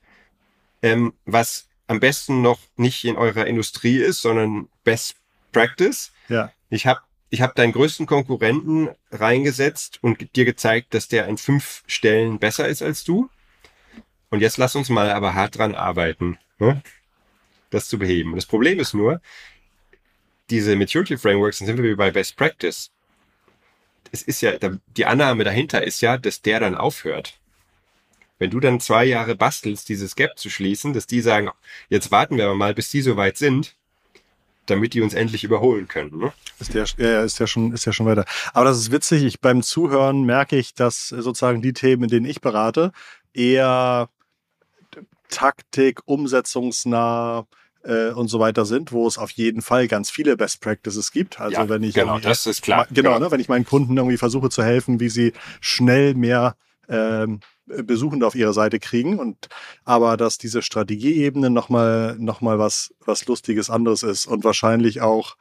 ähm, 0.82 1.13
was 1.26 1.66
am 1.88 2.00
besten 2.00 2.41
noch 2.41 2.60
nicht 2.76 3.06
in 3.06 3.15
eurer 3.15 3.47
Industrie 3.47 3.97
ist, 3.97 4.21
sondern 4.21 4.69
Best 4.84 5.15
Practice. 5.52 6.12
Ja. 6.30 6.52
Ich 6.69 6.86
habe 6.86 7.02
ich 7.30 7.41
hab 7.41 7.56
deinen 7.56 7.73
größten 7.73 8.06
Konkurrenten 8.06 8.89
reingesetzt 9.12 10.00
und 10.02 10.36
dir 10.36 10.45
gezeigt, 10.45 10.93
dass 10.93 11.08
der 11.08 11.28
an 11.28 11.38
fünf 11.38 11.84
Stellen 11.88 12.39
besser 12.39 12.67
ist 12.67 12.82
als 12.82 13.04
du. 13.04 13.30
Und 14.30 14.41
jetzt 14.41 14.58
lass 14.58 14.76
uns 14.76 14.89
mal 14.89 15.10
aber 15.12 15.34
hart 15.34 15.58
dran 15.58 15.76
arbeiten, 15.76 16.38
ne? 16.60 16.82
das 17.69 17.88
zu 17.88 17.97
beheben. 18.00 18.36
Das 18.36 18.45
Problem 18.45 18.80
ist 18.80 18.93
nur, 18.93 19.21
diese 20.50 20.76
Maturity 20.76 21.17
Frameworks, 21.17 21.60
dann 21.60 21.67
sind 21.67 21.84
wir 21.84 21.97
bei 21.97 22.12
Best 22.12 22.38
Practice. 22.38 22.91
Es 24.12 24.21
ist 24.21 24.41
ja, 24.41 24.54
die 24.95 25.06
Annahme 25.06 25.43
dahinter 25.43 25.84
ist 25.84 26.02
ja, 26.02 26.17
dass 26.17 26.41
der 26.41 26.62
dann 26.62 26.76
aufhört. 26.76 27.39
Wenn 28.39 28.52
du 28.52 28.60
dann 28.60 28.80
zwei 28.80 29.06
Jahre 29.06 29.36
bastelst, 29.36 29.89
dieses 29.89 30.15
Gap 30.15 30.38
zu 30.38 30.50
schließen, 30.50 30.93
dass 30.93 31.08
die 31.08 31.21
sagen, 31.21 31.50
jetzt 31.89 32.12
warten 32.12 32.38
wir 32.38 32.54
mal, 32.54 32.73
bis 32.73 32.89
die 32.89 33.02
so 33.02 33.17
weit 33.17 33.38
sind, 33.38 33.76
damit 34.67 34.93
die 34.93 35.02
uns 35.02 35.13
endlich 35.13 35.43
überholen 35.43 35.88
können. 35.88 36.17
Ne? 36.17 36.34
Ist 36.60 36.73
der, 36.73 36.86
ja, 36.97 37.23
ist 37.23 37.39
ja 37.39 37.47
schon, 37.47 37.73
ist 37.73 37.86
ja 37.86 37.93
schon 37.93 38.06
weiter. 38.06 38.26
Aber 38.54 38.65
das 38.65 38.78
ist 38.78 38.91
witzig. 38.91 39.23
Ich 39.23 39.39
beim 39.39 39.63
Zuhören 39.63 40.23
merke 40.23 40.58
ich, 40.58 40.73
dass 40.73 41.10
sozusagen 41.10 41.62
die 41.62 41.73
Themen, 41.73 42.04
in 42.04 42.10
denen 42.10 42.26
ich 42.26 42.41
berate, 42.41 42.91
eher 43.34 44.10
Taktik, 45.30 46.02
umsetzungsnah 46.06 47.47
äh, 47.84 48.10
und 48.10 48.28
so 48.28 48.39
weiter 48.39 48.65
sind, 48.65 48.91
wo 48.91 49.08
es 49.08 49.17
auf 49.17 49.32
jeden 49.32 49.62
Fall 49.62 49.88
ganz 49.88 50.10
viele 50.10 50.38
Best 50.38 50.62
Practices 50.62 51.12
gibt. 51.12 51.39
Also 51.39 51.58
ja, 51.58 51.69
wenn 51.69 51.84
ich 51.84 51.95
genau, 51.95 52.19
das 52.19 52.45
ist 52.45 52.62
klar. 52.62 52.88
Genau, 52.91 53.12
ja. 53.12 53.19
ne, 53.19 53.32
wenn 53.32 53.39
ich 53.39 53.50
meinen 53.50 53.65
Kunden 53.65 53.97
irgendwie 53.97 54.17
versuche 54.17 54.50
zu 54.50 54.63
helfen, 54.63 55.00
wie 55.00 55.10
sie 55.10 55.34
schnell 55.60 56.13
mehr 56.13 56.56
ähm, 56.88 57.39
Besuchende 57.65 58.26
auf 58.26 58.36
ihre 58.36 58.54
Seite 58.54 58.80
kriegen 58.80 59.19
und 59.19 59.50
aber 59.84 60.15
dass 60.15 60.38
diese 60.38 60.62
Strategieebene 60.62 61.50
nochmal 61.50 62.15
noch 62.17 62.39
mal 62.39 62.60
was 62.60 62.93
was 63.06 63.26
lustiges 63.28 63.69
anderes 63.69 64.04
ist 64.04 64.26
und 64.26 64.43
wahrscheinlich 64.43 65.02
auch 65.02 65.36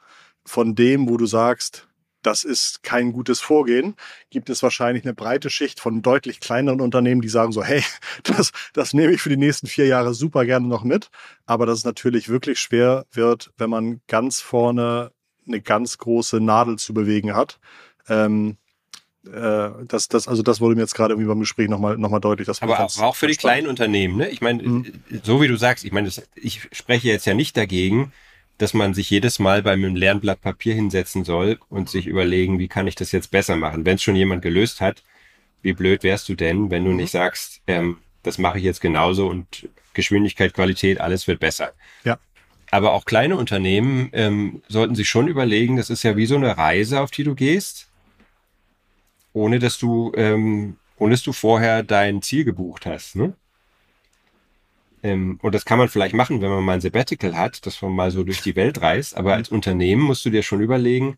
von 0.45 0.75
dem, 0.75 1.09
wo 1.09 1.17
du 1.17 1.25
sagst, 1.25 1.87
das 2.21 2.43
ist 2.43 2.83
kein 2.83 3.13
gutes 3.13 3.39
Vorgehen, 3.39 3.95
gibt 4.29 4.49
es 4.49 4.63
wahrscheinlich 4.63 5.05
eine 5.05 5.13
breite 5.13 5.49
Schicht 5.49 5.79
von 5.79 6.01
deutlich 6.01 6.39
kleineren 6.39 6.81
Unternehmen, 6.81 7.21
die 7.21 7.29
sagen 7.29 7.51
so, 7.51 7.63
hey, 7.63 7.83
das, 8.23 8.51
das 8.73 8.93
nehme 8.93 9.13
ich 9.13 9.21
für 9.21 9.29
die 9.29 9.37
nächsten 9.37 9.67
vier 9.67 9.87
Jahre 9.87 10.13
super 10.13 10.45
gerne 10.45 10.67
noch 10.67 10.83
mit. 10.83 11.09
Aber 11.45 11.65
dass 11.65 11.79
es 11.79 11.85
natürlich 11.85 12.27
wirklich 12.29 12.59
schwer 12.59 13.05
wird, 13.11 13.51
wenn 13.57 13.69
man 13.69 14.01
ganz 14.07 14.41
vorne 14.41 15.11
eine 15.47 15.61
ganz 15.61 15.97
große 15.97 16.41
Nadel 16.41 16.77
zu 16.77 16.93
bewegen 16.93 17.33
hat. 17.33 17.59
Ähm, 18.09 18.57
äh, 19.25 19.69
das, 19.87 20.07
das, 20.07 20.27
also 20.27 20.43
das 20.43 20.61
wurde 20.61 20.75
mir 20.75 20.81
jetzt 20.81 20.95
gerade 20.95 21.13
irgendwie 21.13 21.27
beim 21.27 21.39
Gespräch 21.39 21.69
nochmal 21.69 21.97
noch 21.97 22.09
mal 22.09 22.19
deutlich. 22.19 22.45
Das 22.45 22.61
Aber 22.61 22.79
auch, 22.79 22.97
auch 22.99 23.15
für 23.15 23.27
die 23.27 23.35
kleinen 23.35 23.67
Unternehmen, 23.67 24.17
ne? 24.17 24.29
Ich 24.29 24.41
meine, 24.41 24.63
mhm. 24.63 24.85
so 25.23 25.41
wie 25.41 25.47
du 25.47 25.57
sagst, 25.57 25.85
ich 25.85 25.91
meine, 25.91 26.07
das, 26.07 26.27
ich 26.35 26.67
spreche 26.71 27.07
jetzt 27.07 27.25
ja 27.25 27.33
nicht 27.33 27.57
dagegen, 27.57 28.11
dass 28.57 28.73
man 28.73 28.93
sich 28.93 29.09
jedes 29.09 29.39
Mal 29.39 29.61
beim 29.61 29.83
Lernblatt 29.95 30.41
Papier 30.41 30.73
hinsetzen 30.73 31.23
soll 31.23 31.59
und 31.69 31.89
sich 31.89 32.07
überlegen, 32.07 32.59
wie 32.59 32.67
kann 32.67 32.87
ich 32.87 32.95
das 32.95 33.11
jetzt 33.11 33.31
besser 33.31 33.55
machen. 33.55 33.85
Wenn 33.85 33.95
es 33.95 34.03
schon 34.03 34.15
jemand 34.15 34.41
gelöst 34.41 34.81
hat, 34.81 35.03
wie 35.61 35.73
blöd 35.73 36.03
wärst 36.03 36.29
du 36.29 36.35
denn, 36.35 36.71
wenn 36.71 36.85
du 36.85 36.91
nicht 36.91 37.11
sagst, 37.11 37.61
ähm, 37.67 37.97
das 38.23 38.37
mache 38.37 38.57
ich 38.57 38.63
jetzt 38.63 38.81
genauso 38.81 39.27
und 39.27 39.69
Geschwindigkeit, 39.93 40.53
Qualität, 40.53 40.99
alles 40.99 41.27
wird 41.27 41.39
besser. 41.39 41.73
Ja. 42.03 42.17
Aber 42.71 42.93
auch 42.93 43.05
kleine 43.05 43.37
Unternehmen 43.37 44.09
ähm, 44.13 44.61
sollten 44.67 44.95
sich 44.95 45.07
schon 45.07 45.27
überlegen, 45.27 45.77
das 45.77 45.89
ist 45.89 46.03
ja 46.03 46.17
wie 46.17 46.25
so 46.25 46.35
eine 46.35 46.57
Reise, 46.57 46.99
auf 46.99 47.11
die 47.11 47.23
du 47.23 47.35
gehst, 47.35 47.87
ohne 49.37 49.59
dass 49.59 49.77
du, 49.77 50.11
ähm, 50.15 50.77
ohne 50.97 51.11
dass 51.11 51.23
du 51.23 51.31
vorher 51.31 51.83
dein 51.83 52.21
Ziel 52.21 52.43
gebucht 52.43 52.85
hast. 52.85 53.15
Ne? 53.15 53.33
Ähm, 55.03 55.39
und 55.41 55.53
das 55.53 55.65
kann 55.65 55.77
man 55.77 55.89
vielleicht 55.89 56.15
machen, 56.15 56.41
wenn 56.41 56.49
man 56.49 56.63
mal 56.63 56.73
ein 56.73 56.81
Sabbatical 56.81 57.37
hat, 57.37 57.65
dass 57.65 57.81
man 57.81 57.93
mal 57.93 58.11
so 58.11 58.23
durch 58.23 58.41
die 58.41 58.55
Welt 58.55 58.81
reist. 58.81 59.15
Aber 59.15 59.33
als 59.33 59.49
Unternehmen 59.49 60.01
musst 60.01 60.25
du 60.25 60.29
dir 60.29 60.43
schon 60.43 60.61
überlegen, 60.61 61.17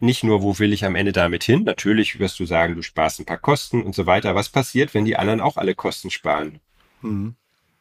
nicht 0.00 0.22
nur, 0.24 0.42
wo 0.42 0.58
will 0.58 0.72
ich 0.72 0.84
am 0.84 0.96
Ende 0.96 1.12
damit 1.12 1.44
hin? 1.44 1.64
Natürlich 1.64 2.18
wirst 2.18 2.38
du 2.38 2.44
sagen, 2.44 2.74
du 2.74 2.82
sparst 2.82 3.20
ein 3.20 3.24
paar 3.24 3.38
Kosten 3.38 3.82
und 3.82 3.94
so 3.94 4.06
weiter. 4.06 4.34
Was 4.34 4.50
passiert, 4.50 4.92
wenn 4.92 5.06
die 5.06 5.16
anderen 5.16 5.40
auch 5.40 5.56
alle 5.56 5.74
Kosten 5.74 6.10
sparen? 6.10 6.60
Mhm. 7.00 7.34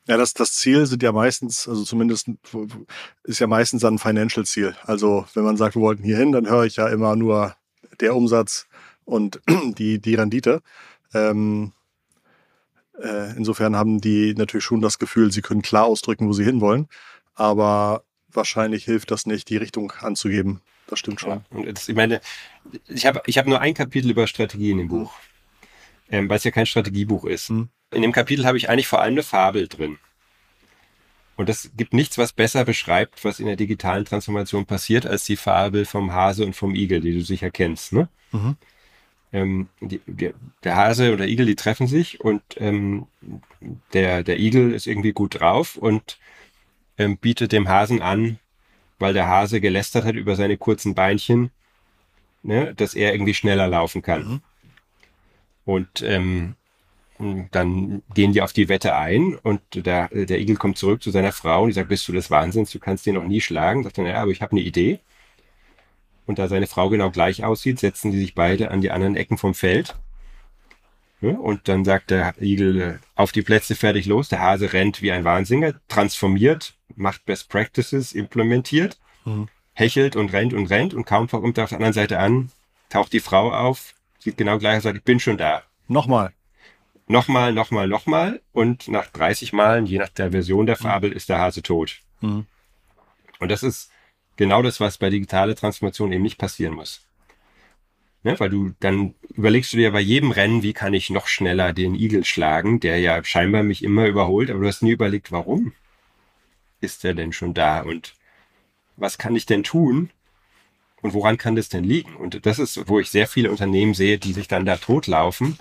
Ja, 0.08 0.18
das, 0.18 0.34
das 0.34 0.54
Ziel 0.54 0.86
sind 0.86 1.02
ja 1.02 1.13
meistens, 1.13 1.68
also 1.68 1.84
zumindest 1.84 2.30
ist 3.24 3.39
ja 3.39 3.48
meistens 3.48 3.86
ein 3.86 4.00
Financial-Ziel. 4.00 4.76
Also 4.84 5.26
wenn 5.34 5.44
man 5.44 5.56
sagt, 5.56 5.76
wir 5.76 5.82
wollten 5.82 6.04
hier 6.04 6.18
hin, 6.18 6.34
dann 6.34 6.50
höre 6.50 6.66
ich 6.66 6.76
ja 6.76 6.88
immer 6.89 7.16
nur 7.16 7.56
der 8.02 8.16
Umsatz 8.16 8.68
und 9.06 9.42
die, 9.78 10.00
die 10.00 10.16
Rendite. 10.16 10.62
Ähm, 11.13 11.74
äh, 13.02 13.36
insofern 13.36 13.76
haben 13.76 14.02
die 14.02 14.34
natürlich 14.36 14.63
schon 14.63 14.82
das 14.82 15.00
Gefühl, 15.00 15.32
sie 15.32 15.42
können 15.42 15.62
klar 15.62 15.86
ausdrücken, 15.86 16.28
wo 16.28 16.34
sie 16.34 16.46
hinwollen. 16.46 16.88
Aber 17.36 18.04
wahrscheinlich 18.30 18.86
hilft 18.86 19.12
das 19.12 19.26
nicht, 19.26 19.50
die 19.50 19.58
Richtung 19.58 19.92
anzugeben. 20.00 20.62
Das 20.88 21.00
stimmt 21.00 21.20
schon. 21.20 21.30
Ja, 21.30 21.42
und 21.50 21.66
jetzt, 21.66 21.89
ich 21.89 21.96
meine, 21.96 22.22
ich 22.88 23.06
habe 23.06 23.22
ich 23.26 23.38
hab 23.38 23.48
nur 23.48 23.62
ein 23.62 23.74
Kapitel 23.74 24.12
über 24.12 24.28
Strategie 24.28 24.72
in 24.72 24.78
dem 24.78 24.89
Buch, 24.89 25.13
ähm, 26.10 26.30
weil 26.30 26.38
es 26.38 26.44
ja 26.44 26.52
kein 26.52 26.66
Strategiebuch 26.66 27.26
ist. 27.26 27.50
Hm. 27.50 27.70
In 27.92 28.02
dem 28.02 28.12
Kapitel 28.12 28.46
habe 28.46 28.58
ich 28.58 28.70
eigentlich 28.70 28.88
vor 28.88 29.02
allem 29.02 29.13
eine 29.13 29.24
Fabel 29.24 29.68
drin. 29.68 29.98
Und 31.36 31.50
das 31.50 31.72
gibt 31.76 31.94
nichts, 31.94 32.20
was 32.20 32.32
besser 32.32 32.63
beschreibt, 32.63 33.24
was 33.26 33.39
in 33.39 33.48
der 33.48 33.56
digitalen 33.56 34.06
Transformation 34.06 34.66
passiert, 34.66 35.08
als 35.08 35.24
die 35.24 35.36
Fabel 35.36 35.86
vom 35.86 36.13
Hase 36.13 36.46
und 36.46 36.56
vom 36.56 36.76
Igel, 36.76 37.02
die 37.02 37.13
du 37.13 37.22
sicher 37.22 37.50
kennst. 37.50 37.94
Ne? 37.94 38.08
Mhm 38.32 38.56
ähm, 39.34 39.67
die, 39.82 40.00
die, 40.06 40.34
der 40.63 40.76
Hase 40.76 41.12
oder 41.12 41.28
Igel, 41.28 41.48
die 41.48 41.56
treffen 41.56 41.88
sich 41.88 42.22
und 42.22 42.41
ähm, 42.58 43.08
der, 43.91 44.24
der 44.24 44.39
Igel 44.39 44.74
ist 44.74 44.88
irgendwie 44.88 45.12
gut 45.12 45.39
drauf 45.39 45.76
und 45.76 46.19
ähm, 46.98 47.17
bietet 47.17 47.52
dem 47.52 47.67
Hasen 47.67 48.02
an, 48.02 48.38
weil 49.00 49.13
der 49.13 49.28
Hase 49.28 49.60
gelästert 49.60 50.06
hat 50.06 50.15
über 50.15 50.36
seine 50.36 50.58
kurzen 50.58 50.93
Beinchen, 50.93 51.50
ne, 52.43 52.76
dass 52.76 52.93
er 52.93 53.14
irgendwie 53.14 53.34
schneller 53.34 53.68
laufen 53.68 54.03
kann. 54.03 54.28
Mhm. 54.28 54.41
Und 55.66 56.01
ähm, 56.03 56.55
dann 57.51 58.03
gehen 58.14 58.34
die 58.34 58.41
auf 58.41 58.53
die 58.53 58.70
Wette 58.70 58.95
ein 58.95 59.36
und 59.36 59.62
der, 59.74 60.10
der 60.10 60.39
Igel 60.39 60.57
kommt 60.57 60.78
zurück 60.78 61.01
zu 61.01 61.10
seiner 61.10 61.32
Frau 61.32 61.64
und 61.64 61.70
die 61.70 61.74
sagt, 61.74 61.89
bist 61.89 62.07
du 62.07 62.12
des 62.12 62.30
Wahnsinns, 62.30 62.72
du 62.72 62.80
kannst 62.80 63.05
den 63.05 63.16
noch 63.16 63.24
nie 63.24 63.41
schlagen. 63.41 63.84
Sagt 63.84 63.97
dann, 63.97 64.05
ja, 64.05 64.22
aber 64.22 64.32
ich 64.32 64.41
habe 64.41 64.51
eine 64.51 64.62
Idee 64.62 64.99
und 66.26 66.39
da 66.39 66.47
seine 66.47 66.67
Frau 66.67 66.89
genau 66.89 67.11
gleich 67.11 67.43
aussieht, 67.43 67.80
setzen 67.80 68.11
die 68.11 68.19
sich 68.19 68.36
beide 68.36 68.71
an 68.71 68.82
die 68.82 68.91
anderen 68.91 69.15
Ecken 69.15 69.38
vom 69.38 69.53
Feld 69.53 69.95
Und 71.38 71.69
dann 71.69 71.86
sagt 71.86 72.11
der 72.11 72.34
Igel, 72.41 72.82
äh, 72.82 72.97
auf 73.15 73.32
die 73.32 73.43
Plätze, 73.43 73.76
fertig, 73.76 74.05
los. 74.07 74.28
Der 74.28 74.41
Hase 74.41 74.74
rennt 74.74 75.01
wie 75.01 75.11
ein 75.11 75.24
Wahnsinniger, 75.24 75.80
transformiert, 75.88 76.76
macht 76.95 77.26
Best 77.26 77.47
Practices, 77.49 78.11
implementiert, 78.11 78.97
mhm. 79.24 79.47
hechelt 79.71 80.17
und 80.17 80.34
rennt 80.34 80.53
und 80.53 80.69
rennt 80.69 80.93
und 80.93 81.05
kaum 81.05 81.30
kommt 81.30 81.57
er 81.57 81.63
auf 81.63 81.69
der 81.69 81.78
anderen 81.78 81.93
Seite 81.93 82.19
an, 82.19 82.51
taucht 82.89 83.13
die 83.13 83.21
Frau 83.21 83.53
auf, 83.53 83.93
sieht 84.19 84.36
genau 84.38 84.57
gleich 84.57 84.76
und 84.76 84.82
sagt, 84.82 84.97
ich 84.97 85.03
bin 85.03 85.21
schon 85.21 85.38
da. 85.38 85.63
Nochmal. 85.88 86.34
Nochmal, 87.07 87.53
nochmal, 87.53 87.88
nochmal. 87.88 88.41
Und 88.51 88.89
nach 88.89 89.07
30 89.07 89.53
Malen, 89.53 89.86
je 89.86 89.99
nach 89.99 90.09
der 90.09 90.32
Version 90.32 90.65
der 90.65 90.76
Fabel, 90.76 91.11
mhm. 91.11 91.15
ist 91.15 91.30
der 91.30 91.39
Hase 91.39 91.61
tot. 91.61 91.99
Mhm. 92.19 92.47
Und 93.39 93.49
das 93.49 93.63
ist 93.63 93.91
genau 94.36 94.61
das, 94.61 94.79
was 94.79 94.97
bei 94.97 95.09
digitaler 95.09 95.55
Transformation 95.55 96.11
eben 96.11 96.23
nicht 96.23 96.38
passieren 96.38 96.73
muss. 96.73 97.01
Ne, 98.23 98.39
weil 98.39 98.49
du 98.49 98.71
dann 98.79 99.15
überlegst 99.34 99.73
du 99.73 99.77
dir 99.77 99.91
bei 99.91 99.99
jedem 99.99 100.31
Rennen, 100.31 100.63
wie 100.63 100.71
kann 100.71 100.93
ich 100.93 101.09
noch 101.09 101.27
schneller 101.27 101.73
den 101.73 101.93
Igel 101.93 102.23
schlagen, 102.23 102.79
der 102.79 102.99
ja 102.99 103.21
scheinbar 103.23 103.63
mich 103.63 103.84
immer 103.84 104.07
überholt, 104.07 104.49
aber 104.49 104.61
du 104.61 104.67
hast 104.67 104.81
nie 104.81 104.91
überlegt, 104.91 105.34
warum 105.34 105.73
ist 106.79 107.03
er 107.03 107.15
denn 107.15 107.34
schon 107.34 107.53
da 107.53 107.81
und 107.81 108.15
was 108.95 109.17
kann 109.17 109.36
ich 109.36 109.45
denn 109.45 109.63
tun 109.63 110.09
und 111.01 111.13
woran 111.13 111.38
kann 111.38 111.55
das 111.55 111.67
denn 111.69 111.84
liegen? 111.84 112.15
Und 112.15 112.45
das 112.45 112.59
ist, 112.59 112.88
wo 112.88 112.99
ich 112.99 113.09
sehr 113.09 113.27
viele 113.27 113.51
Unternehmen 113.51 113.93
sehe, 113.93 114.17
die 114.17 114.34
sich 114.34 114.47
dann 114.47 114.65
da 114.65 114.77
totlaufen. 114.77 115.57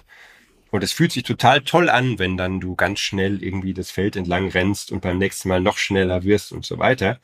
Und 0.70 0.82
es 0.82 0.92
fühlt 0.92 1.12
sich 1.12 1.24
total 1.24 1.62
toll 1.62 1.90
an, 1.90 2.18
wenn 2.18 2.36
dann 2.36 2.60
du 2.60 2.76
ganz 2.76 3.00
schnell 3.00 3.42
irgendwie 3.42 3.74
das 3.74 3.90
Feld 3.90 4.16
entlang 4.16 4.48
rennst 4.48 4.92
und 4.92 5.02
beim 5.02 5.18
nächsten 5.18 5.48
Mal 5.48 5.60
noch 5.60 5.78
schneller 5.78 6.22
wirst 6.22 6.52
und 6.52 6.64
so 6.64 6.78
weiter. 6.78 7.20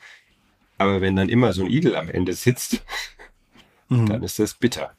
Aber 0.79 1.01
wenn 1.01 1.15
dann 1.15 1.29
immer 1.29 1.53
so 1.53 1.63
ein 1.63 1.69
Igel 1.69 1.95
am 1.95 2.09
Ende 2.09 2.33
sitzt, 2.33 2.81
mhm. 3.89 4.07
dann 4.07 4.23
ist 4.23 4.39
das 4.39 4.55
bitter. 4.55 4.95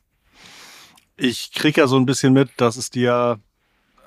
Ich 1.16 1.52
kriege 1.52 1.80
ja 1.80 1.86
so 1.86 1.96
ein 1.96 2.06
bisschen 2.06 2.32
mit, 2.32 2.50
dass 2.58 2.76
es 2.76 2.90
dir 2.90 3.40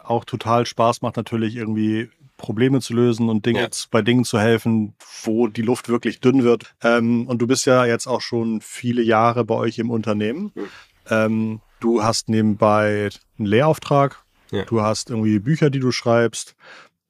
auch 0.03 0.23
total 0.23 0.65
Spaß 0.65 1.01
macht, 1.01 1.17
natürlich 1.17 1.55
irgendwie 1.55 2.09
Probleme 2.37 2.81
zu 2.81 2.93
lösen 2.93 3.29
und 3.29 3.45
Dinge 3.45 3.61
ja. 3.61 3.69
bei 3.89 4.01
Dingen 4.01 4.23
zu 4.23 4.39
helfen, 4.39 4.95
wo 5.23 5.47
die 5.47 5.61
Luft 5.61 5.89
wirklich 5.89 6.19
dünn 6.19 6.43
wird. 6.43 6.75
Ähm, 6.81 7.27
und 7.27 7.41
du 7.41 7.47
bist 7.47 7.65
ja 7.65 7.85
jetzt 7.85 8.07
auch 8.07 8.21
schon 8.21 8.61
viele 8.61 9.01
Jahre 9.01 9.45
bei 9.45 9.55
euch 9.55 9.79
im 9.79 9.89
Unternehmen. 9.89 10.51
Mhm. 10.53 10.67
Ähm, 11.09 11.61
du 11.79 12.03
hast 12.03 12.29
nebenbei 12.29 13.09
einen 13.37 13.47
Lehrauftrag, 13.47 14.23
ja. 14.51 14.63
du 14.65 14.81
hast 14.81 15.09
irgendwie 15.09 15.39
Bücher, 15.39 15.69
die 15.69 15.79
du 15.79 15.91
schreibst 15.91 16.55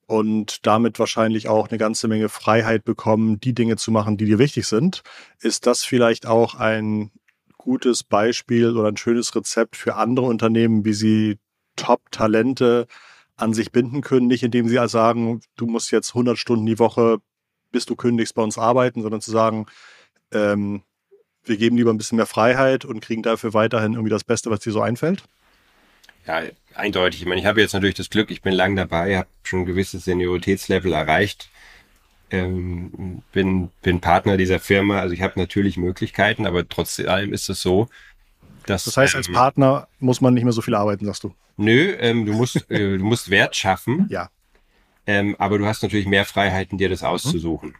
und 0.05 0.65
damit 0.65 0.99
wahrscheinlich 0.99 1.47
auch 1.47 1.69
eine 1.69 1.77
ganze 1.77 2.07
Menge 2.07 2.29
Freiheit 2.29 2.83
bekommen, 2.83 3.39
die 3.39 3.53
Dinge 3.53 3.77
zu 3.77 3.91
machen, 3.91 4.17
die 4.17 4.25
dir 4.25 4.39
wichtig 4.39 4.67
sind. 4.67 5.03
Ist 5.39 5.65
das 5.65 5.83
vielleicht 5.83 6.25
auch 6.25 6.55
ein 6.55 7.11
gutes 7.57 8.03
Beispiel 8.03 8.75
oder 8.77 8.89
ein 8.89 8.97
schönes 8.97 9.33
Rezept 9.35 9.75
für 9.75 9.95
andere 9.95 10.25
Unternehmen, 10.25 10.83
wie 10.85 10.93
sie 10.93 11.39
Top-Talente 11.75 12.87
an 13.35 13.53
sich 13.53 13.71
binden 13.71 14.01
können. 14.01 14.27
Nicht 14.27 14.43
indem 14.43 14.67
sie 14.67 14.79
also 14.79 14.97
sagen, 14.97 15.41
du 15.55 15.65
musst 15.65 15.91
jetzt 15.91 16.09
100 16.09 16.37
Stunden 16.37 16.65
die 16.65 16.79
Woche, 16.79 17.19
bis 17.71 17.85
du 17.85 17.95
kündigst, 17.95 18.35
bei 18.35 18.43
uns 18.43 18.57
arbeiten, 18.57 19.01
sondern 19.01 19.21
zu 19.21 19.31
sagen, 19.31 19.65
ähm, 20.31 20.83
wir 21.43 21.57
geben 21.57 21.77
lieber 21.77 21.91
ein 21.91 21.97
bisschen 21.97 22.17
mehr 22.17 22.25
Freiheit 22.25 22.85
und 22.85 23.01
kriegen 23.01 23.23
dafür 23.23 23.53
weiterhin 23.53 23.93
irgendwie 23.93 24.09
das 24.09 24.23
Beste, 24.23 24.49
was 24.49 24.59
dir 24.59 24.71
so 24.71 24.81
einfällt? 24.81 25.23
Ja, 26.25 26.41
eindeutig. 26.75 27.21
Ich 27.21 27.27
meine, 27.27 27.41
ich 27.41 27.47
habe 27.47 27.61
jetzt 27.61 27.73
natürlich 27.73 27.95
das 27.95 28.09
Glück, 28.09 28.31
ich 28.31 28.41
bin 28.41 28.53
lang 28.53 28.75
dabei, 28.75 29.17
habe 29.17 29.27
schon 29.43 29.61
ein 29.61 29.65
gewisses 29.65 30.05
Senioritätslevel 30.05 30.93
erreicht 30.93 31.49
ähm, 32.33 33.21
bin, 33.31 33.69
bin 33.83 34.01
Partner 34.01 34.37
dieser 34.37 34.59
Firma. 34.59 34.99
Also 34.99 35.13
ich 35.13 35.21
habe 35.21 35.39
natürlich 35.39 35.77
Möglichkeiten, 35.77 36.45
aber 36.47 36.67
trotz 36.67 36.99
allem 36.99 37.31
ist 37.31 37.47
es 37.47 37.61
so, 37.61 37.87
dass. 38.65 38.85
Das 38.85 38.97
heißt, 38.97 39.15
als 39.15 39.27
ähm, 39.27 39.35
Partner 39.35 39.87
muss 39.99 40.19
man 40.19 40.33
nicht 40.33 40.43
mehr 40.43 40.51
so 40.51 40.61
viel 40.61 40.75
arbeiten, 40.75 41.05
sagst 41.05 41.23
du? 41.23 41.33
Nö, 41.57 41.95
ähm, 41.99 42.25
du 42.25 42.33
musst, 42.33 42.69
äh, 42.71 42.97
du 42.97 43.03
musst 43.05 43.29
Wert 43.29 43.55
schaffen. 43.55 44.07
Ja. 44.09 44.29
Ähm, 45.05 45.35
aber 45.37 45.59
du 45.59 45.67
hast 45.67 45.83
natürlich 45.83 46.07
mehr 46.07 46.25
Freiheiten, 46.25 46.77
dir 46.77 46.89
das 46.89 47.03
auszusuchen. 47.03 47.75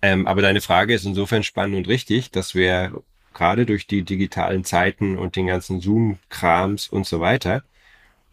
Ähm, 0.00 0.26
aber 0.26 0.40
deine 0.40 0.60
Frage 0.60 0.94
ist 0.94 1.04
insofern 1.04 1.42
spannend 1.42 1.76
und 1.76 1.88
richtig, 1.88 2.30
dass 2.30 2.54
wir 2.54 3.02
gerade 3.34 3.66
durch 3.66 3.86
die 3.86 4.02
digitalen 4.02 4.64
Zeiten 4.64 5.18
und 5.18 5.36
den 5.36 5.46
ganzen 5.46 5.80
Zoom-Krams 5.80 6.88
und 6.88 7.06
so 7.06 7.20
weiter 7.20 7.62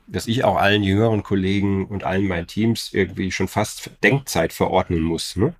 dass 0.07 0.27
ich 0.27 0.43
auch 0.43 0.57
allen 0.57 0.83
jüngeren 0.83 1.23
Kollegen 1.23 1.85
und 1.85 2.03
allen 2.03 2.27
meinen 2.27 2.47
Teams 2.47 2.93
irgendwie 2.93 3.31
schon 3.31 3.47
fast 3.47 3.91
Denkzeit 4.03 4.53
verordnen 4.53 5.01
muss. 5.01 5.35
Ne? 5.35 5.55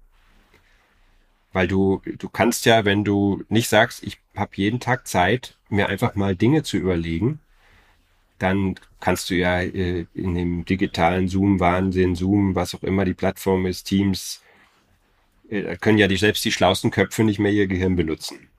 Weil 1.52 1.68
du, 1.68 2.02
du 2.18 2.30
kannst 2.30 2.66
ja, 2.66 2.86
wenn 2.86 3.04
du 3.04 3.44
nicht 3.50 3.70
sagst, 3.70 4.04
ich 4.04 4.20
habe 4.36 4.52
jeden 4.56 4.80
Tag 4.80 5.08
Zeit, 5.08 5.58
mir 5.70 5.90
einfach 5.90 6.16
mal 6.16 6.36
Dinge 6.36 6.64
zu 6.64 6.78
überlegen, 6.78 7.40
dann 8.38 8.76
kannst 9.00 9.30
du 9.30 9.36
ja 9.36 9.62
äh, 9.62 10.06
in 10.14 10.36
dem 10.36 10.66
digitalen 10.66 11.28
Zoom-Wahnsinn, 11.28 12.16
Zoom, 12.16 12.54
was 12.54 12.76
auch 12.76 12.84
immer 12.84 13.06
die 13.06 13.14
Plattform 13.14 13.66
ist, 13.66 13.86
Teams, 13.86 14.44
äh, 15.50 15.78
können 15.78 15.98
ja 15.98 16.08
die, 16.08 16.18
selbst 16.18 16.44
die 16.46 16.52
schlausten 16.52 16.92
Köpfe 16.92 17.24
nicht 17.24 17.40
mehr 17.40 17.52
ihr 17.52 17.68
Gehirn 17.68 17.96
benutzen. 17.96 18.50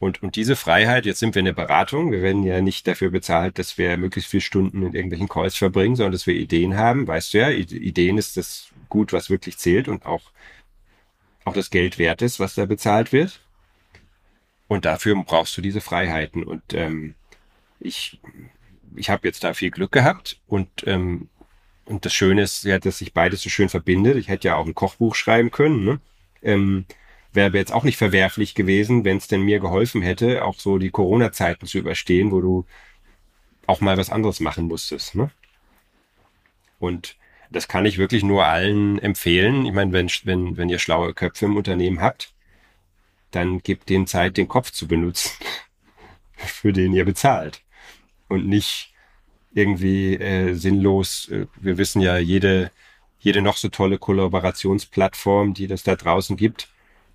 Und, 0.00 0.22
und 0.22 0.36
diese 0.36 0.54
Freiheit, 0.54 1.06
jetzt 1.06 1.18
sind 1.18 1.34
wir 1.34 1.40
in 1.40 1.46
der 1.46 1.52
Beratung, 1.52 2.12
wir 2.12 2.22
werden 2.22 2.44
ja 2.44 2.60
nicht 2.60 2.86
dafür 2.86 3.10
bezahlt, 3.10 3.58
dass 3.58 3.78
wir 3.78 3.96
möglichst 3.96 4.30
viele 4.30 4.40
Stunden 4.40 4.82
in 4.82 4.94
irgendwelchen 4.94 5.28
Calls 5.28 5.56
verbringen, 5.56 5.96
sondern 5.96 6.12
dass 6.12 6.26
wir 6.26 6.34
Ideen 6.34 6.76
haben. 6.76 7.06
Weißt 7.06 7.34
du 7.34 7.38
ja, 7.38 7.50
Ideen 7.50 8.16
ist 8.16 8.36
das 8.36 8.68
Gut, 8.88 9.12
was 9.12 9.28
wirklich 9.28 9.58
zählt 9.58 9.88
und 9.88 10.06
auch, 10.06 10.30
auch 11.44 11.52
das 11.52 11.70
Geld 11.70 11.98
wert 11.98 12.22
ist, 12.22 12.40
was 12.40 12.54
da 12.54 12.64
bezahlt 12.64 13.12
wird. 13.12 13.40
Und 14.68 14.84
dafür 14.84 15.14
brauchst 15.24 15.56
du 15.56 15.62
diese 15.62 15.80
Freiheiten. 15.80 16.44
Und 16.44 16.62
ähm, 16.74 17.14
ich, 17.80 18.20
ich 18.94 19.10
habe 19.10 19.26
jetzt 19.26 19.42
da 19.44 19.52
viel 19.52 19.70
Glück 19.70 19.92
gehabt 19.92 20.40
und 20.46 20.68
ähm, 20.86 21.28
und 21.88 22.04
das 22.04 22.12
Schöne 22.12 22.42
ist 22.42 22.64
ja, 22.64 22.78
dass 22.78 22.98
sich 22.98 23.14
beides 23.14 23.40
so 23.40 23.48
schön 23.48 23.70
verbindet. 23.70 24.16
Ich 24.16 24.28
hätte 24.28 24.48
ja 24.48 24.56
auch 24.56 24.66
ein 24.66 24.74
Kochbuch 24.74 25.14
schreiben 25.14 25.50
können. 25.50 25.84
Ne? 25.84 26.00
Ähm, 26.42 26.84
wäre 27.32 27.56
jetzt 27.56 27.72
auch 27.72 27.84
nicht 27.84 27.96
verwerflich 27.96 28.54
gewesen, 28.54 29.04
wenn 29.04 29.18
es 29.18 29.28
denn 29.28 29.42
mir 29.42 29.60
geholfen 29.60 30.02
hätte, 30.02 30.44
auch 30.44 30.58
so 30.58 30.78
die 30.78 30.90
Corona-Zeiten 30.90 31.66
zu 31.66 31.78
überstehen, 31.78 32.30
wo 32.30 32.40
du 32.40 32.66
auch 33.66 33.80
mal 33.80 33.96
was 33.96 34.10
anderes 34.10 34.40
machen 34.40 34.66
musstest. 34.66 35.14
Ne? 35.14 35.30
Und 36.78 37.16
das 37.50 37.68
kann 37.68 37.86
ich 37.86 37.98
wirklich 37.98 38.22
nur 38.22 38.46
allen 38.46 38.98
empfehlen. 38.98 39.66
Ich 39.66 39.72
meine, 39.72 39.92
wenn, 39.92 40.08
wenn, 40.24 40.56
wenn 40.56 40.68
ihr 40.68 40.78
schlaue 40.78 41.14
Köpfe 41.14 41.46
im 41.46 41.56
Unternehmen 41.56 42.00
habt, 42.00 42.34
dann 43.30 43.58
gebt 43.60 43.88
denen 43.88 44.06
Zeit, 44.06 44.36
den 44.36 44.48
Kopf 44.48 44.70
zu 44.70 44.88
benutzen, 44.88 45.32
für 46.36 46.72
den 46.72 46.92
ihr 46.92 47.04
bezahlt. 47.04 47.62
Und 48.28 48.46
nicht 48.46 48.92
irgendwie 49.52 50.14
äh, 50.14 50.54
sinnlos. 50.54 51.28
Äh, 51.28 51.46
wir 51.56 51.78
wissen 51.78 52.00
ja, 52.00 52.18
jede, 52.18 52.70
jede 53.18 53.42
noch 53.42 53.56
so 53.56 53.68
tolle 53.68 53.98
Kollaborationsplattform, 53.98 55.54
die 55.54 55.66
das 55.66 55.82
da 55.82 55.96
draußen 55.96 56.36
gibt, 56.36 56.68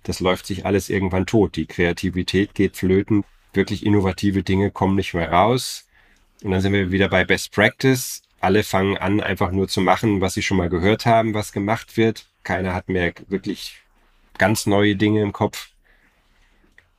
das 0.04 0.20
läuft 0.20 0.46
sich 0.46 0.64
alles 0.64 0.88
irgendwann 0.88 1.26
tot. 1.26 1.56
Die 1.56 1.66
Kreativität 1.66 2.54
geht 2.54 2.76
flöten. 2.76 3.24
Wirklich 3.52 3.84
innovative 3.84 4.42
Dinge 4.42 4.70
kommen 4.70 4.94
nicht 4.96 5.14
mehr 5.14 5.32
raus. 5.32 5.88
Und 6.42 6.52
dann 6.52 6.60
sind 6.60 6.72
wir 6.72 6.92
wieder 6.92 7.08
bei 7.08 7.24
Best 7.24 7.52
Practice. 7.52 8.22
Alle 8.40 8.62
fangen 8.62 8.98
an, 8.98 9.20
einfach 9.20 9.50
nur 9.50 9.66
zu 9.66 9.80
machen, 9.80 10.20
was 10.20 10.34
sie 10.34 10.42
schon 10.42 10.58
mal 10.58 10.68
gehört 10.68 11.06
haben, 11.06 11.34
was 11.34 11.52
gemacht 11.52 11.96
wird. 11.96 12.26
Keiner 12.42 12.74
hat 12.74 12.88
mehr 12.88 13.14
wirklich 13.28 13.80
ganz 14.36 14.66
neue 14.66 14.96
Dinge 14.96 15.22
im 15.22 15.32
Kopf. 15.32 15.70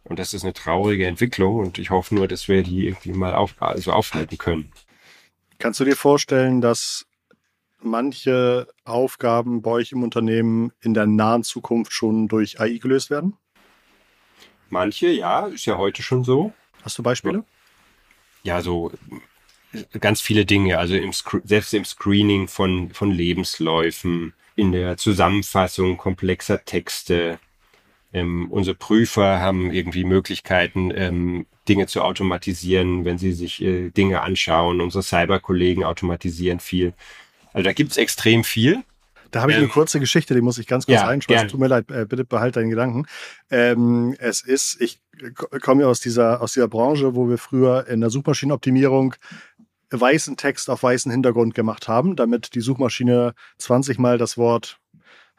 Und 0.03 0.19
das 0.19 0.33
ist 0.33 0.43
eine 0.43 0.53
traurige 0.53 1.05
Entwicklung 1.05 1.57
und 1.57 1.77
ich 1.77 1.89
hoffe 1.89 2.15
nur, 2.15 2.27
dass 2.27 2.47
wir 2.47 2.63
die 2.63 2.87
irgendwie 2.87 3.13
mal 3.13 3.33
auf, 3.33 3.55
also 3.59 3.91
aufhalten 3.91 4.37
können. 4.37 4.71
Kannst 5.57 5.79
du 5.79 5.85
dir 5.85 5.95
vorstellen, 5.95 6.61
dass 6.61 7.05
manche 7.85 8.67
Aufgaben 8.83 9.61
bei 9.61 9.71
euch 9.71 9.91
im 9.91 10.03
Unternehmen 10.03 10.71
in 10.81 10.93
der 10.93 11.07
nahen 11.07 11.43
Zukunft 11.43 11.93
schon 11.93 12.27
durch 12.27 12.59
AI 12.59 12.77
gelöst 12.77 13.09
werden? 13.09 13.37
Manche, 14.69 15.07
ja, 15.07 15.47
ist 15.47 15.65
ja 15.65 15.77
heute 15.77 16.03
schon 16.03 16.23
so. 16.23 16.53
Hast 16.83 16.97
du 16.97 17.03
Beispiele? 17.03 17.43
Ja, 18.43 18.61
so 18.61 18.91
ganz 19.99 20.21
viele 20.21 20.45
Dinge, 20.45 20.77
also 20.77 20.95
im, 20.95 21.11
selbst 21.43 21.73
im 21.73 21.85
Screening 21.85 22.47
von, 22.47 22.91
von 22.91 23.11
Lebensläufen, 23.11 24.33
in 24.55 24.71
der 24.71 24.97
Zusammenfassung 24.97 25.97
komplexer 25.97 26.63
Texte. 26.63 27.39
Ähm, 28.13 28.49
unsere 28.49 28.75
Prüfer 28.75 29.39
haben 29.41 29.71
irgendwie 29.71 30.05
Möglichkeiten, 30.05 30.91
ähm, 30.95 31.45
Dinge 31.67 31.87
zu 31.87 32.01
automatisieren, 32.01 33.03
wenn 33.03 33.17
sie 33.17 33.33
sich 33.33 33.61
äh, 33.61 33.89
Dinge 33.89 34.21
anschauen. 34.21 34.79
Unsere 34.79 35.03
Cyberkollegen 35.03 35.83
automatisieren 35.83 36.59
viel. 36.59 36.93
Also 37.55 37.63
da 37.63 37.73
gibt's 37.73 37.95
extrem 37.95 38.43
viel. 38.43 38.83
Da 39.31 39.41
habe 39.41 39.51
ich 39.51 39.57
ähm, 39.57 39.63
eine 39.63 39.71
kurze 39.71 40.01
Geschichte, 40.01 40.33
die 40.33 40.41
muss 40.41 40.57
ich 40.57 40.67
ganz 40.67 40.85
kurz 40.85 40.99
ja, 40.99 41.07
einschmeißen. 41.07 41.47
Tut 41.47 41.59
mir 41.59 41.67
leid, 41.67 41.89
äh, 41.89 42.05
bitte 42.05 42.25
behalte 42.25 42.59
deinen 42.59 42.69
Gedanken. 42.69 43.05
Ähm, 43.49 44.15
es 44.19 44.41
ist, 44.41 44.79
ich 44.81 45.01
komme 45.61 45.83
ja 45.83 45.87
aus 45.87 46.01
dieser, 46.01 46.41
aus 46.41 46.53
dieser 46.53 46.67
Branche, 46.67 47.15
wo 47.15 47.29
wir 47.29 47.37
früher 47.37 47.87
in 47.87 48.01
der 48.01 48.09
Suchmaschinenoptimierung 48.09 49.15
weißen 49.89 50.35
Text 50.35 50.69
auf 50.69 50.83
weißen 50.83 51.11
Hintergrund 51.11 51.55
gemacht 51.55 51.87
haben, 51.87 52.17
damit 52.17 52.55
die 52.55 52.61
Suchmaschine 52.61 53.33
20 53.57 53.99
Mal 53.99 54.17
das 54.17 54.37
Wort 54.37 54.79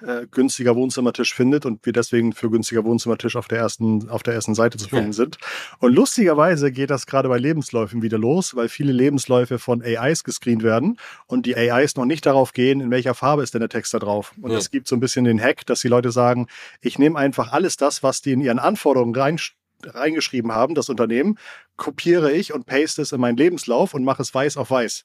äh, 0.02 0.26
günstiger 0.30 0.76
Wohnzimmertisch 0.76 1.34
findet 1.34 1.64
und 1.64 1.84
wir 1.86 1.92
deswegen 1.92 2.32
für 2.32 2.50
günstiger 2.50 2.84
Wohnzimmertisch 2.84 3.36
auf 3.36 3.48
der 3.48 3.58
ersten, 3.58 4.08
auf 4.10 4.22
der 4.22 4.34
ersten 4.34 4.54
Seite 4.54 4.76
zu 4.78 4.88
finden 4.88 5.06
ja. 5.06 5.12
sind. 5.12 5.38
Und 5.78 5.94
lustigerweise 5.94 6.70
geht 6.70 6.90
das 6.90 7.06
gerade 7.06 7.28
bei 7.28 7.38
Lebensläufen 7.38 8.02
wieder 8.02 8.18
los, 8.18 8.54
weil 8.54 8.68
viele 8.68 8.92
Lebensläufe 8.92 9.58
von 9.58 9.82
AIs 9.82 10.24
gescreent 10.24 10.62
werden 10.62 10.98
und 11.26 11.46
die 11.46 11.56
AIs 11.56 11.96
noch 11.96 12.04
nicht 12.04 12.26
darauf 12.26 12.52
gehen, 12.52 12.80
in 12.80 12.90
welcher 12.90 13.14
Farbe 13.14 13.42
ist 13.42 13.54
denn 13.54 13.60
der 13.60 13.70
Text 13.70 13.94
da 13.94 13.98
drauf. 13.98 14.34
Und 14.40 14.50
es 14.50 14.64
ja. 14.64 14.70
gibt 14.70 14.88
so 14.88 14.96
ein 14.96 15.00
bisschen 15.00 15.24
den 15.24 15.40
Hack, 15.40 15.64
dass 15.66 15.80
die 15.80 15.88
Leute 15.88 16.10
sagen, 16.10 16.46
ich 16.80 16.98
nehme 16.98 17.18
einfach 17.18 17.52
alles 17.52 17.76
das, 17.76 18.02
was 18.02 18.20
die 18.20 18.32
in 18.32 18.40
ihren 18.40 18.58
Anforderungen 18.58 19.14
rein 19.14 19.38
reingeschrieben 19.84 20.52
haben, 20.52 20.74
das 20.74 20.88
Unternehmen, 20.88 21.38
kopiere 21.76 22.32
ich 22.32 22.52
und 22.52 22.66
paste 22.66 23.02
es 23.02 23.12
in 23.12 23.20
meinen 23.20 23.36
Lebenslauf 23.36 23.94
und 23.94 24.04
mache 24.04 24.22
es 24.22 24.34
weiß 24.34 24.56
auf 24.56 24.70
weiß. 24.70 25.04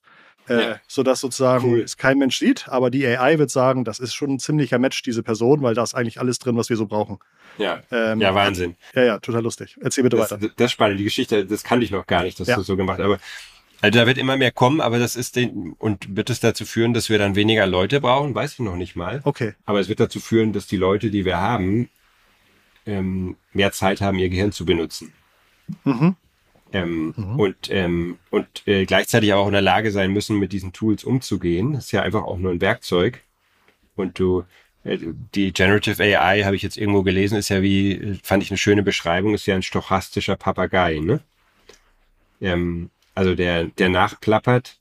Äh, 0.49 0.61
ja. 0.61 0.79
sodass 0.87 1.19
sozusagen 1.19 1.71
cool. 1.71 1.81
es 1.81 1.97
kein 1.97 2.17
Mensch 2.17 2.37
sieht, 2.37 2.67
aber 2.67 2.89
die 2.89 3.05
AI 3.05 3.37
wird 3.37 3.51
sagen, 3.51 3.83
das 3.85 3.99
ist 3.99 4.13
schon 4.13 4.31
ein 4.31 4.39
ziemlicher 4.39 4.79
Match, 4.79 5.01
diese 5.03 5.23
Person, 5.23 5.61
weil 5.61 5.75
da 5.75 5.83
ist 5.83 5.93
eigentlich 5.93 6.19
alles 6.19 6.39
drin, 6.39 6.57
was 6.57 6.69
wir 6.69 6.77
so 6.77 6.87
brauchen. 6.87 7.19
Ja, 7.57 7.81
ähm, 7.91 8.19
ja 8.19 8.33
Wahnsinn. 8.33 8.75
Ja, 8.95 9.03
ja, 9.03 9.19
total 9.19 9.43
lustig. 9.43 9.77
Erzähl 9.81 10.03
bitte 10.03 10.17
das, 10.17 10.31
weiter. 10.31 10.49
Das 10.57 10.65
ist 10.65 10.71
spannend, 10.71 10.99
die 10.99 11.03
Geschichte, 11.03 11.45
das 11.45 11.63
kannte 11.63 11.85
ich 11.85 11.91
noch 11.91 12.07
gar 12.07 12.23
nicht, 12.23 12.39
dass 12.39 12.47
ja. 12.47 12.55
du 12.55 12.63
so 12.63 12.75
gemacht 12.75 12.99
aber 12.99 13.19
also 13.81 13.97
da 13.97 14.05
wird 14.05 14.19
immer 14.19 14.37
mehr 14.37 14.51
kommen, 14.51 14.79
aber 14.79 14.99
das 14.99 15.15
ist 15.15 15.35
den, 15.35 15.73
und 15.79 16.15
wird 16.15 16.29
es 16.29 16.39
dazu 16.39 16.65
führen, 16.65 16.93
dass 16.93 17.09
wir 17.09 17.17
dann 17.17 17.35
weniger 17.35 17.65
Leute 17.65 17.99
brauchen, 17.99 18.35
weiß 18.35 18.53
ich 18.53 18.59
noch 18.59 18.75
nicht 18.75 18.95
mal. 18.95 19.21
Okay. 19.23 19.55
Aber 19.65 19.79
es 19.79 19.89
wird 19.89 19.99
dazu 19.99 20.19
führen, 20.19 20.53
dass 20.53 20.67
die 20.67 20.77
Leute, 20.77 21.09
die 21.09 21.25
wir 21.25 21.37
haben, 21.37 21.89
ähm, 22.85 23.37
mehr 23.53 23.71
Zeit 23.71 23.99
haben, 24.01 24.19
ihr 24.19 24.29
Gehirn 24.29 24.51
zu 24.51 24.65
benutzen. 24.65 25.11
Mhm. 25.83 26.15
Ähm, 26.73 27.13
mhm. 27.15 27.39
Und, 27.39 27.69
ähm, 27.69 28.17
und 28.29 28.47
äh, 28.65 28.85
gleichzeitig 28.85 29.33
auch 29.33 29.47
in 29.47 29.53
der 29.53 29.61
Lage 29.61 29.91
sein 29.91 30.11
müssen, 30.11 30.39
mit 30.39 30.53
diesen 30.53 30.71
Tools 30.71 31.03
umzugehen. 31.03 31.73
Das 31.73 31.85
ist 31.85 31.91
ja 31.91 32.01
einfach 32.01 32.23
auch 32.23 32.37
nur 32.37 32.51
ein 32.51 32.61
Werkzeug. 32.61 33.21
Und 33.95 34.19
du, 34.19 34.45
äh, 34.83 34.97
die 35.35 35.51
Generative 35.51 36.01
AI, 36.01 36.43
habe 36.43 36.55
ich 36.55 36.61
jetzt 36.61 36.77
irgendwo 36.77 37.03
gelesen, 37.03 37.37
ist 37.37 37.49
ja 37.49 37.61
wie, 37.61 38.19
fand 38.23 38.43
ich 38.43 38.51
eine 38.51 38.57
schöne 38.57 38.83
Beschreibung, 38.83 39.33
ist 39.33 39.45
ja 39.45 39.55
ein 39.55 39.63
stochastischer 39.63 40.37
Papagei, 40.37 40.99
ne? 40.99 41.19
Ähm, 42.39 42.89
also 43.13 43.35
der, 43.35 43.65
der 43.65 43.89
nachplappert, 43.89 44.79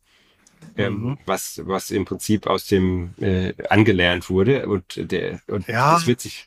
ähm, 0.76 1.02
mhm. 1.02 1.18
was, 1.26 1.60
was 1.64 1.90
im 1.90 2.04
Prinzip 2.04 2.46
aus 2.46 2.66
dem 2.66 3.14
äh, 3.20 3.52
angelernt 3.68 4.30
wurde. 4.30 4.68
Und 4.68 5.10
der, 5.10 5.40
und 5.48 5.66
ja. 5.66 5.94
das 5.94 6.06
wird 6.06 6.20
sich. 6.20 6.46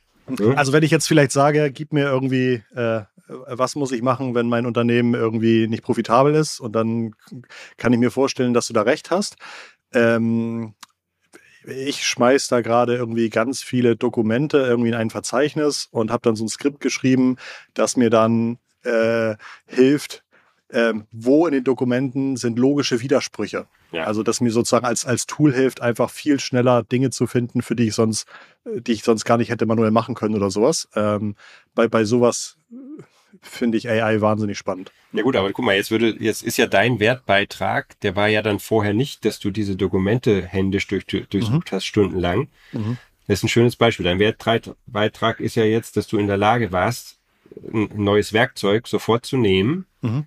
Also 0.55 0.73
wenn 0.73 0.83
ich 0.83 0.91
jetzt 0.91 1.07
vielleicht 1.07 1.31
sage, 1.31 1.71
gib 1.71 1.93
mir 1.93 2.05
irgendwie 2.05 2.63
äh, 2.75 3.01
was 3.27 3.75
muss 3.75 3.91
ich 3.91 4.01
machen, 4.01 4.35
wenn 4.35 4.47
mein 4.47 4.65
Unternehmen 4.65 5.13
irgendwie 5.13 5.67
nicht 5.67 5.83
profitabel 5.83 6.35
ist? 6.35 6.59
Und 6.59 6.73
dann 6.73 7.15
kann 7.77 7.93
ich 7.93 7.99
mir 7.99 8.11
vorstellen, 8.11 8.53
dass 8.53 8.67
du 8.67 8.73
da 8.73 8.81
recht 8.81 9.11
hast. 9.11 9.37
Ähm, 9.93 10.73
ich 11.65 12.05
schmeiß 12.05 12.49
da 12.49 12.61
gerade 12.61 12.95
irgendwie 12.95 13.29
ganz 13.29 13.63
viele 13.63 13.95
Dokumente 13.95 14.57
irgendwie 14.57 14.89
in 14.89 14.95
ein 14.95 15.09
Verzeichnis 15.09 15.87
und 15.91 16.11
habe 16.11 16.21
dann 16.23 16.35
so 16.35 16.43
ein 16.43 16.49
Skript 16.49 16.81
geschrieben, 16.81 17.37
das 17.73 17.95
mir 17.95 18.09
dann 18.09 18.57
äh, 18.83 19.35
hilft, 19.65 20.22
ähm, 20.73 21.05
wo 21.11 21.47
in 21.47 21.53
den 21.53 21.63
Dokumenten 21.63 22.35
sind 22.35 22.57
logische 22.59 23.01
Widersprüche. 23.01 23.67
Ja. 23.91 24.05
Also, 24.05 24.23
dass 24.23 24.41
mir 24.41 24.51
sozusagen 24.51 24.85
als, 24.85 25.05
als 25.05 25.27
Tool 25.27 25.53
hilft, 25.53 25.81
einfach 25.81 26.09
viel 26.09 26.39
schneller 26.39 26.83
Dinge 26.83 27.11
zu 27.11 27.27
finden, 27.27 27.61
für 27.61 27.75
die 27.75 27.87
ich 27.87 27.95
sonst, 27.95 28.27
die 28.65 28.93
ich 28.93 29.03
sonst 29.03 29.23
gar 29.23 29.37
nicht 29.37 29.49
hätte 29.49 29.65
manuell 29.65 29.91
machen 29.91 30.15
können 30.15 30.35
oder 30.35 30.49
sowas. 30.49 30.89
Ähm, 30.95 31.35
bei, 31.75 31.87
bei 31.87 32.03
sowas 32.03 32.57
finde 33.41 33.77
ich 33.77 33.89
AI 33.89 34.21
wahnsinnig 34.21 34.57
spannend. 34.57 34.91
Ja 35.11 35.23
gut, 35.23 35.35
aber 35.35 35.51
guck 35.51 35.65
mal, 35.65 35.75
jetzt 35.75 35.91
würde, 35.91 36.15
jetzt 36.19 36.43
ist 36.43 36.57
ja 36.57 36.67
dein 36.67 36.99
Wertbeitrag, 36.99 37.99
der 38.01 38.15
war 38.15 38.27
ja 38.27 38.41
dann 38.41 38.59
vorher 38.59 38.93
nicht, 38.93 39.25
dass 39.25 39.39
du 39.39 39.51
diese 39.51 39.75
Dokumente 39.75 40.43
händisch 40.45 40.87
durch, 40.87 41.05
durchsucht 41.05 41.71
mhm. 41.71 41.75
hast, 41.75 41.85
stundenlang. 41.85 42.47
Mhm. 42.71 42.97
Das 43.27 43.39
ist 43.39 43.43
ein 43.43 43.49
schönes 43.49 43.75
Beispiel. 43.75 44.03
Dein 44.03 44.19
Wertbeitrag 44.19 45.39
ist 45.39 45.55
ja 45.55 45.63
jetzt, 45.63 45.97
dass 45.97 46.07
du 46.07 46.17
in 46.17 46.27
der 46.27 46.37
Lage 46.37 46.71
warst, 46.71 47.19
ein 47.71 47.89
neues 47.95 48.33
Werkzeug 48.33 48.87
sofort 48.87 49.25
zu 49.25 49.37
nehmen 49.37 49.85
mhm. 50.01 50.25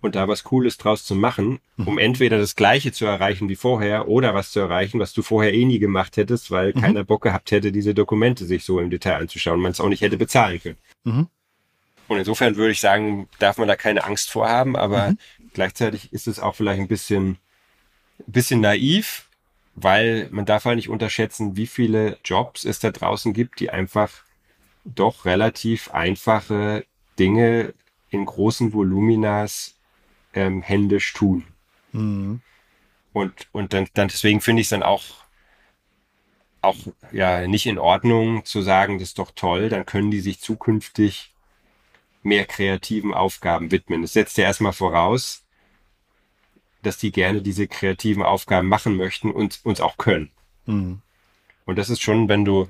Und 0.00 0.14
da 0.14 0.28
was 0.28 0.44
Cooles 0.44 0.78
draus 0.78 1.04
zu 1.04 1.14
machen, 1.14 1.58
um 1.76 1.94
mhm. 1.94 1.98
entweder 1.98 2.38
das 2.38 2.54
Gleiche 2.54 2.92
zu 2.92 3.04
erreichen 3.04 3.48
wie 3.48 3.56
vorher 3.56 4.08
oder 4.08 4.34
was 4.34 4.52
zu 4.52 4.60
erreichen, 4.60 5.00
was 5.00 5.12
du 5.12 5.22
vorher 5.22 5.52
eh 5.52 5.64
nie 5.64 5.78
gemacht 5.78 6.16
hättest, 6.16 6.50
weil 6.50 6.72
mhm. 6.74 6.80
keiner 6.80 7.04
Bock 7.04 7.22
gehabt 7.22 7.50
hätte, 7.50 7.72
diese 7.72 7.94
Dokumente 7.94 8.44
sich 8.44 8.64
so 8.64 8.78
im 8.78 8.90
Detail 8.90 9.16
anzuschauen, 9.16 9.56
und 9.56 9.62
man 9.62 9.72
es 9.72 9.80
auch 9.80 9.88
nicht 9.88 10.02
hätte 10.02 10.16
bezahlen 10.16 10.60
können. 10.62 10.78
Mhm. 11.04 11.26
Und 12.06 12.18
insofern 12.18 12.56
würde 12.56 12.72
ich 12.72 12.80
sagen, 12.80 13.28
darf 13.38 13.58
man 13.58 13.68
da 13.68 13.76
keine 13.76 14.04
Angst 14.04 14.30
vor 14.30 14.48
haben, 14.48 14.76
aber 14.76 15.10
mhm. 15.10 15.18
gleichzeitig 15.52 16.12
ist 16.12 16.28
es 16.28 16.38
auch 16.38 16.54
vielleicht 16.54 16.80
ein 16.80 16.88
bisschen, 16.88 17.38
bisschen 18.26 18.60
naiv, 18.60 19.28
weil 19.74 20.28
man 20.30 20.46
darf 20.46 20.64
halt 20.64 20.76
nicht 20.76 20.88
unterschätzen, 20.88 21.56
wie 21.56 21.66
viele 21.66 22.18
Jobs 22.24 22.64
es 22.64 22.78
da 22.78 22.90
draußen 22.90 23.32
gibt, 23.32 23.60
die 23.60 23.70
einfach 23.70 24.10
doch 24.84 25.24
relativ 25.24 25.90
einfache 25.90 26.84
Dinge 27.18 27.74
in 28.10 28.24
großen 28.24 28.72
Voluminas 28.72 29.77
ähm, 30.34 30.62
händisch 30.62 31.12
tun. 31.12 31.44
Mhm. 31.92 32.40
Und, 33.12 33.48
und 33.52 33.72
dann, 33.72 33.88
dann 33.94 34.08
deswegen 34.08 34.40
finde 34.40 34.60
ich 34.60 34.66
es 34.66 34.70
dann 34.70 34.82
auch, 34.82 35.02
auch 36.60 36.76
ja 37.12 37.46
nicht 37.46 37.66
in 37.66 37.78
Ordnung 37.78 38.44
zu 38.44 38.62
sagen, 38.62 38.98
das 38.98 39.08
ist 39.08 39.18
doch 39.18 39.30
toll, 39.34 39.68
dann 39.68 39.86
können 39.86 40.10
die 40.10 40.20
sich 40.20 40.40
zukünftig 40.40 41.34
mehr 42.22 42.44
kreativen 42.44 43.14
Aufgaben 43.14 43.70
widmen. 43.70 44.02
Das 44.02 44.12
setzt 44.12 44.38
ja 44.38 44.44
erstmal 44.44 44.72
voraus, 44.72 45.44
dass 46.82 46.98
die 46.98 47.10
gerne 47.10 47.42
diese 47.42 47.66
kreativen 47.66 48.22
Aufgaben 48.22 48.68
machen 48.68 48.96
möchten 48.96 49.30
und 49.30 49.60
uns 49.64 49.80
auch 49.80 49.96
können. 49.96 50.30
Mhm. 50.66 51.00
Und 51.64 51.76
das 51.76 51.90
ist 51.90 52.00
schon, 52.00 52.28
wenn 52.28 52.44
du 52.44 52.68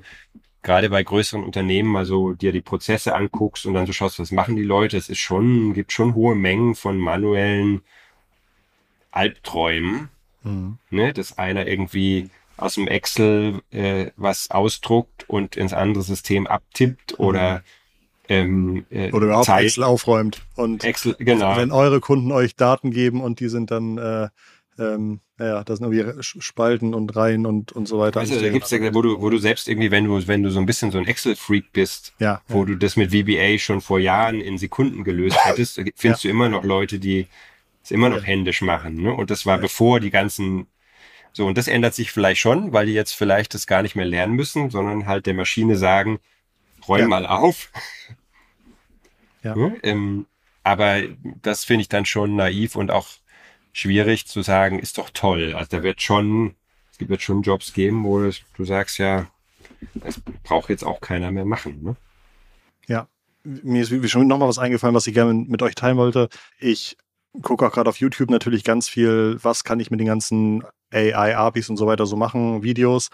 gerade 0.61 0.89
bei 0.89 1.03
größeren 1.03 1.43
Unternehmen 1.43 1.89
mal 1.89 2.05
so 2.05 2.33
dir 2.33 2.51
die 2.51 2.61
Prozesse 2.61 3.15
anguckst 3.15 3.65
und 3.65 3.73
dann 3.73 3.85
so 3.85 3.93
schaust, 3.93 4.19
was 4.19 4.31
machen 4.31 4.55
die 4.55 4.63
Leute, 4.63 4.97
es 4.97 5.09
ist 5.09 5.19
schon, 5.19 5.73
gibt 5.73 5.91
schon 5.91 6.15
hohe 6.15 6.35
Mengen 6.35 6.75
von 6.75 6.97
manuellen 6.97 7.81
Albträumen, 9.11 10.09
mhm. 10.43 10.77
ne, 10.89 11.13
dass 11.13 11.37
einer 11.37 11.67
irgendwie 11.67 12.29
aus 12.57 12.75
dem 12.75 12.87
Excel 12.87 13.61
äh, 13.71 14.11
was 14.17 14.51
ausdruckt 14.51 15.27
und 15.29 15.55
ins 15.55 15.73
andere 15.73 16.03
System 16.03 16.45
abtippt 16.45 17.17
mhm. 17.17 17.25
oder 17.25 17.63
ähm, 18.27 18.85
äh, 18.91 19.11
oder 19.11 19.25
überhaupt 19.25 19.45
Zeit. 19.45 19.65
Excel 19.65 19.83
aufräumt. 19.83 20.45
Und 20.55 20.83
Excel, 20.83 21.15
genau. 21.17 21.57
wenn 21.57 21.71
eure 21.71 21.99
Kunden 21.99 22.31
euch 22.31 22.55
Daten 22.55 22.91
geben 22.91 23.21
und 23.21 23.39
die 23.39 23.49
sind 23.49 23.71
dann 23.71 23.97
äh, 23.97 24.29
ähm, 24.77 25.21
naja, 25.39 25.63
das 25.63 25.79
sind 25.79 25.91
irgendwie 25.91 26.21
Spalten 26.21 26.93
und 26.93 27.15
Reihen 27.15 27.45
und, 27.45 27.71
und 27.71 27.87
so 27.87 27.97
weiter. 27.97 28.23
Du, 28.23 28.39
da 28.39 28.49
gibt's 28.49 28.71
ja, 28.71 28.93
wo 28.93 29.01
du, 29.01 29.21
wo 29.21 29.29
du 29.29 29.37
selbst 29.37 29.69
irgendwie, 29.69 29.89
wenn 29.89 30.03
du, 30.03 30.27
wenn 30.27 30.43
du 30.43 30.51
so 30.51 30.59
ein 30.59 30.65
bisschen 30.65 30.91
so 30.91 30.97
ein 30.97 31.07
Excel-Freak 31.07 31.71
bist, 31.71 32.13
ja, 32.19 32.41
wo 32.49 32.59
ja. 32.59 32.65
du 32.65 32.75
das 32.75 32.97
mit 32.97 33.11
VBA 33.11 33.57
schon 33.57 33.79
vor 33.79 33.99
Jahren 33.99 34.41
in 34.41 34.57
Sekunden 34.57 35.05
gelöst 35.05 35.37
hättest, 35.45 35.75
findest 35.95 36.03
ja. 36.03 36.15
du 36.15 36.29
immer 36.29 36.49
noch 36.49 36.63
Leute, 36.65 36.99
die 36.99 37.27
es 37.81 37.91
immer 37.91 38.09
noch 38.09 38.25
händisch 38.25 38.61
machen. 38.61 39.01
Ne? 39.01 39.13
Und 39.13 39.31
das 39.31 39.45
war 39.45 39.57
bevor 39.57 40.01
die 40.01 40.11
ganzen 40.11 40.67
so, 41.31 41.45
und 41.45 41.57
das 41.57 41.67
ändert 41.67 41.93
sich 41.93 42.11
vielleicht 42.11 42.41
schon, 42.41 42.73
weil 42.73 42.87
die 42.87 42.93
jetzt 42.93 43.13
vielleicht 43.13 43.53
das 43.53 43.67
gar 43.67 43.81
nicht 43.81 43.95
mehr 43.95 44.05
lernen 44.05 44.33
müssen, 44.33 44.69
sondern 44.69 45.05
halt 45.05 45.25
der 45.25 45.35
Maschine 45.35 45.77
sagen, 45.77 46.19
räum 46.87 47.07
mal 47.07 47.25
auf. 47.25 47.71
Ja. 49.43 49.55
Ähm, 49.83 50.25
aber 50.63 51.01
das 51.41 51.63
finde 51.63 51.83
ich 51.83 51.89
dann 51.89 52.05
schon 52.05 52.35
naiv 52.35 52.75
und 52.75 52.91
auch 52.91 53.07
schwierig 53.73 54.27
zu 54.27 54.41
sagen, 54.41 54.79
ist 54.79 54.97
doch 54.97 55.09
toll. 55.11 55.53
Also 55.55 55.77
da 55.77 55.83
wird 55.83 56.01
schon, 56.01 56.55
es 56.91 57.07
wird 57.07 57.21
schon 57.21 57.41
Jobs 57.41 57.73
geben, 57.73 58.03
wo 58.03 58.19
du 58.19 58.65
sagst, 58.65 58.97
ja, 58.97 59.27
das 59.95 60.19
braucht 60.43 60.69
jetzt 60.69 60.83
auch 60.83 61.01
keiner 61.01 61.31
mehr 61.31 61.45
machen. 61.45 61.83
Ne? 61.83 61.95
Ja, 62.87 63.07
mir 63.43 63.81
ist 63.81 64.09
schon 64.09 64.27
nochmal 64.27 64.49
was 64.49 64.59
eingefallen, 64.59 64.95
was 64.95 65.07
ich 65.07 65.13
gerne 65.13 65.33
mit 65.33 65.61
euch 65.61 65.75
teilen 65.75 65.97
wollte. 65.97 66.29
Ich 66.59 66.97
gucke 67.41 67.65
auch 67.65 67.71
gerade 67.71 67.89
auf 67.89 67.99
YouTube 67.99 68.29
natürlich 68.29 68.63
ganz 68.63 68.89
viel, 68.89 69.37
was 69.41 69.63
kann 69.63 69.79
ich 69.79 69.91
mit 69.91 69.99
den 69.99 70.07
ganzen 70.07 70.63
AI-APIs 70.91 71.69
und 71.69 71.77
so 71.77 71.85
weiter 71.85 72.05
so 72.07 72.15
machen, 72.15 72.63
Videos. 72.63 73.09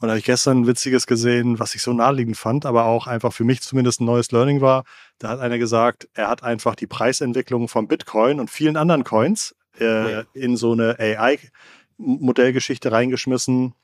Und 0.00 0.06
da 0.06 0.08
habe 0.08 0.18
ich 0.18 0.24
gestern 0.24 0.62
ein 0.62 0.66
witziges 0.66 1.06
gesehen, 1.06 1.58
was 1.58 1.74
ich 1.74 1.82
so 1.82 1.92
naheliegend 1.92 2.36
fand, 2.36 2.64
aber 2.64 2.86
auch 2.86 3.06
einfach 3.06 3.32
für 3.32 3.44
mich 3.44 3.60
zumindest 3.60 4.00
ein 4.00 4.06
neues 4.06 4.32
Learning 4.32 4.60
war. 4.62 4.84
Da 5.18 5.28
hat 5.28 5.40
einer 5.40 5.58
gesagt, 5.58 6.08
er 6.14 6.28
hat 6.28 6.42
einfach 6.42 6.74
die 6.74 6.86
Preisentwicklung 6.86 7.68
von 7.68 7.86
Bitcoin 7.86 8.40
und 8.40 8.50
vielen 8.50 8.76
anderen 8.76 9.04
Coins 9.04 9.54
äh, 9.80 10.24
in 10.32 10.56
so 10.56 10.72
eine 10.72 10.96
AI-Modellgeschichte 10.98 12.92
reingeschmissen. 12.92 13.74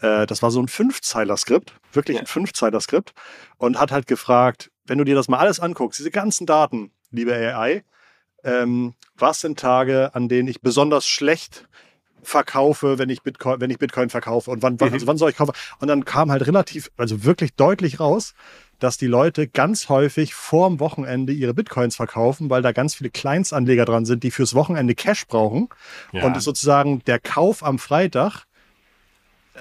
Äh, 0.00 0.26
das 0.26 0.42
war 0.42 0.50
so 0.50 0.60
ein 0.60 0.68
Fünfzeiler-Skript, 0.68 1.74
wirklich 1.92 2.16
ja. 2.16 2.22
ein 2.22 2.26
Fünfzeiler-Skript. 2.26 3.12
Und 3.58 3.78
hat 3.78 3.92
halt 3.92 4.06
gefragt, 4.06 4.70
wenn 4.84 4.98
du 4.98 5.04
dir 5.04 5.14
das 5.14 5.28
mal 5.28 5.38
alles 5.38 5.60
anguckst, 5.60 5.98
diese 5.98 6.10
ganzen 6.10 6.46
Daten, 6.46 6.92
liebe 7.10 7.34
AI, 7.34 7.84
ähm, 8.44 8.94
was 9.16 9.40
sind 9.40 9.58
Tage, 9.58 10.14
an 10.14 10.28
denen 10.28 10.48
ich 10.48 10.62
besonders 10.62 11.06
schlecht 11.06 11.68
verkaufe, 12.22 12.98
wenn 12.98 13.08
ich 13.08 13.22
Bitcoin, 13.22 13.60
wenn 13.60 13.70
ich 13.70 13.78
Bitcoin 13.78 14.10
verkaufe 14.10 14.50
und 14.50 14.62
wann, 14.62 14.80
wann, 14.80 14.92
also 14.92 15.06
wann 15.06 15.16
soll 15.16 15.30
ich 15.30 15.36
kaufen? 15.36 15.52
Und 15.78 15.88
dann 15.88 16.04
kam 16.04 16.30
halt 16.30 16.46
relativ, 16.46 16.90
also 16.96 17.24
wirklich 17.24 17.54
deutlich 17.54 18.00
raus, 18.00 18.34
dass 18.78 18.96
die 18.96 19.06
Leute 19.06 19.46
ganz 19.46 19.88
häufig 19.88 20.34
vorm 20.34 20.80
Wochenende 20.80 21.32
ihre 21.32 21.54
Bitcoins 21.54 21.96
verkaufen, 21.96 22.50
weil 22.50 22.62
da 22.62 22.72
ganz 22.72 22.94
viele 22.94 23.10
Kleinstanleger 23.10 23.84
dran 23.84 24.04
sind, 24.04 24.22
die 24.22 24.30
fürs 24.30 24.54
Wochenende 24.54 24.94
Cash 24.94 25.26
brauchen. 25.26 25.68
Ja. 26.12 26.24
Und 26.24 26.40
sozusagen 26.40 27.04
der 27.04 27.18
Kauf 27.18 27.62
am 27.62 27.78
Freitag 27.78 28.46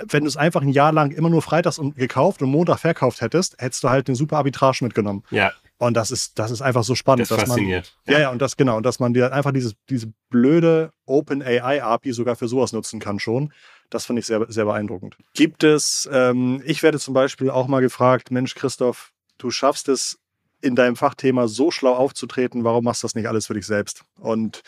wenn 0.07 0.23
du 0.23 0.29
es 0.29 0.37
einfach 0.37 0.61
ein 0.61 0.69
Jahr 0.69 0.91
lang 0.91 1.11
immer 1.11 1.29
nur 1.29 1.41
freitags 1.41 1.81
gekauft 1.95 2.41
und 2.41 2.49
Montag 2.49 2.79
verkauft 2.79 3.21
hättest, 3.21 3.55
hättest 3.59 3.83
du 3.83 3.89
halt 3.89 4.07
eine 4.07 4.15
super 4.15 4.37
Arbitrage 4.37 4.83
mitgenommen. 4.83 5.23
Ja. 5.29 5.51
Und 5.79 5.95
das 5.95 6.11
ist, 6.11 6.37
das 6.37 6.51
ist 6.51 6.61
einfach 6.61 6.83
so 6.83 6.93
spannend. 6.93 7.21
Das 7.21 7.29
dass 7.29 7.47
fasziniert. 7.47 7.97
Man, 8.05 8.13
ja, 8.13 8.21
ja, 8.21 8.29
und 8.31 8.41
das 8.41 8.57
genau. 8.57 8.75
Und 8.75 8.85
dass 8.85 8.99
man 8.99 9.13
dir 9.13 9.31
einfach 9.31 9.53
dieses, 9.53 9.75
diese 9.89 10.11
blöde 10.29 10.91
Open 11.05 11.41
AI 11.41 11.81
API 11.81 12.11
sogar 12.11 12.35
für 12.35 12.49
sowas 12.49 12.73
nutzen 12.73 12.99
kann 12.99 13.17
schon. 13.17 13.53
Das 13.89 14.05
finde 14.05 14.19
ich 14.19 14.25
sehr, 14.25 14.45
sehr 14.49 14.65
beeindruckend. 14.65 15.17
Gibt 15.33 15.63
es, 15.63 16.07
ähm, 16.11 16.61
ich 16.65 16.83
werde 16.83 16.99
zum 16.99 17.13
Beispiel 17.13 17.49
auch 17.49 17.67
mal 17.67 17.79
gefragt, 17.79 18.29
Mensch, 18.29 18.55
Christoph, 18.55 19.13
du 19.37 19.51
schaffst 19.51 19.87
es 19.87 20.19
in 20.61 20.75
deinem 20.75 20.97
Fachthema 20.97 21.47
so 21.47 21.71
schlau 21.71 21.95
aufzutreten, 21.95 22.65
warum 22.65 22.83
machst 22.83 23.01
du 23.01 23.07
das 23.07 23.15
nicht 23.15 23.27
alles 23.27 23.47
für 23.47 23.53
dich 23.53 23.65
selbst? 23.65 24.03
Und 24.19 24.63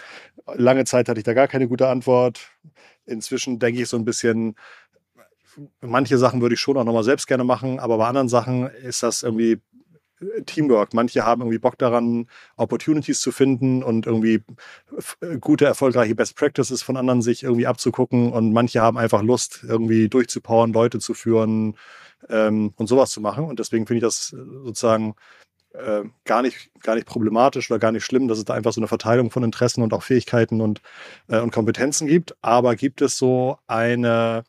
lange 0.56 0.86
Zeit 0.86 1.10
hatte 1.10 1.20
ich 1.20 1.26
da 1.26 1.34
gar 1.34 1.50
keine 1.50 1.68
gute 1.68 1.90
Antwort. 1.90 2.40
Inzwischen 3.06 3.60
denke 3.60 3.82
ich 3.82 3.90
so 3.90 3.98
ein 3.98 4.06
bisschen, 4.06 4.56
manche 5.82 6.18
Sachen 6.18 6.42
würde 6.42 6.56
ich 6.56 6.62
schon 6.62 6.78
auch 6.78 6.86
nochmal 6.86 7.04
selbst 7.04 7.28
gerne 7.28 7.44
machen, 7.44 7.82
aber 7.82 7.98
bei 7.98 8.08
anderen 8.08 8.30
Sachen 8.30 8.68
ist 8.68 9.04
das 9.04 9.24
irgendwie 9.24 9.60
Teamwork. 10.46 10.94
Manche 10.94 11.26
haben 11.26 11.42
irgendwie 11.42 11.60
Bock 11.60 11.78
daran, 11.78 12.28
Opportunities 12.58 13.22
zu 13.22 13.32
finden 13.32 13.84
und 13.84 14.06
irgendwie 14.06 14.44
gute, 15.40 15.66
erfolgreiche 15.66 16.16
Best 16.16 16.36
Practices 16.36 16.84
von 16.84 16.98
anderen 16.98 17.22
sich 17.22 17.44
irgendwie 17.44 17.68
abzugucken. 17.68 18.32
Und 18.32 18.54
manche 18.54 18.82
haben 18.82 18.98
einfach 18.98 19.22
Lust, 19.22 19.64
irgendwie 19.68 20.10
durchzupowern, 20.10 20.74
Leute 20.74 21.00
zu 21.00 21.14
führen 21.14 21.76
ähm, 22.30 22.74
und 22.78 22.88
sowas 22.88 23.12
zu 23.12 23.22
machen. 23.22 23.46
Und 23.46 23.60
deswegen 23.60 23.88
finde 23.88 24.00
ich 24.00 24.04
das 24.04 24.28
sozusagen 24.28 25.16
äh, 25.74 26.04
gar, 26.26 26.42
nicht, 26.42 26.70
gar 26.82 26.96
nicht 26.96 27.08
problematisch 27.08 27.72
oder 27.72 27.80
gar 27.80 27.92
nicht 27.92 28.06
schlimm, 28.06 28.28
dass 28.28 28.38
es 28.38 28.46
da 28.46 28.54
einfach 28.54 28.74
so 28.74 28.82
eine 28.82 28.88
Verteilung 28.88 29.32
von 29.32 29.44
Interessen 29.44 29.82
und 29.82 29.94
auch 29.94 30.04
Fähigkeiten 30.04 30.62
und, 30.62 30.82
äh, 31.28 31.40
und 31.40 31.52
Kompetenzen 31.52 32.08
gibt. 32.08 32.36
Aber 32.42 32.76
gibt 32.76 33.02
es 33.02 33.18
so 33.18 33.58
eine 33.68 34.44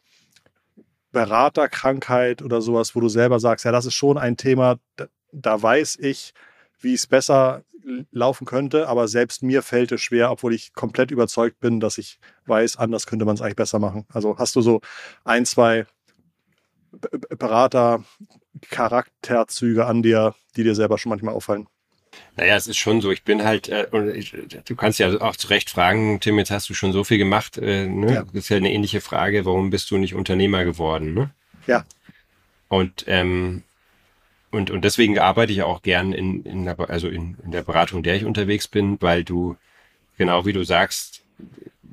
Beraterkrankheit 1.13 2.43
oder 2.43 2.61
sowas, 2.61 2.97
wo 2.97 3.01
du 3.01 3.09
selber 3.09 3.39
sagst, 3.39 3.65
ja, 3.65 3.73
das 3.73 3.87
ist 3.87 3.95
schon 3.95 4.19
ein 4.19 4.37
Thema, 4.37 4.79
da 5.33 5.61
weiß 5.61 5.99
ich, 6.01 6.33
wie 6.81 6.95
es 6.95 7.07
besser 7.07 7.63
laufen 8.11 8.45
könnte, 8.45 8.89
aber 8.89 9.09
selbst 9.09 9.43
mir 9.43 9.63
fällt 9.63 9.93
es 9.93 10.01
schwer, 10.01 10.31
obwohl 10.31 10.55
ich 10.55 10.73
komplett 10.73 11.11
überzeugt 11.11 11.61
bin, 11.61 11.81
dass 11.81 11.99
ich 11.99 12.19
weiß, 12.47 12.77
anders 12.77 13.07
könnte 13.07 13.25
man 13.25 13.35
es 13.35 13.41
eigentlich 13.41 13.57
besser 13.57 13.81
machen. 13.81 14.07
Also 14.13 14.39
hast 14.39 14.55
du 14.55 14.61
so 14.61 14.81
ein, 15.25 15.47
zwei 15.47 15.87
Berater-Charakterzüge 17.37 19.87
an 19.87 20.03
dir, 20.03 20.35
die 20.57 20.63
dir 20.63 20.75
selber 20.75 20.99
schon 20.99 21.09
manchmal 21.11 21.35
auffallen? 21.35 21.67
Naja, 22.37 22.57
es 22.57 22.67
ist 22.67 22.77
schon 22.77 23.01
so. 23.01 23.11
Ich 23.11 23.25
bin 23.25 23.43
halt, 23.43 23.71
äh, 23.71 23.87
ich, 24.13 24.37
du 24.65 24.77
kannst 24.77 24.99
ja 24.99 25.19
auch 25.21 25.37
zu 25.37 25.49
Recht 25.49 25.71
fragen, 25.71 26.21
Tim, 26.21 26.39
jetzt 26.39 26.51
hast 26.51 26.69
du 26.69 26.75
schon 26.75 26.93
so 26.93 27.05
viel 27.05 27.17
gemacht. 27.17 27.57
Äh, 27.57 27.87
ne? 27.87 28.15
Ja. 28.15 28.25
Das 28.25 28.35
ist 28.35 28.51
ja 28.51 28.59
eine 28.59 28.71
ähnliche 28.71 29.01
Frage, 29.01 29.47
warum 29.47 29.71
bist 29.71 29.91
du 29.91 29.97
nicht 29.97 30.15
Unternehmer 30.15 30.65
geworden? 30.65 31.15
Ne? 31.15 31.31
Ja. 31.67 31.87
Und 32.69 33.05
ähm, 33.07 33.63
und, 34.53 34.71
und 34.71 34.85
deswegen 34.85 35.19
arbeite 35.19 35.53
ich 35.53 35.63
auch 35.63 35.81
gern 35.81 36.13
in, 36.13 36.45
in 36.45 36.65
der, 36.67 36.79
also 36.79 37.09
in, 37.09 37.39
in 37.43 37.51
der 37.51 37.63
Beratung, 37.63 37.99
in 37.99 38.03
der 38.05 38.17
ich 38.17 38.27
unterwegs 38.27 38.69
bin, 38.69 39.01
weil 39.01 39.25
du, 39.25 39.57
genau 40.19 40.45
wie 40.45 40.53
du 40.53 40.63
sagst, 40.63 41.25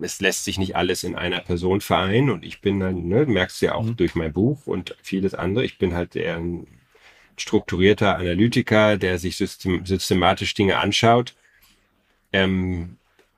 es 0.02 0.20
lässt 0.20 0.44
sich 0.44 0.58
nicht 0.58 0.76
alles 0.76 1.06
in 1.06 1.16
einer 1.16 1.40
Person 1.40 1.80
vereinen 1.80 2.30
und 2.30 2.44
ich 2.44 2.60
bin 2.60 2.82
dann, 2.82 3.08
ne, 3.08 3.26
merkst 3.26 3.62
du 3.62 3.68
ja 3.68 3.76
auch 3.76 3.84
mhm. 3.84 3.96
durch 3.96 4.14
mein 4.14 4.34
Buch 4.34 4.68
und 4.68 4.96
vieles 5.02 5.34
andere, 5.34 5.64
ich 5.64 5.78
bin 5.78 5.94
halt 5.94 6.18
eher 6.18 6.36
ein 6.36 6.68
strukturierter 7.38 8.18
Analytiker, 8.18 8.98
der 8.98 9.20
sich 9.20 9.38
system, 9.38 9.86
systematisch 9.86 10.54
Dinge 10.54 10.80
anschaut. 10.80 11.36
Ähm, 12.34 12.98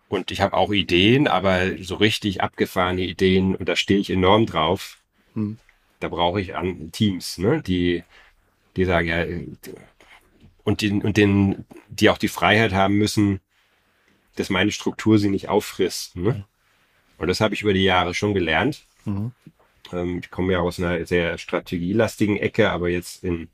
und 0.09 0.31
ich 0.31 0.41
habe 0.41 0.57
auch 0.57 0.71
Ideen, 0.71 1.27
aber 1.27 1.77
so 1.77 1.95
richtig 1.95 2.41
abgefahrene 2.41 3.03
Ideen, 3.03 3.55
und 3.55 3.69
da 3.69 3.75
stehe 3.75 3.99
ich 3.99 4.09
enorm 4.09 4.47
drauf. 4.47 4.97
Mhm. 5.35 5.57
Da 5.99 6.07
brauche 6.07 6.41
ich 6.41 6.55
an 6.55 6.91
Teams, 6.91 7.37
ne, 7.37 7.61
die 7.61 8.03
die 8.75 8.85
sagen, 8.85 9.07
ja, 9.07 9.25
und, 10.63 10.81
den, 10.81 11.01
und 11.01 11.17
den, 11.17 11.65
die 11.89 12.09
auch 12.09 12.17
die 12.17 12.27
Freiheit 12.27 12.73
haben 12.73 12.95
müssen, 12.95 13.39
dass 14.35 14.49
meine 14.49 14.71
Struktur 14.71 15.17
sie 15.17 15.29
nicht 15.29 15.49
auffrisst. 15.49 16.15
Ne? 16.15 16.45
Und 17.17 17.27
das 17.27 17.41
habe 17.41 17.53
ich 17.53 17.61
über 17.61 17.73
die 17.73 17.83
Jahre 17.83 18.13
schon 18.13 18.33
gelernt. 18.33 18.85
Mhm. 19.05 19.31
Ähm, 19.91 20.19
ich 20.23 20.31
komme 20.31 20.53
ja 20.53 20.59
aus 20.59 20.79
einer 20.79 21.05
sehr 21.05 21.37
strategielastigen 21.37 22.37
Ecke, 22.37 22.71
aber 22.71 22.89
jetzt 22.89 23.23
in, 23.23 23.49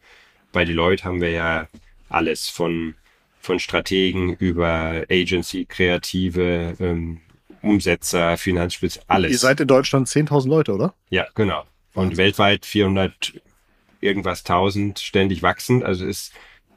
bei 0.51 0.65
Deloitte 0.65 1.03
haben 1.03 1.21
wir 1.21 1.31
ja 1.31 1.67
alles 2.09 2.49
von, 2.49 2.95
von 3.39 3.59
Strategen 3.59 4.35
über 4.35 5.03
Agency, 5.09 5.65
Kreative, 5.65 6.75
ähm, 6.79 7.21
Umsetzer, 7.61 8.37
Finanzspitz, 8.37 8.99
alles. 9.07 9.31
Ihr 9.31 9.39
seid 9.39 9.59
in 9.59 9.67
Deutschland 9.67 10.07
10.000 10.07 10.47
Leute, 10.47 10.73
oder? 10.73 10.93
Ja, 11.09 11.25
genau. 11.33 11.65
Und 11.93 12.15
weltweit 12.15 12.65
400 12.65 13.33
irgendwas 14.07 14.43
tausend 14.43 14.99
ständig 14.99 15.43
wachsend. 15.43 15.83
Also 15.83 16.05
es, 16.05 16.31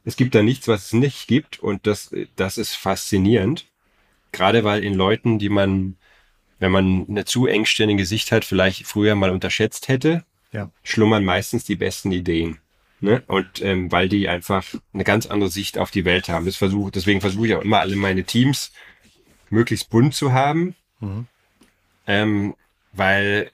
es 0.05 0.16
gibt 0.16 0.35
da 0.35 0.43
nichts, 0.43 0.68
was 0.68 0.87
es 0.87 0.93
nicht 0.93 1.28
gibt 1.28 1.59
und 1.59 1.87
das, 1.87 2.14
das 2.37 2.59
ist 2.59 2.74
faszinierend. 2.74 3.66
Gerade 4.33 4.64
weil 4.64 4.85
in 4.85 4.95
Leuten, 4.95 5.39
die 5.39 5.49
man, 5.49 5.97
wenn 6.59 6.70
man 6.70 7.07
eine 7.09 7.24
zu 7.24 7.47
engständige 7.47 8.07
Sicht 8.07 8.31
hat, 8.33 8.45
vielleicht 8.45 8.87
früher 8.87 9.14
mal 9.14 9.31
unterschätzt 9.31 9.89
hätte, 9.89 10.24
ja. 10.53 10.70
schlummern 10.83 11.24
meistens 11.24 11.64
die 11.64 11.76
besten 11.76 12.12
Ideen. 12.12 12.59
Ne? 13.01 13.22
Und 13.26 13.62
ähm, 13.62 13.91
weil 13.91 14.09
die 14.09 14.28
einfach 14.28 14.64
eine 14.93 15.05
ganz 15.05 15.26
andere 15.26 15.51
Sicht 15.51 15.78
auf 15.78 15.91
die 15.91 16.05
Welt 16.05 16.28
haben. 16.28 16.45
Das 16.45 16.57
versuch, 16.57 16.91
deswegen 16.91 17.20
versuche 17.20 17.47
ich 17.47 17.55
auch 17.55 17.62
immer 17.62 17.81
alle 17.81 17.97
meine 17.97 18.24
Teams 18.24 18.72
möglichst 19.49 19.89
bunt 19.89 20.14
zu 20.14 20.33
haben. 20.33 20.74
Mhm. 21.01 21.26
Ähm, 22.07 22.55
weil 22.93 23.51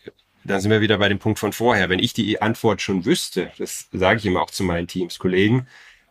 dann 0.47 0.61
sind 0.61 0.71
wir 0.71 0.81
wieder 0.81 0.99
bei 0.99 1.09
dem 1.09 1.19
Punkt 1.19 1.39
von 1.39 1.53
vorher. 1.53 1.89
Wenn 1.89 1.99
ich 1.99 2.13
die 2.13 2.41
Antwort 2.41 2.81
schon 2.83 3.05
wüsste, 3.05 3.51
das 3.59 3.89
sage 3.93 4.19
ich 4.19 4.27
immer 4.27 4.43
auch 4.43 4.51
zu 4.51 4.65
meinen 4.65 4.87
Teams, 4.87 5.19
Kollegen, 5.19 5.67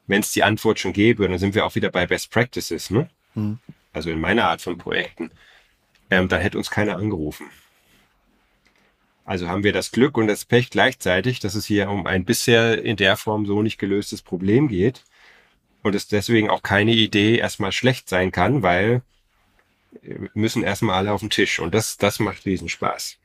wenn 0.08 0.22
es 0.22 0.32
die 0.32 0.44
Antwort 0.44 0.80
schon 0.80 0.94
gäbe, 0.94 1.28
dann 1.28 1.40
sind 1.40 1.56
wir 1.56 1.66
auch 1.66 1.76
wieder 1.76 1.90
bei 1.90 2.06
Best 2.06 2.32
Practices, 2.32 2.90
ne? 2.90 3.10
Mhm. 3.34 3.60
Also 3.94 4.12
in 4.12 4.20
meiner 4.20 4.46
Art 4.46 4.62
von 4.62 4.78
Projekten. 4.78 5.32
Ähm, 6.12 6.28
dann 6.28 6.42
hätte 6.42 6.58
uns 6.58 6.70
keiner 6.70 6.98
angerufen. 6.98 7.50
Also 9.24 9.48
haben 9.48 9.64
wir 9.64 9.74
das 9.74 9.92
Glück 9.92 10.18
und 10.18 10.28
das 10.28 10.46
Pech 10.46 10.70
gleichzeitig, 10.70 11.40
dass 11.40 11.56
es 11.56 11.66
hier 11.66 11.90
um 11.90 12.06
ein 12.06 12.26
bisher 12.26 12.84
in 12.84 12.96
der 12.96 13.18
Form 13.18 13.48
so 13.48 13.64
nicht 13.64 13.80
gelöstes 13.80 14.22
Problem 14.22 14.68
geht 14.68 15.04
und 15.82 15.96
es 15.96 16.08
deswegen 16.08 16.50
auch 16.50 16.62
keine 16.62 16.92
Idee 16.92 17.38
erstmal 17.38 17.72
schlecht 17.72 18.08
sein 18.08 18.32
kann, 18.32 18.62
weil 18.62 19.02
wir 20.04 20.30
müssen 20.36 20.64
erstmal 20.64 20.98
alle 20.98 21.12
auf 21.12 21.22
den 21.22 21.32
Tisch 21.32 21.60
und 21.60 21.74
das, 21.74 21.98
das 21.98 22.20
macht 22.20 22.46
riesen 22.46 22.70
Spaß. 22.70 23.18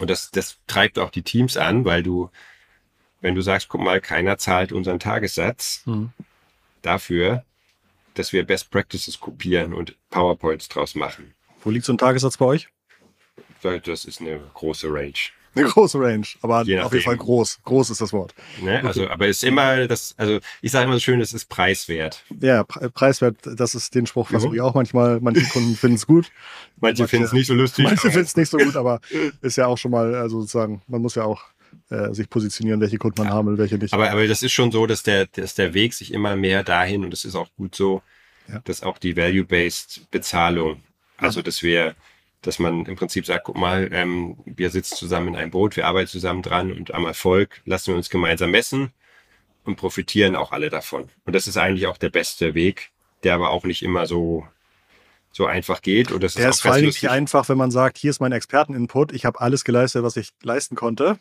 Und 0.00 0.10
das, 0.10 0.30
das 0.30 0.58
treibt 0.66 0.98
auch 0.98 1.10
die 1.10 1.22
Teams 1.22 1.56
an, 1.56 1.84
weil 1.84 2.02
du, 2.02 2.30
wenn 3.20 3.34
du 3.34 3.42
sagst, 3.42 3.68
guck 3.68 3.80
mal, 3.80 4.00
keiner 4.00 4.38
zahlt 4.38 4.72
unseren 4.72 4.98
Tagessatz 4.98 5.82
mhm. 5.86 6.12
dafür, 6.82 7.44
dass 8.14 8.32
wir 8.32 8.44
Best 8.44 8.70
Practices 8.70 9.20
kopieren 9.20 9.74
und 9.74 9.96
PowerPoints 10.10 10.68
draus 10.68 10.94
machen. 10.94 11.34
Wo 11.62 11.70
liegt 11.70 11.84
so 11.84 11.92
ein 11.92 11.98
Tagessatz 11.98 12.36
bei 12.36 12.46
euch? 12.46 12.68
Das 13.62 14.04
ist 14.04 14.20
eine 14.20 14.40
große 14.54 14.88
Range. 14.92 15.12
Eine 15.54 15.66
große 15.66 15.98
Range, 15.98 16.26
aber 16.40 16.60
auf 16.60 16.66
jeden 16.66 17.02
Fall 17.02 17.16
groß. 17.16 17.60
Groß 17.64 17.90
ist 17.90 18.00
das 18.00 18.12
Wort. 18.12 18.34
Ne? 18.62 18.82
Also, 18.84 19.08
aber 19.08 19.28
es 19.28 19.38
ist 19.38 19.44
immer 19.44 19.86
das, 19.86 20.14
also 20.16 20.38
ich 20.62 20.72
sage 20.72 20.84
immer 20.84 20.94
so 20.94 21.00
schön, 21.00 21.20
es 21.20 21.34
ist 21.34 21.48
preiswert. 21.48 22.24
Ja, 22.40 22.64
preiswert, 22.64 23.36
das 23.42 23.74
ist 23.74 23.94
den 23.94 24.06
Spruch, 24.06 24.28
versuche 24.28 24.50
mhm. 24.50 24.56
ich 24.56 24.60
auch 24.62 24.74
manchmal. 24.74 25.20
Manche 25.20 25.44
Kunden 25.44 25.76
finden 25.76 25.96
es 25.96 26.06
gut. 26.06 26.30
Manche, 26.80 27.02
manche 27.02 27.08
finden 27.08 27.26
es 27.26 27.32
nicht 27.32 27.46
so 27.46 27.54
lustig. 27.54 27.84
Manche 27.84 28.10
finden 28.10 28.26
es 28.26 28.36
nicht 28.36 28.48
so 28.48 28.58
gut, 28.58 28.76
aber 28.76 29.00
ist 29.42 29.56
ja 29.56 29.66
auch 29.66 29.78
schon 29.78 29.90
mal, 29.90 30.14
also 30.14 30.40
sozusagen, 30.40 30.82
man 30.86 31.02
muss 31.02 31.14
ja 31.14 31.24
auch 31.24 31.42
äh, 31.90 32.12
sich 32.14 32.30
positionieren, 32.30 32.80
welche 32.80 32.98
Kunden 32.98 33.20
man 33.20 33.28
ja. 33.28 33.34
haben 33.34 33.48
will, 33.48 33.58
welche 33.58 33.76
nicht. 33.76 33.92
Aber, 33.92 34.10
aber 34.10 34.26
das 34.26 34.42
ist 34.42 34.52
schon 34.52 34.72
so, 34.72 34.86
dass 34.86 35.02
der, 35.02 35.26
dass 35.26 35.54
der 35.54 35.74
Weg 35.74 35.94
sich 35.94 36.12
immer 36.12 36.36
mehr 36.36 36.64
dahin, 36.64 37.04
und 37.04 37.10
das 37.10 37.24
ist 37.24 37.34
auch 37.34 37.48
gut 37.56 37.74
so, 37.74 38.02
ja. 38.48 38.60
dass 38.64 38.82
auch 38.82 38.98
die 38.98 39.16
Value-Based 39.16 40.10
Bezahlung, 40.10 40.82
also 41.18 41.42
dass 41.42 41.62
wir 41.62 41.94
dass 42.42 42.58
man 42.58 42.86
im 42.86 42.96
Prinzip 42.96 43.24
sagt, 43.24 43.44
guck 43.44 43.56
mal, 43.56 43.88
ähm, 43.92 44.36
wir 44.44 44.70
sitzen 44.70 44.96
zusammen 44.96 45.28
in 45.28 45.36
einem 45.36 45.50
Boot, 45.50 45.76
wir 45.76 45.86
arbeiten 45.86 46.08
zusammen 46.08 46.42
dran 46.42 46.72
und 46.72 46.92
am 46.92 47.06
Erfolg 47.06 47.62
lassen 47.64 47.88
wir 47.88 47.96
uns 47.96 48.10
gemeinsam 48.10 48.50
messen 48.50 48.92
und 49.64 49.76
profitieren 49.76 50.36
auch 50.36 50.52
alle 50.52 50.68
davon. 50.68 51.08
Und 51.24 51.34
das 51.34 51.46
ist 51.46 51.56
eigentlich 51.56 51.86
auch 51.86 51.96
der 51.96 52.10
beste 52.10 52.54
Weg, 52.54 52.90
der 53.22 53.34
aber 53.34 53.50
auch 53.50 53.64
nicht 53.64 53.82
immer 53.82 54.06
so 54.06 54.46
so 55.34 55.46
einfach 55.46 55.80
geht. 55.80 56.12
Und 56.12 56.22
das 56.22 56.34
der 56.34 56.50
ist, 56.50 56.56
ist 56.56 56.62
vor 56.62 56.72
allem 56.72 56.84
nicht 56.84 57.08
einfach, 57.08 57.48
wenn 57.48 57.56
man 57.56 57.70
sagt, 57.70 57.96
hier 57.96 58.10
ist 58.10 58.20
mein 58.20 58.32
Experteninput, 58.32 59.12
ich 59.12 59.24
habe 59.24 59.40
alles 59.40 59.64
geleistet, 59.64 60.02
was 60.02 60.18
ich 60.18 60.30
leisten 60.42 60.76
konnte. 60.76 61.18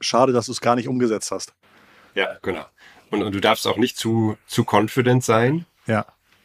Schade, 0.00 0.34
dass 0.34 0.46
du 0.46 0.52
es 0.52 0.60
gar 0.60 0.76
nicht 0.76 0.86
umgesetzt 0.86 1.30
hast. 1.30 1.54
Ja, 2.14 2.36
genau. 2.42 2.66
Und, 3.10 3.22
und 3.22 3.34
du 3.34 3.40
darfst 3.40 3.66
auch 3.66 3.78
nicht 3.78 3.96
zu, 3.96 4.36
zu 4.46 4.66
confident 4.70 5.24
sein. 5.24 5.64
Ja 5.86 6.04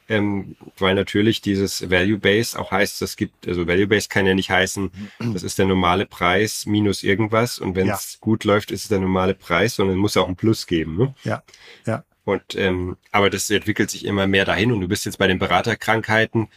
ähm, 0.10 0.55
weil 0.78 0.95
natürlich 0.95 1.41
dieses 1.41 1.89
Value 1.89 2.18
Base 2.18 2.60
auch 2.60 2.72
heißt, 2.72 3.01
es 3.01 3.16
gibt, 3.16 3.47
also 3.47 3.68
Value 3.68 3.88
Base 3.88 4.10
kann 4.10 4.26
ja 4.26 4.34
nicht 4.34 4.49
heißen, 4.49 4.91
das 5.34 5.43
ist 5.43 5.57
der 5.60 5.68
normale 5.68 6.05
Preis 6.05 6.66
minus 6.66 7.03
irgendwas 7.03 7.60
und 7.60 7.76
wenn 7.76 7.89
es 7.89 8.14
ja. 8.14 8.18
gut 8.20 8.43
läuft, 8.43 8.72
ist 8.72 8.84
es 8.84 8.89
der 8.89 8.99
normale 8.99 9.36
Preis, 9.36 9.76
sondern 9.76 9.97
muss 9.97 10.16
ja 10.16 10.24
auch 10.24 10.28
ein 10.28 10.36
Plus 10.36 10.68
geben. 10.68 10.97
Ne? 10.97 11.16
Ja, 11.24 11.43
ja. 11.86 12.03
Und 12.26 12.55
ähm, 12.55 12.97
aber 13.12 13.30
das 13.30 13.49
entwickelt 13.49 13.89
sich 13.89 14.05
immer 14.05 14.28
mehr 14.28 14.45
dahin 14.45 14.72
und 14.72 14.82
du 14.82 14.88
bist 14.88 15.05
jetzt 15.05 15.18
bei 15.18 15.28
den 15.28 15.39
Beraterkrankheiten, 15.39 16.49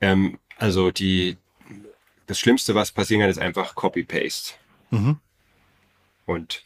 ähm, 0.00 0.38
also 0.58 0.90
die 0.90 1.36
das 2.26 2.38
Schlimmste, 2.38 2.74
was 2.74 2.92
passieren 2.92 3.20
kann, 3.20 3.30
ist 3.30 3.38
einfach 3.38 3.74
Copy-Paste. 3.74 4.54
Mhm. 4.90 5.18
Und, 6.24 6.64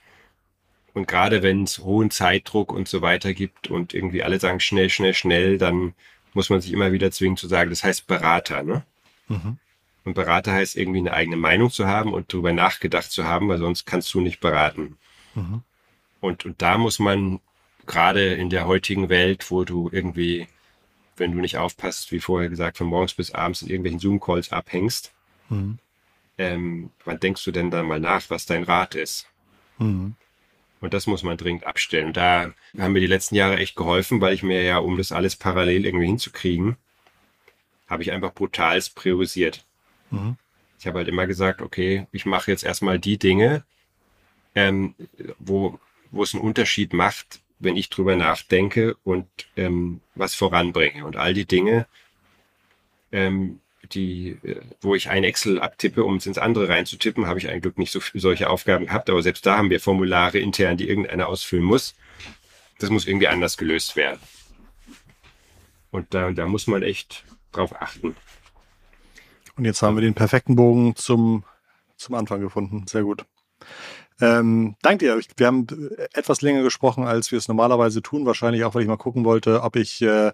und 0.95 1.09
gerade 1.09 1.43
wenn 1.43 1.65
es 1.65 1.79
hohen 1.79 2.11
Zeitdruck 2.11 2.73
und 2.73 2.89
so 2.89 3.03
weiter 3.03 3.35
gibt 3.35 3.69
und 3.69 3.95
irgendwie 3.95 4.23
alle 4.23 4.39
sagen 4.39 4.61
schnell, 4.61 4.91
schnell, 4.91 5.15
schnell, 5.15 5.59
dann 5.59 5.95
muss 6.37 6.51
man 6.51 6.61
sich 6.61 6.71
immer 6.71 6.93
wieder 6.93 7.11
zwingen 7.11 7.39
zu 7.39 7.49
sagen, 7.49 7.71
das 7.71 7.83
heißt 7.83 8.07
Berater, 8.07 8.63
ne? 8.63 8.85
Mhm. 9.27 9.57
Und 10.05 10.15
Berater 10.15 10.53
heißt 10.53 10.77
irgendwie 10.77 10.99
eine 10.99 11.15
eigene 11.15 11.37
Meinung 11.37 11.71
zu 11.71 11.89
haben 11.89 12.13
und 12.13 12.33
darüber 12.33 12.53
nachgedacht 12.53 13.11
zu 13.11 13.25
haben, 13.25 13.49
weil 13.49 13.59
sonst 13.59 13.87
kannst 13.87 14.13
du 14.13 14.21
nicht 14.21 14.39
beraten. 14.39 14.99
Mhm. 15.35 15.63
Und, 16.21 16.45
und 16.45 16.61
da 16.61 16.77
muss 16.77 16.99
man 16.99 17.41
gerade 17.87 18.35
in 18.35 18.51
der 18.51 18.67
heutigen 18.67 19.09
Welt, 19.09 19.51
wo 19.51 19.65
du 19.65 19.89
irgendwie, 19.91 20.47
wenn 21.17 21.33
du 21.33 21.39
nicht 21.39 21.57
aufpasst, 21.57 22.13
wie 22.13 22.21
vorher 22.21 22.51
gesagt, 22.51 22.77
von 22.77 22.87
morgens 22.87 23.15
bis 23.15 23.33
abends 23.33 23.63
in 23.63 23.69
irgendwelchen 23.69 24.01
Zoom-Calls 24.01 24.53
abhängst, 24.53 25.13
mhm. 25.49 25.79
ähm, 26.37 26.91
wann 27.05 27.19
denkst 27.19 27.43
du 27.45 27.51
denn 27.51 27.71
dann 27.71 27.87
mal 27.87 27.99
nach, 27.99 28.29
was 28.29 28.45
dein 28.45 28.63
Rat 28.63 28.95
ist? 28.95 29.27
Mhm. 29.79 30.15
Und 30.87 30.95
das 30.95 31.09
muss 31.09 31.25
man 31.25 31.37
dringend 31.37 31.67
abstellen. 31.67 32.07
Und 32.07 32.17
da 32.17 32.53
haben 32.79 32.93
mir 32.93 33.01
die 33.01 33.09
letzten 33.09 33.35
Jahre 33.35 33.57
echt 33.57 33.75
geholfen, 33.75 34.21
weil 34.21 34.35
ich 34.35 34.45
mir 34.45 34.63
ja, 34.63 34.79
um 34.79 34.97
das 34.97 35.11
alles 35.11 35.35
parallel 35.35 35.85
irgendwie 35.85 36.07
hinzukriegen, 36.07 36.77
habe 37.89 38.05
ich 38.05 38.13
einfach 38.13 38.33
brutal 38.33 38.81
priorisiert. 38.95 39.67
Mhm. 40.13 40.37
Ich 40.79 40.87
habe 40.87 40.99
halt 40.99 41.09
immer 41.09 41.27
gesagt, 41.27 41.61
okay, 41.61 42.07
ich 42.13 42.25
mache 42.25 42.53
jetzt 42.53 42.63
erstmal 42.63 43.01
die 43.01 43.19
Dinge, 43.19 43.65
ähm, 44.55 44.95
wo, 45.41 45.81
wo 46.13 46.23
es 46.23 46.35
einen 46.35 46.45
Unterschied 46.45 46.93
macht, 46.93 47.41
wenn 47.59 47.77
ich 47.77 47.89
drüber 47.89 48.15
nachdenke 48.15 48.97
und 49.03 49.27
ähm, 49.57 50.01
was 50.15 50.37
voranbringe. 50.37 51.05
Und 51.05 51.17
all 51.17 51.35
die 51.35 51.47
Dinge, 51.47 51.89
ähm, 53.11 53.59
die, 53.95 54.39
äh, 54.43 54.61
wo 54.81 54.95
ich 54.95 55.09
ein 55.09 55.25
Excel 55.25 55.61
abtippe, 55.61 56.05
um 56.05 56.17
es 56.17 56.27
ins 56.27 56.39
andere 56.39 56.69
reinzutippen, 56.69 57.27
habe 57.27 57.39
ich 57.39 57.49
ein 57.49 57.61
Glück 57.61 57.79
nicht 57.79 57.93
so 57.93 58.01
solche 58.15 58.51
Aufgaben 58.51 58.87
gehabt, 58.87 59.11
aber 59.11 59.23
selbst 59.23 59.47
da 59.47 59.57
haben 59.57 59.71
wir 59.71 59.81
Formulare 59.81 60.39
intern, 60.39 60.77
die 60.77 60.89
irgendeiner 60.89 61.29
ausfüllen 61.29 61.65
muss. 61.65 61.95
Das 62.79 62.91
muss 62.91 63.07
irgendwie 63.07 63.29
anders 63.29 63.57
gelöst 63.57 63.97
werden. 63.97 64.21
Und 65.91 66.13
da, 66.13 66.31
da 66.31 66.47
muss 66.47 66.67
man 66.67 66.83
echt 66.83 67.25
drauf 67.53 67.81
achten. 67.81 68.15
Und 69.57 69.65
jetzt 69.65 69.81
haben 69.83 69.97
wir 69.97 70.03
den 70.03 70.15
perfekten 70.15 70.57
Bogen 70.57 70.95
zum, 70.97 71.45
zum 71.97 72.15
Anfang 72.15 72.41
gefunden. 72.41 72.87
Sehr 72.87 73.03
gut. 73.03 73.25
Ähm, 74.21 74.77
danke 74.83 75.05
dir. 75.05 75.21
Wir 75.37 75.47
haben 75.47 75.67
etwas 76.13 76.41
länger 76.41 76.63
gesprochen, 76.63 77.05
als 77.05 77.33
wir 77.33 77.39
es 77.39 77.49
normalerweise 77.49 78.03
tun. 78.03 78.25
Wahrscheinlich 78.25 78.65
auch, 78.65 78.75
weil 78.75 78.83
ich 78.83 78.89
mal 78.89 78.97
gucken 78.97 79.25
wollte, 79.25 79.63
ob 79.63 79.77
ich 79.77 80.01
äh, 80.03 80.33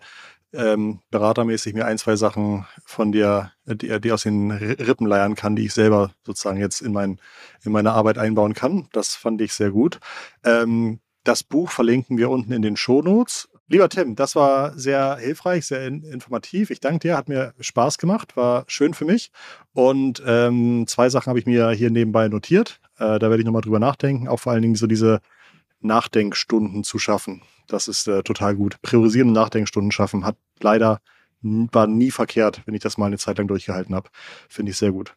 ähm, 0.53 1.01
beratermäßig 1.11 1.75
mir 1.75 1.87
ein, 1.87 1.99
zwei 1.99 2.17
Sachen 2.17 2.67
von 2.85 3.13
dir, 3.13 3.53
die, 3.67 4.01
die 4.01 4.13
aus 4.13 4.23
den 4.25 4.51
Rippen 4.51 5.07
leiern 5.07 5.35
kann, 5.35 5.57
die 5.57 5.67
ich 5.67 5.75
selber 5.75 6.13
sozusagen 6.25 6.59
jetzt 6.59 6.81
in, 6.81 6.93
mein, 6.93 7.21
in 7.65 7.73
meine 7.73 7.93
Arbeit 7.93 8.19
einbauen 8.19 8.55
kann. 8.55 8.89
Das 8.93 9.15
fand 9.15 9.41
ich 9.41 9.53
sehr 9.55 9.71
gut. 9.71 9.99
Ähm, 10.45 11.01
das 11.25 11.43
Buch 11.43 11.71
verlinken 11.71 12.19
wir 12.19 12.31
unten 12.31 12.53
in 12.53 12.63
den 12.63 12.77
Shownotes. 12.77 13.49
Lieber 13.69 13.89
Tim, 13.89 14.17
das 14.17 14.37
war 14.37 14.77
sehr 14.77 15.17
hilfreich, 15.17 15.67
sehr 15.67 15.87
in 15.87 16.03
informativ. 16.03 16.71
Ich 16.71 16.81
danke 16.81 17.09
dir, 17.09 17.17
hat 17.17 17.29
mir 17.29 17.55
Spaß 17.61 17.97
gemacht, 17.97 18.37
war 18.37 18.65
schön 18.67 18.93
für 18.93 19.05
mich. 19.05 19.31
Und 19.73 20.23
ähm, 20.27 20.85
zwei 20.87 21.09
Sachen 21.09 21.31
habe 21.31 21.39
ich 21.39 21.47
mir 21.47 21.71
hier 21.71 21.91
nebenbei 21.91 22.29
notiert. 22.29 22.81
Äh, 22.99 23.19
da 23.19 23.31
werde 23.31 23.39
ich 23.39 23.47
nochmal 23.47 23.63
drüber 23.63 23.79
nachdenken. 23.79 24.29
Auch 24.29 24.41
vor 24.41 24.53
allen 24.53 24.63
Dingen 24.63 24.75
so 24.75 24.87
diese 24.87 25.21
Nachdenkstunden 25.81 26.85
zu 26.85 26.99
schaffen. 26.99 27.43
Das 27.67 27.89
ist 27.89 28.07
äh, 28.09 28.23
total 28.23 28.55
gut. 28.55 28.81
Priorisieren 28.83 29.29
und 29.29 29.35
Nachdenkstunden 29.35 29.93
schaffen 29.93 30.25
hat 30.25 30.37
leider 30.61 31.01
war 31.43 31.87
nie 31.87 32.11
verkehrt, 32.11 32.63
wenn 32.67 32.75
ich 32.75 32.83
das 32.83 32.99
mal 32.99 33.07
eine 33.07 33.19
Zeit 33.19 33.39
lang 33.39 33.49
durchgehalten 33.49 33.95
habe. 33.95 34.09
Finde 34.49 34.71
ich 34.71 34.79
sehr 34.79 34.93
gut. 34.93 35.15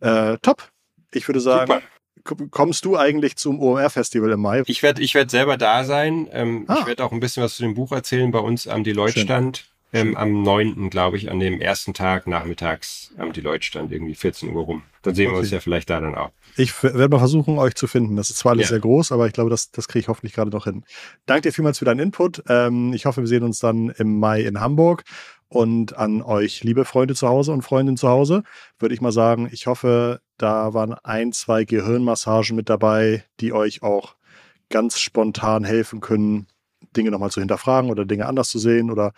Äh, 0.00 0.38
top. 0.40 0.70
Ich 1.12 1.26
würde 1.28 1.40
sagen, 1.40 1.80
Super. 2.24 2.48
kommst 2.50 2.84
du 2.84 2.96
eigentlich 2.96 3.36
zum 3.36 3.60
OMR-Festival 3.60 4.30
im 4.30 4.40
Mai? 4.40 4.62
Ich 4.66 4.82
werde 4.82 5.02
ich 5.02 5.14
werd 5.14 5.30
selber 5.30 5.56
da 5.56 5.84
sein. 5.84 6.28
Ähm, 6.30 6.64
ah. 6.68 6.78
Ich 6.80 6.86
werde 6.86 7.04
auch 7.04 7.12
ein 7.12 7.20
bisschen 7.20 7.42
was 7.42 7.56
zu 7.56 7.62
dem 7.62 7.74
Buch 7.74 7.90
erzählen 7.92 8.30
bei 8.30 8.38
uns 8.38 8.68
am 8.68 8.84
Deloitte-Stand. 8.84 9.64
Ähm, 9.92 10.16
am 10.16 10.42
9., 10.42 10.90
glaube 10.90 11.16
ich, 11.16 11.30
an 11.30 11.40
dem 11.40 11.60
ersten 11.60 11.94
Tag 11.94 12.26
nachmittags 12.26 13.12
am 13.16 13.32
Deloitte-Stand, 13.32 13.90
irgendwie 13.90 14.14
14 14.14 14.54
Uhr 14.54 14.62
rum. 14.62 14.82
Dann 15.02 15.14
sehen 15.14 15.28
okay. 15.28 15.36
wir 15.36 15.40
uns 15.40 15.50
ja 15.50 15.60
vielleicht 15.60 15.88
da 15.88 16.00
dann 16.00 16.14
auch. 16.14 16.30
Ich 16.56 16.82
werde 16.82 17.08
mal 17.08 17.18
versuchen, 17.18 17.58
euch 17.58 17.74
zu 17.74 17.86
finden. 17.86 18.16
Das 18.16 18.28
ist 18.28 18.38
zwar 18.38 18.52
alles 18.52 18.64
ja. 18.64 18.70
sehr 18.70 18.80
groß, 18.80 19.12
aber 19.12 19.26
ich 19.26 19.32
glaube, 19.32 19.48
das, 19.48 19.70
das 19.70 19.88
kriege 19.88 20.00
ich 20.00 20.08
hoffentlich 20.08 20.34
gerade 20.34 20.50
noch 20.50 20.64
hin. 20.64 20.84
Danke 21.24 21.42
dir 21.42 21.52
vielmals 21.52 21.78
für 21.78 21.86
deinen 21.86 22.00
Input. 22.00 22.42
Ähm, 22.48 22.92
ich 22.92 23.06
hoffe, 23.06 23.22
wir 23.22 23.28
sehen 23.28 23.44
uns 23.44 23.60
dann 23.60 23.88
im 23.90 24.18
Mai 24.18 24.42
in 24.42 24.60
Hamburg. 24.60 25.04
Und 25.50 25.96
an 25.96 26.20
euch, 26.20 26.62
liebe 26.62 26.84
Freunde 26.84 27.14
zu 27.14 27.26
Hause 27.26 27.52
und 27.52 27.62
Freundinnen 27.62 27.96
zu 27.96 28.08
Hause, 28.08 28.42
würde 28.78 28.94
ich 28.94 29.00
mal 29.00 29.12
sagen, 29.12 29.48
ich 29.50 29.66
hoffe, 29.66 30.20
da 30.36 30.74
waren 30.74 30.92
ein, 30.92 31.32
zwei 31.32 31.64
Gehirnmassagen 31.64 32.54
mit 32.54 32.68
dabei, 32.68 33.24
die 33.40 33.54
euch 33.54 33.82
auch 33.82 34.16
ganz 34.68 34.98
spontan 34.98 35.64
helfen 35.64 36.00
können, 36.00 36.48
Dinge 36.94 37.10
nochmal 37.10 37.30
zu 37.30 37.40
hinterfragen 37.40 37.90
oder 37.90 38.04
Dinge 38.04 38.26
anders 38.26 38.50
zu 38.50 38.58
sehen 38.58 38.90
oder 38.90 39.12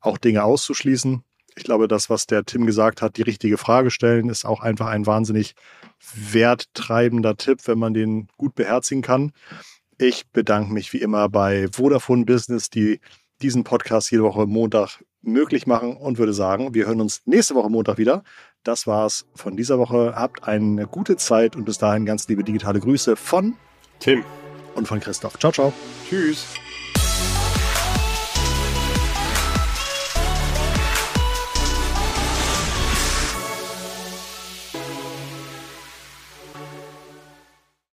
auch 0.00 0.18
Dinge 0.18 0.44
auszuschließen. 0.44 1.22
Ich 1.56 1.64
glaube, 1.64 1.88
das, 1.88 2.10
was 2.10 2.26
der 2.26 2.44
Tim 2.44 2.66
gesagt 2.66 3.00
hat, 3.00 3.16
die 3.16 3.22
richtige 3.22 3.56
Frage 3.56 3.90
stellen, 3.90 4.28
ist 4.28 4.44
auch 4.44 4.60
einfach 4.60 4.88
ein 4.88 5.06
wahnsinnig 5.06 5.54
werttreibender 6.14 7.36
Tipp, 7.36 7.60
wenn 7.66 7.78
man 7.78 7.94
den 7.94 8.28
gut 8.36 8.54
beherzigen 8.54 9.02
kann. 9.02 9.32
Ich 9.98 10.26
bedanke 10.28 10.72
mich 10.72 10.92
wie 10.92 11.00
immer 11.00 11.30
bei 11.30 11.68
Vodafone 11.72 12.26
Business, 12.26 12.68
die 12.68 13.00
diesen 13.40 13.64
Podcast 13.64 14.10
jede 14.10 14.22
Woche 14.22 14.46
Montag 14.46 15.02
möglich 15.22 15.66
machen 15.66 15.96
und 15.96 16.18
würde 16.18 16.32
sagen, 16.32 16.74
wir 16.74 16.86
hören 16.86 17.00
uns 17.00 17.22
nächste 17.24 17.54
Woche 17.54 17.70
Montag 17.70 17.98
wieder. 17.98 18.22
Das 18.62 18.86
war's 18.86 19.26
von 19.34 19.56
dieser 19.56 19.78
Woche. 19.78 20.14
Habt 20.14 20.44
eine 20.44 20.86
gute 20.86 21.16
Zeit 21.16 21.56
und 21.56 21.64
bis 21.64 21.78
dahin 21.78 22.04
ganz 22.06 22.28
liebe 22.28 22.44
digitale 22.44 22.80
Grüße 22.80 23.16
von 23.16 23.54
Tim 24.00 24.24
und 24.74 24.86
von 24.88 25.00
Christoph. 25.00 25.38
Ciao, 25.38 25.52
ciao. 25.52 25.72
Tschüss. 26.08 26.46